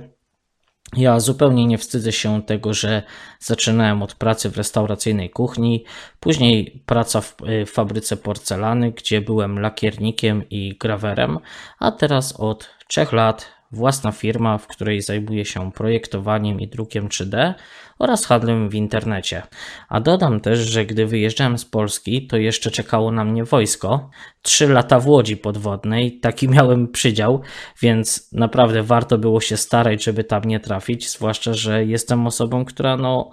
[0.97, 3.03] Ja zupełnie nie wstydzę się tego, że
[3.39, 5.85] zaczynałem od pracy w restauracyjnej kuchni,
[6.19, 7.35] później praca w
[7.65, 11.39] fabryce porcelany, gdzie byłem lakiernikiem i grawerem,
[11.79, 17.53] a teraz od trzech lat własna firma, w której zajmuje się projektowaniem i drukiem 3D
[17.99, 19.41] oraz handlem w internecie.
[19.89, 24.09] A dodam też, że gdy wyjeżdżałem z Polski, to jeszcze czekało na mnie wojsko.
[24.41, 27.41] Trzy lata w łodzi podwodnej, taki miałem przydział,
[27.81, 32.97] więc naprawdę warto było się starać, żeby tam nie trafić, zwłaszcza, że jestem osobą, która
[32.97, 33.29] no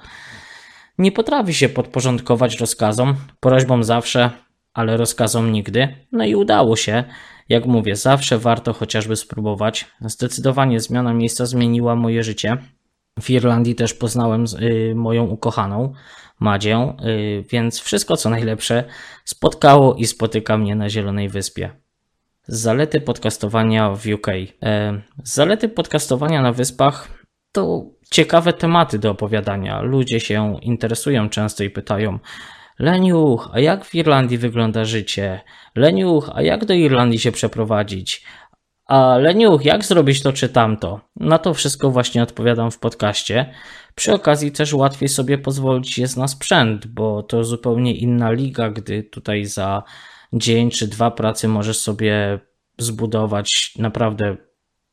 [0.99, 4.31] nie potrafi się podporządkować rozkazom, prośbom zawsze,
[4.75, 5.89] ale rozkazom nigdy.
[6.13, 7.05] No i udało się.
[7.53, 9.87] Jak mówię, zawsze warto chociażby spróbować.
[10.01, 12.57] Zdecydowanie zmiana miejsca zmieniła moje życie.
[13.21, 15.93] W Irlandii też poznałem y, moją ukochaną
[16.41, 18.85] Madzię, y, więc wszystko co najlepsze
[19.25, 21.71] spotkało i spotyka mnie na Zielonej Wyspie.
[22.47, 24.27] Zalety podcastowania w UK.
[24.63, 27.09] E, zalety podcastowania na wyspach
[27.53, 29.83] to ciekawe tematy do opowiadania.
[29.83, 32.19] Ludzie się interesują często i pytają:
[32.83, 35.41] Leniuch, a jak w Irlandii wygląda życie?
[35.75, 38.25] Leniuch, a jak do Irlandii się przeprowadzić?
[38.87, 41.01] A Leniuch, jak zrobić to czy tamto?
[41.17, 43.55] Na to wszystko właśnie odpowiadam w podcaście.
[43.95, 49.03] Przy okazji też łatwiej sobie pozwolić jest na sprzęt, bo to zupełnie inna liga, gdy
[49.03, 49.83] tutaj za
[50.33, 52.41] dzień czy dwa pracy możesz sobie
[52.79, 54.37] zbudować naprawdę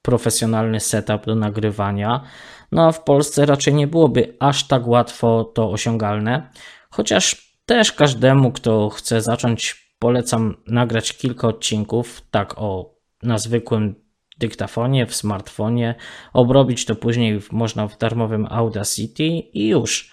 [0.01, 2.23] profesjonalny setup do nagrywania.
[2.71, 6.49] No a w Polsce raczej nie byłoby aż tak łatwo to osiągalne.
[6.89, 13.95] Chociaż też każdemu, kto chce zacząć, polecam nagrać kilka odcinków, tak o na zwykłym
[14.37, 15.95] dyktafonie, w smartfonie,
[16.33, 20.11] obrobić to później można w darmowym Audacity i już.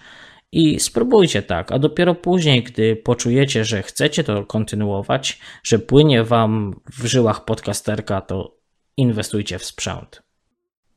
[0.53, 6.81] I spróbujcie tak, a dopiero później, gdy poczujecie, że chcecie to kontynuować, że płynie wam
[6.93, 8.57] w żyłach podcasterka, to
[8.97, 10.23] inwestujcie w sprzęt.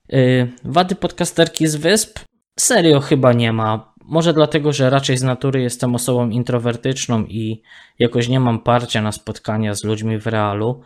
[0.10, 2.20] Yy, wady podcasterki z wysp?
[2.60, 3.89] Serio chyba nie ma.
[4.10, 7.62] Może dlatego, że raczej z natury jestem osobą introwertyczną i
[8.00, 10.82] jakoś nie mam parcia na spotkania z ludźmi w realu.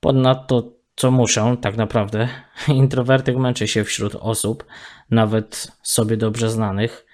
[0.00, 2.28] Ponadto, co muszę, tak naprawdę,
[2.68, 4.64] introwertyk męczy się wśród osób,
[5.10, 7.06] nawet sobie dobrze znanych.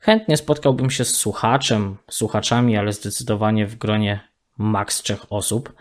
[0.00, 4.20] Chętnie spotkałbym się z słuchaczem, słuchaczami, ale zdecydowanie w gronie
[4.58, 5.72] maks trzech osób,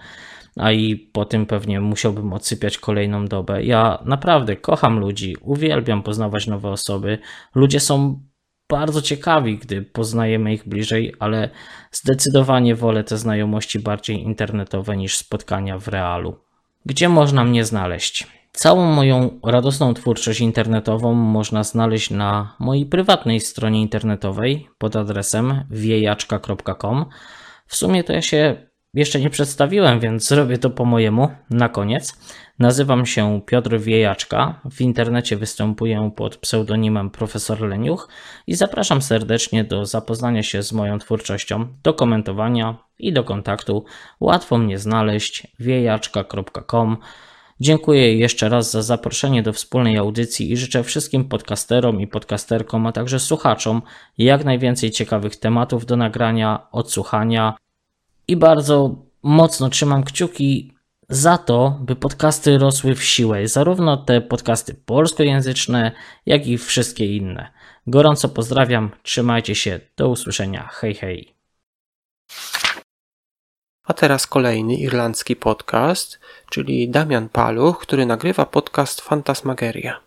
[0.55, 3.63] a i po tym pewnie musiałbym odsypiać kolejną dobę.
[3.63, 7.19] Ja naprawdę kocham ludzi, uwielbiam poznawać nowe osoby.
[7.55, 8.19] Ludzie są
[8.69, 11.49] bardzo ciekawi, gdy poznajemy ich bliżej, ale
[11.91, 16.35] zdecydowanie wolę te znajomości bardziej internetowe niż spotkania w realu.
[16.85, 18.27] Gdzie można mnie znaleźć?
[18.51, 27.05] Całą moją radosną twórczość internetową można znaleźć na mojej prywatnej stronie internetowej pod adresem wiejaczka.com.
[27.67, 32.19] W sumie to ja się jeszcze nie przedstawiłem, więc zrobię to po mojemu na koniec.
[32.59, 34.59] Nazywam się Piotr Wiejaczka.
[34.71, 38.09] W internecie występuję pod pseudonimem Profesor Leniuch
[38.47, 43.85] i zapraszam serdecznie do zapoznania się z moją twórczością, do komentowania i do kontaktu.
[44.19, 46.97] Łatwo mnie znaleźć wiejaczka.com.
[47.59, 52.91] Dziękuję jeszcze raz za zaproszenie do wspólnej audycji i życzę wszystkim podcasterom i podcasterkom, a
[52.91, 53.81] także słuchaczom
[54.17, 57.53] jak najwięcej ciekawych tematów do nagrania, odsłuchania
[58.29, 60.73] i bardzo mocno trzymam kciuki
[61.09, 65.91] za to, by podcasty rosły w siłę, zarówno te podcasty polskojęzyczne,
[66.25, 67.51] jak i wszystkie inne.
[67.87, 71.35] Gorąco pozdrawiam, trzymajcie się, do usłyszenia, hej hej.
[73.83, 76.19] A teraz kolejny irlandzki podcast,
[76.49, 80.01] czyli Damian Paluch, który nagrywa podcast Fantasmageria.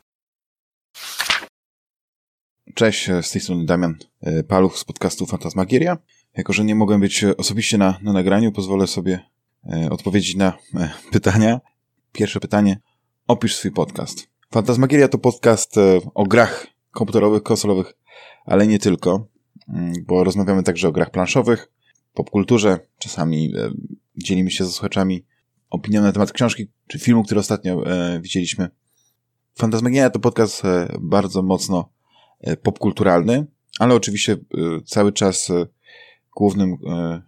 [2.74, 5.96] Cześć, z tej strony Damian e, Paluch z podcastu Fantasmagieria.
[6.36, 9.20] Jako, że nie mogłem być osobiście na, na nagraniu, pozwolę sobie
[9.72, 11.60] e, odpowiedzieć na e, pytania.
[12.12, 12.80] Pierwsze pytanie.
[13.26, 14.28] Opisz swój podcast.
[14.50, 17.94] Fantasmagieria to podcast e, o grach komputerowych, konsolowych,
[18.44, 19.26] ale nie tylko,
[19.68, 21.72] mm, bo rozmawiamy także o grach planszowych,
[22.14, 23.70] popkulturze, czasami e,
[24.16, 25.24] dzielimy się ze słuchaczami
[25.70, 28.68] opinią na temat książki czy filmu, który ostatnio e, widzieliśmy.
[29.54, 31.92] Fantasmagieria to podcast e, bardzo mocno
[32.40, 33.46] e, popkulturalny,
[33.78, 34.38] ale oczywiście e,
[34.84, 35.66] cały czas e,
[36.36, 37.22] głównym, e,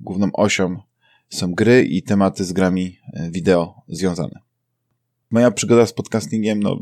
[0.00, 0.76] główną osią
[1.28, 4.40] są gry i tematy z grami e, wideo związane.
[5.30, 6.78] Moja przygoda z podcastingiem no,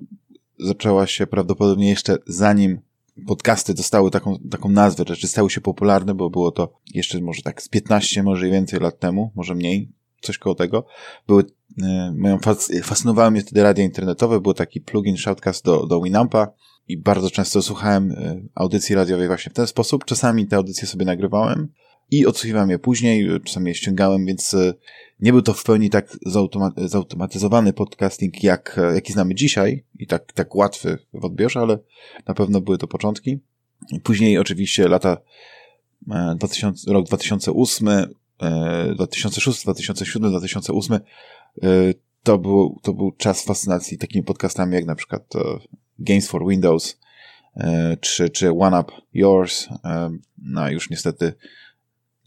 [0.58, 2.80] zaczęła się prawdopodobnie jeszcze zanim
[3.26, 7.62] podcasty dostały taką, taką nazwę, czy stały się popularne, bo było to jeszcze może tak
[7.62, 10.86] z 15, może i więcej lat temu, może mniej, coś koło tego.
[11.26, 11.44] Były,
[11.82, 16.48] e, moją fas- fascynowały mnie wtedy radia internetowe, był taki plugin Shoutcast do, do Winampa
[16.88, 20.04] i bardzo często słuchałem e, audycji radiowej właśnie w ten sposób.
[20.04, 21.68] Czasami te audycje sobie nagrywałem
[22.10, 24.74] i odsłuchiwałem je później, e, czasami je ściągałem, więc e,
[25.20, 30.06] nie był to w pełni tak zautoma- zautomatyzowany podcasting, jak, e, jaki znamy dzisiaj i
[30.06, 31.78] tak, tak łatwy w odbiorze, ale
[32.26, 33.38] na pewno były to początki.
[34.02, 35.16] Później oczywiście lata
[36.10, 37.88] e, 2000, rok 2008,
[38.42, 44.94] e, 2006, 2007, 2008 e, to był, to był czas fascynacji takimi podcastami jak na
[44.94, 45.38] przykład e,
[45.98, 46.98] Games for Windows
[47.56, 51.34] e, czy, czy One Up Yours, e, no już niestety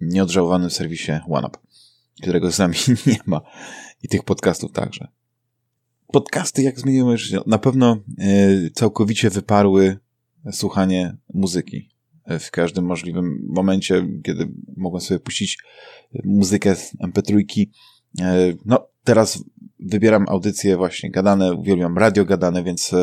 [0.01, 1.57] nieodżałowanym serwisie OneUp,
[2.21, 2.75] którego z nami
[3.07, 3.41] nie ma
[4.03, 5.07] i tych podcastów także.
[6.07, 9.97] Podcasty, jak zmieniły życie, na pewno e, całkowicie wyparły
[10.51, 11.89] słuchanie muzyki.
[12.39, 15.57] W każdym możliwym momencie, kiedy mogłem sobie puścić
[16.23, 17.65] muzykę z MP3.
[18.21, 19.43] E, No, teraz
[19.79, 22.95] wybieram audycje właśnie gadane, uwielbiam radio gadane, więc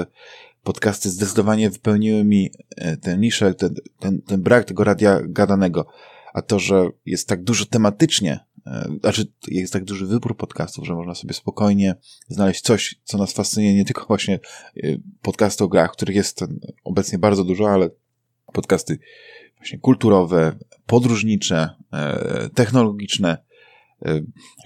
[0.66, 5.86] podcasty zdecydowanie wypełniły mi e, tę niszę, ten, ten, ten brak tego radia gadanego.
[6.34, 10.94] A to, że jest tak dużo tematycznie, e, znaczy jest tak duży wybór podcastów, że
[10.94, 11.94] można sobie spokojnie
[12.28, 14.40] znaleźć coś, co nas fascynuje, nie tylko właśnie e,
[15.22, 16.40] podcasty o grach, których jest
[16.84, 17.90] obecnie bardzo dużo, ale
[18.52, 18.98] podcasty
[19.56, 20.56] właśnie kulturowe,
[20.86, 21.70] podróżnicze,
[22.55, 23.38] technologiczne,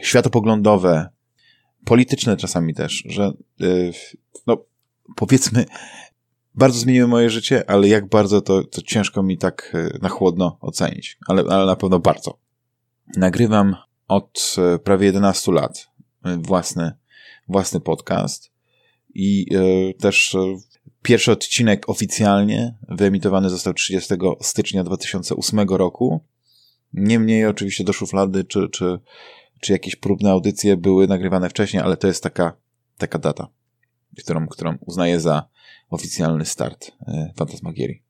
[0.03, 1.09] światopoglądowe,
[1.85, 3.33] polityczne czasami też, że
[4.47, 4.65] no,
[5.17, 5.65] powiedzmy,
[6.55, 10.59] bardzo zmieniły moje życie, ale jak bardzo to, to ciężko mi tak e, na chłodno
[10.61, 12.39] ocenić, ale, ale na pewno bardzo.
[13.17, 13.77] Nagrywam
[14.09, 15.89] od e, prawie 11 lat
[16.25, 16.93] e, własny,
[17.49, 18.51] własny podcast
[19.15, 20.37] i y, też
[21.03, 26.21] pierwszy odcinek oficjalnie wyemitowany został 30 stycznia 2008 roku.
[26.93, 28.99] Niemniej oczywiście do szuflady czy, czy,
[29.61, 32.53] czy jakieś próbne audycje były nagrywane wcześniej, ale to jest taka,
[32.99, 33.49] taka data
[34.19, 35.49] którą, którą uznaję za
[35.91, 38.03] oficjalny start e, Fantasmagierii.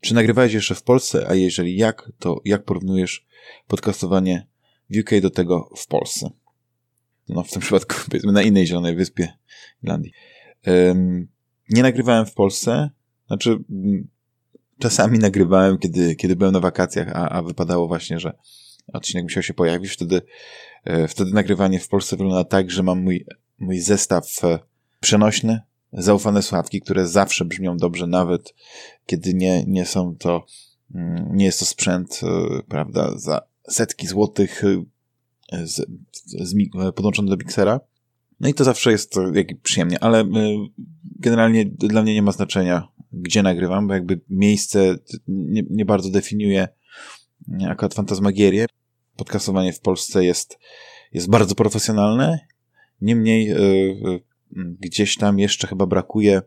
[0.00, 3.26] Czy nagrywałeś jeszcze w Polsce, a jeżeli jak, to jak porównujesz
[3.66, 4.46] podcastowanie
[4.90, 6.30] w UK do tego w Polsce?
[7.28, 9.32] No, w tym przypadku powiedzmy na innej zielonej wyspie
[9.82, 10.12] Irlandii.
[10.66, 11.28] Um,
[11.70, 12.90] nie nagrywałem w Polsce,
[13.26, 13.58] znaczy
[14.78, 18.36] czasami nagrywałem, kiedy, kiedy byłem na wakacjach, a, a wypadało właśnie, że
[18.92, 19.92] odcinek musiał się pojawić.
[19.92, 20.22] Wtedy,
[20.84, 23.26] e, wtedy nagrywanie w Polsce wygląda tak, że mam mój,
[23.58, 24.30] mój zestaw
[25.06, 25.62] e, przenośne,
[25.92, 28.54] zaufane słuchawki, które zawsze brzmią dobrze, nawet
[29.06, 30.46] kiedy nie, nie są to,
[30.94, 34.62] mm, nie jest to sprzęt, e, prawda, za setki złotych
[35.52, 35.86] e, z,
[36.24, 36.54] z,
[36.94, 37.80] podłączony do miksera.
[38.40, 40.26] No i to zawsze jest jak przyjemnie, ale e,
[41.02, 46.68] generalnie dla mnie nie ma znaczenia, gdzie nagrywam, bo jakby miejsce nie, nie bardzo definiuje
[47.68, 48.66] akurat fantasmagierię.
[49.16, 50.58] Podcastowanie w Polsce jest,
[51.12, 52.38] jest bardzo profesjonalne,
[53.00, 53.54] niemniej
[54.80, 56.42] gdzieś tam jeszcze chyba brakuje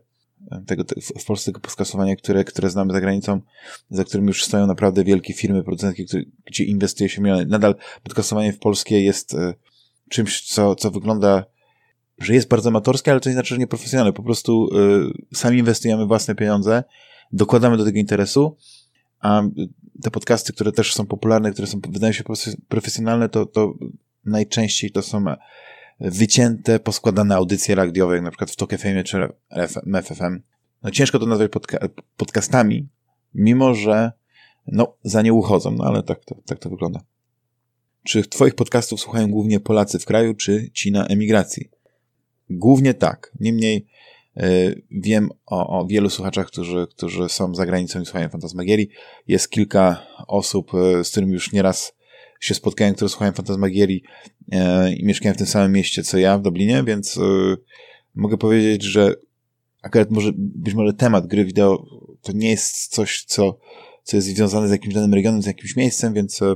[0.50, 0.84] e, tego,
[1.18, 3.40] w Polsce tego podcastowania, które, które znamy za granicą,
[3.90, 7.46] za którym już stoją naprawdę wielkie firmy, producentki, które, gdzie inwestuje się miliony.
[7.46, 9.54] Nadal podcastowanie w polskie jest e,
[10.08, 11.44] czymś, co, co wygląda,
[12.18, 14.12] że jest bardzo amatorskie, ale to nie znaczy, że nieprofesjonalne.
[14.12, 14.68] Po prostu
[15.32, 16.84] y, sami inwestujemy własne pieniądze,
[17.32, 18.56] dokładamy do tego interesu,
[19.20, 19.42] a
[20.02, 22.24] te podcasty, które też są popularne, które są, wydają się
[22.68, 23.74] profesjonalne, to, to
[24.24, 25.24] najczęściej to są
[26.00, 29.28] wycięte, poskładane audycje radiowe, jak na przykład w Tok FM czy
[29.86, 30.40] MFFM.
[30.82, 31.78] No ciężko to nazwać podca
[32.16, 32.88] podcastami,
[33.34, 34.12] mimo że
[34.66, 37.00] no, za nie uchodzą, no ale tak to, tak to wygląda.
[38.04, 41.68] Czy twoich podcastów słuchają głównie Polacy w kraju, czy ci na emigracji?
[42.50, 43.32] Głównie tak.
[43.40, 43.86] Niemniej
[44.36, 48.90] y, wiem o, o, wielu słuchaczach, którzy, którzy są za granicą i słuchają Fantasmagierii.
[49.28, 51.92] Jest kilka osób, y, z którymi już nieraz
[52.40, 54.02] się spotkałem, które słuchają Fantasmagierii
[54.52, 57.20] e, i mieszkałem w tym samym mieście co ja w Dublinie, więc e,
[58.14, 59.14] mogę powiedzieć, że
[59.82, 61.86] akurat może, być może temat gry wideo
[62.22, 63.58] to nie jest coś, co,
[64.02, 66.54] co jest związane z jakimś danym regionem, z jakimś miejscem, więc e,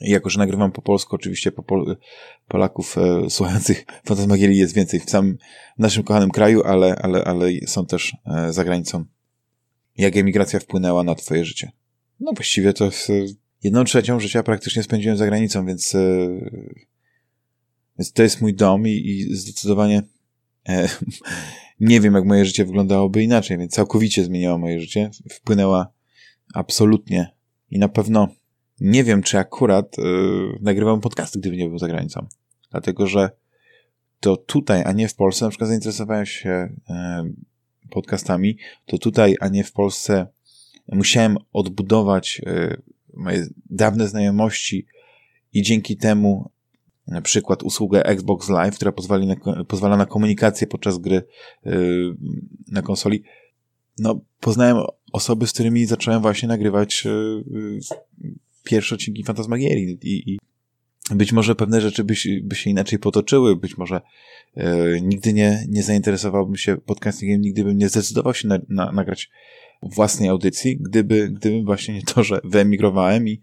[0.00, 1.96] jako, że nagrywam po polsku, oczywiście po Pol
[2.48, 5.38] Polaków e, słuchających Fantasmagierii jest więcej w samym
[5.78, 9.04] naszym kochanym kraju, ale, ale, ale są też e, za granicą.
[9.98, 11.72] Jak emigracja wpłynęła na twoje życie?
[12.20, 13.08] No właściwie to jest,
[13.62, 16.28] jedną trzecią życia praktycznie spędziłem za granicą, więc, e,
[17.98, 20.02] więc to jest mój dom i, i zdecydowanie
[20.68, 20.88] e,
[21.80, 25.10] nie wiem, jak moje życie wyglądałoby inaczej, więc całkowicie zmieniło moje życie.
[25.30, 25.92] Wpłynęła
[26.54, 27.34] absolutnie
[27.70, 28.28] i na pewno
[28.80, 30.02] nie wiem, czy akurat e,
[30.60, 32.26] nagrywam podcasty, gdyby nie był za granicą.
[32.70, 33.30] Dlatego, że
[34.20, 36.50] to tutaj, a nie w Polsce, na przykład zainteresowałem się
[36.88, 37.24] e,
[37.90, 40.26] podcastami, to tutaj, a nie w Polsce
[40.92, 42.76] musiałem odbudować e,
[43.14, 44.86] moje dawne znajomości
[45.52, 46.50] i dzięki temu
[47.06, 51.22] na przykład usługę Xbox Live, która pozwala na, pozwala na komunikację podczas gry
[51.64, 52.16] yy,
[52.68, 53.22] na konsoli.
[53.98, 54.76] No, poznałem
[55.12, 57.80] osoby, z którymi zacząłem właśnie nagrywać yy,
[58.64, 60.38] pierwsze odcinki Fantasmagierii i, i
[61.10, 64.00] być może pewne rzeczy by, by się inaczej potoczyły, być może
[64.56, 69.30] yy, nigdy nie, nie zainteresowałbym się podcastingiem, nigdy bym nie zdecydował się na, na, nagrać
[69.82, 73.40] własnej audycji, gdyby, gdyby właśnie nie to, że wyemigrowałem i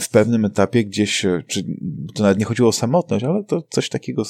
[0.00, 1.64] w pewnym etapie gdzieś, e, czy
[2.14, 4.22] to nawet nie chodziło o samotność, ale to coś takiego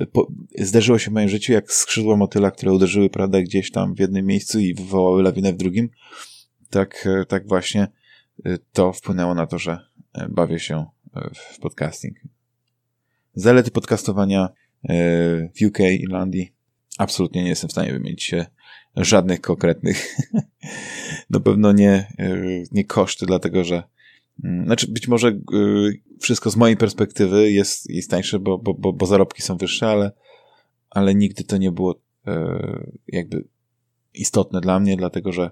[0.00, 0.28] e, po,
[0.58, 4.26] zdarzyło się w moim życiu, jak skrzydła motyla, które uderzyły, prawda, gdzieś tam w jednym
[4.26, 5.88] miejscu i wywołały lawinę w drugim.
[6.70, 7.88] Tak, e, tak właśnie
[8.72, 9.78] to wpłynęło na to, że
[10.28, 10.86] bawię się
[11.34, 12.16] w podcasting.
[13.34, 14.48] Zalety podcastowania
[15.60, 16.52] w UK, Irlandii.
[16.98, 18.46] Absolutnie nie jestem w stanie wymienić się
[18.96, 20.16] żadnych konkretnych.
[21.30, 22.36] Na pewno nie, e,
[22.72, 23.82] nie koszty, dlatego że
[24.44, 25.34] mm, znaczy być może e,
[26.20, 30.12] wszystko z mojej perspektywy jest, jest tańsze, bo, bo, bo, zarobki są wyższe, ale,
[30.90, 33.44] ale nigdy to nie było e, jakby
[34.14, 35.50] istotne dla mnie, dlatego że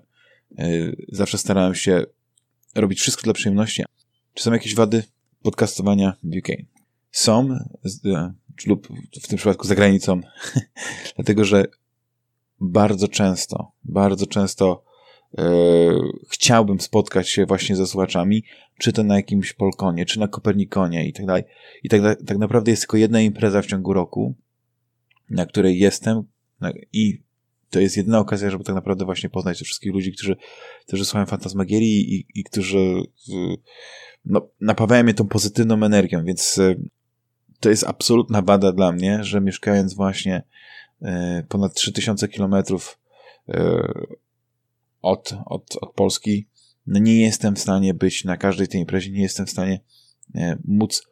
[1.09, 2.05] zawsze starałem się
[2.75, 3.83] robić wszystko dla przyjemności.
[4.35, 5.03] Czy są jakieś wady
[5.43, 6.49] podcastowania w UK?
[7.11, 7.59] Są,
[8.67, 8.89] lub
[9.23, 10.21] w tym przypadku za granicą,
[11.17, 11.65] dlatego że
[12.61, 14.85] bardzo często, bardzo często
[15.39, 15.43] e,
[16.31, 18.45] chciałbym spotkać się właśnie ze słuchaczami,
[18.79, 21.43] czy to na jakimś Polkonie, czy na Kopernikonie i tak dalej.
[21.83, 24.35] I tak, tak naprawdę jest tylko jedna impreza w ciągu roku,
[25.31, 26.23] na której jestem
[26.93, 27.23] i
[27.71, 30.37] to jest jedyna okazja, żeby tak naprawdę właśnie poznać tych wszystkich ludzi, którzy,
[30.87, 33.03] którzy słuchają Fantasmagierii i, i którzy
[34.25, 36.75] no, napawają mnie tą pozytywną energią, więc e,
[37.61, 40.43] to jest absolutna wada dla mnie, że mieszkając właśnie
[41.49, 42.99] ponad 3000 kilometrów
[43.49, 43.83] e,
[45.03, 46.47] od, od, od Polski,
[46.87, 49.81] no nie jestem w stanie być na każdej tej imprezie, nie jestem w stanie
[50.65, 51.03] móc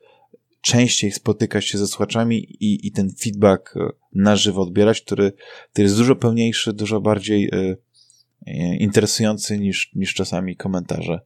[0.60, 3.74] częściej spotykać się ze słuchaczami i, i ten feedback
[4.14, 5.32] na żywo odbierać, który,
[5.72, 7.50] który jest dużo pełniejszy, dużo bardziej
[8.78, 11.20] interesujący niż, niż czasami komentarze,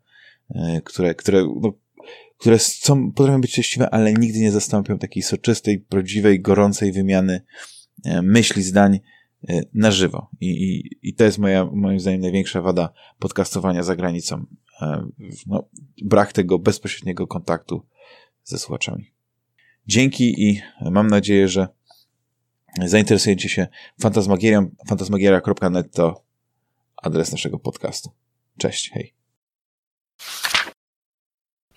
[0.85, 1.73] które, które no,
[2.43, 7.43] które są, potrafią być treściwe, ale nigdy nie zastąpią takiej soczystej, prawdziwej, gorącej wymiany e,
[8.23, 9.01] myśli, zdań
[9.49, 10.31] e, na żywo.
[10.41, 14.47] I, i, i to jest moja, moim zdaniem największa wada podcastowania za granicą.
[14.83, 15.07] E,
[15.47, 15.69] no,
[16.03, 17.87] brak tego bezpośredniego kontaktu
[18.45, 19.13] ze słuchaczami.
[19.87, 21.69] Dzięki i mam nadzieję, że
[22.85, 23.67] zainteresujecie się
[24.01, 24.71] fantasmagierią.
[24.89, 26.25] Fantasmagieria.net to
[26.97, 28.11] adres naszego podcastu.
[28.59, 29.15] Cześć, hej.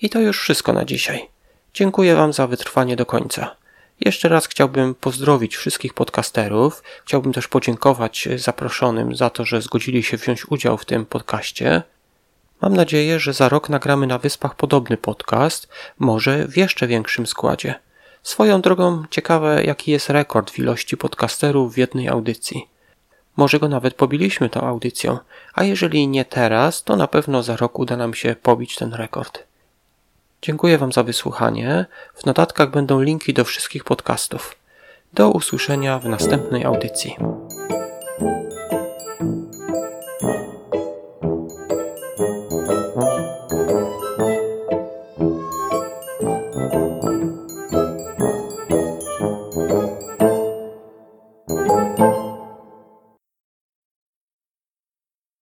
[0.02, 1.30] I to już wszystko na dzisiaj.
[1.74, 3.56] Dziękuję Wam za wytrwanie do końca.
[4.00, 6.84] Jeszcze raz chciałbym pozdrowić wszystkich podcasterów.
[7.06, 11.84] Chciałbym też podziękować zaproszonym za to, że zgodzili się wziąć udział w tym podcaście.
[12.62, 15.68] Mam nadzieję, że za rok nagramy na Wyspach podobny podcast,
[16.00, 17.76] może w jeszcze większym składzie.
[18.24, 22.70] Swoją drogą ciekawe, jaki jest rekord w ilości podcasterów w jednej audycji.
[23.38, 25.18] Może go nawet pobiliśmy tą audycją,
[25.54, 29.44] a jeżeli nie teraz, to na pewno za rok uda nam się pobić ten rekord.
[30.46, 31.86] Dziękuję Wam za wysłuchanie.
[32.14, 34.56] W notatkach będą linki do wszystkich podcastów.
[35.14, 37.16] Do usłyszenia w następnej audycji.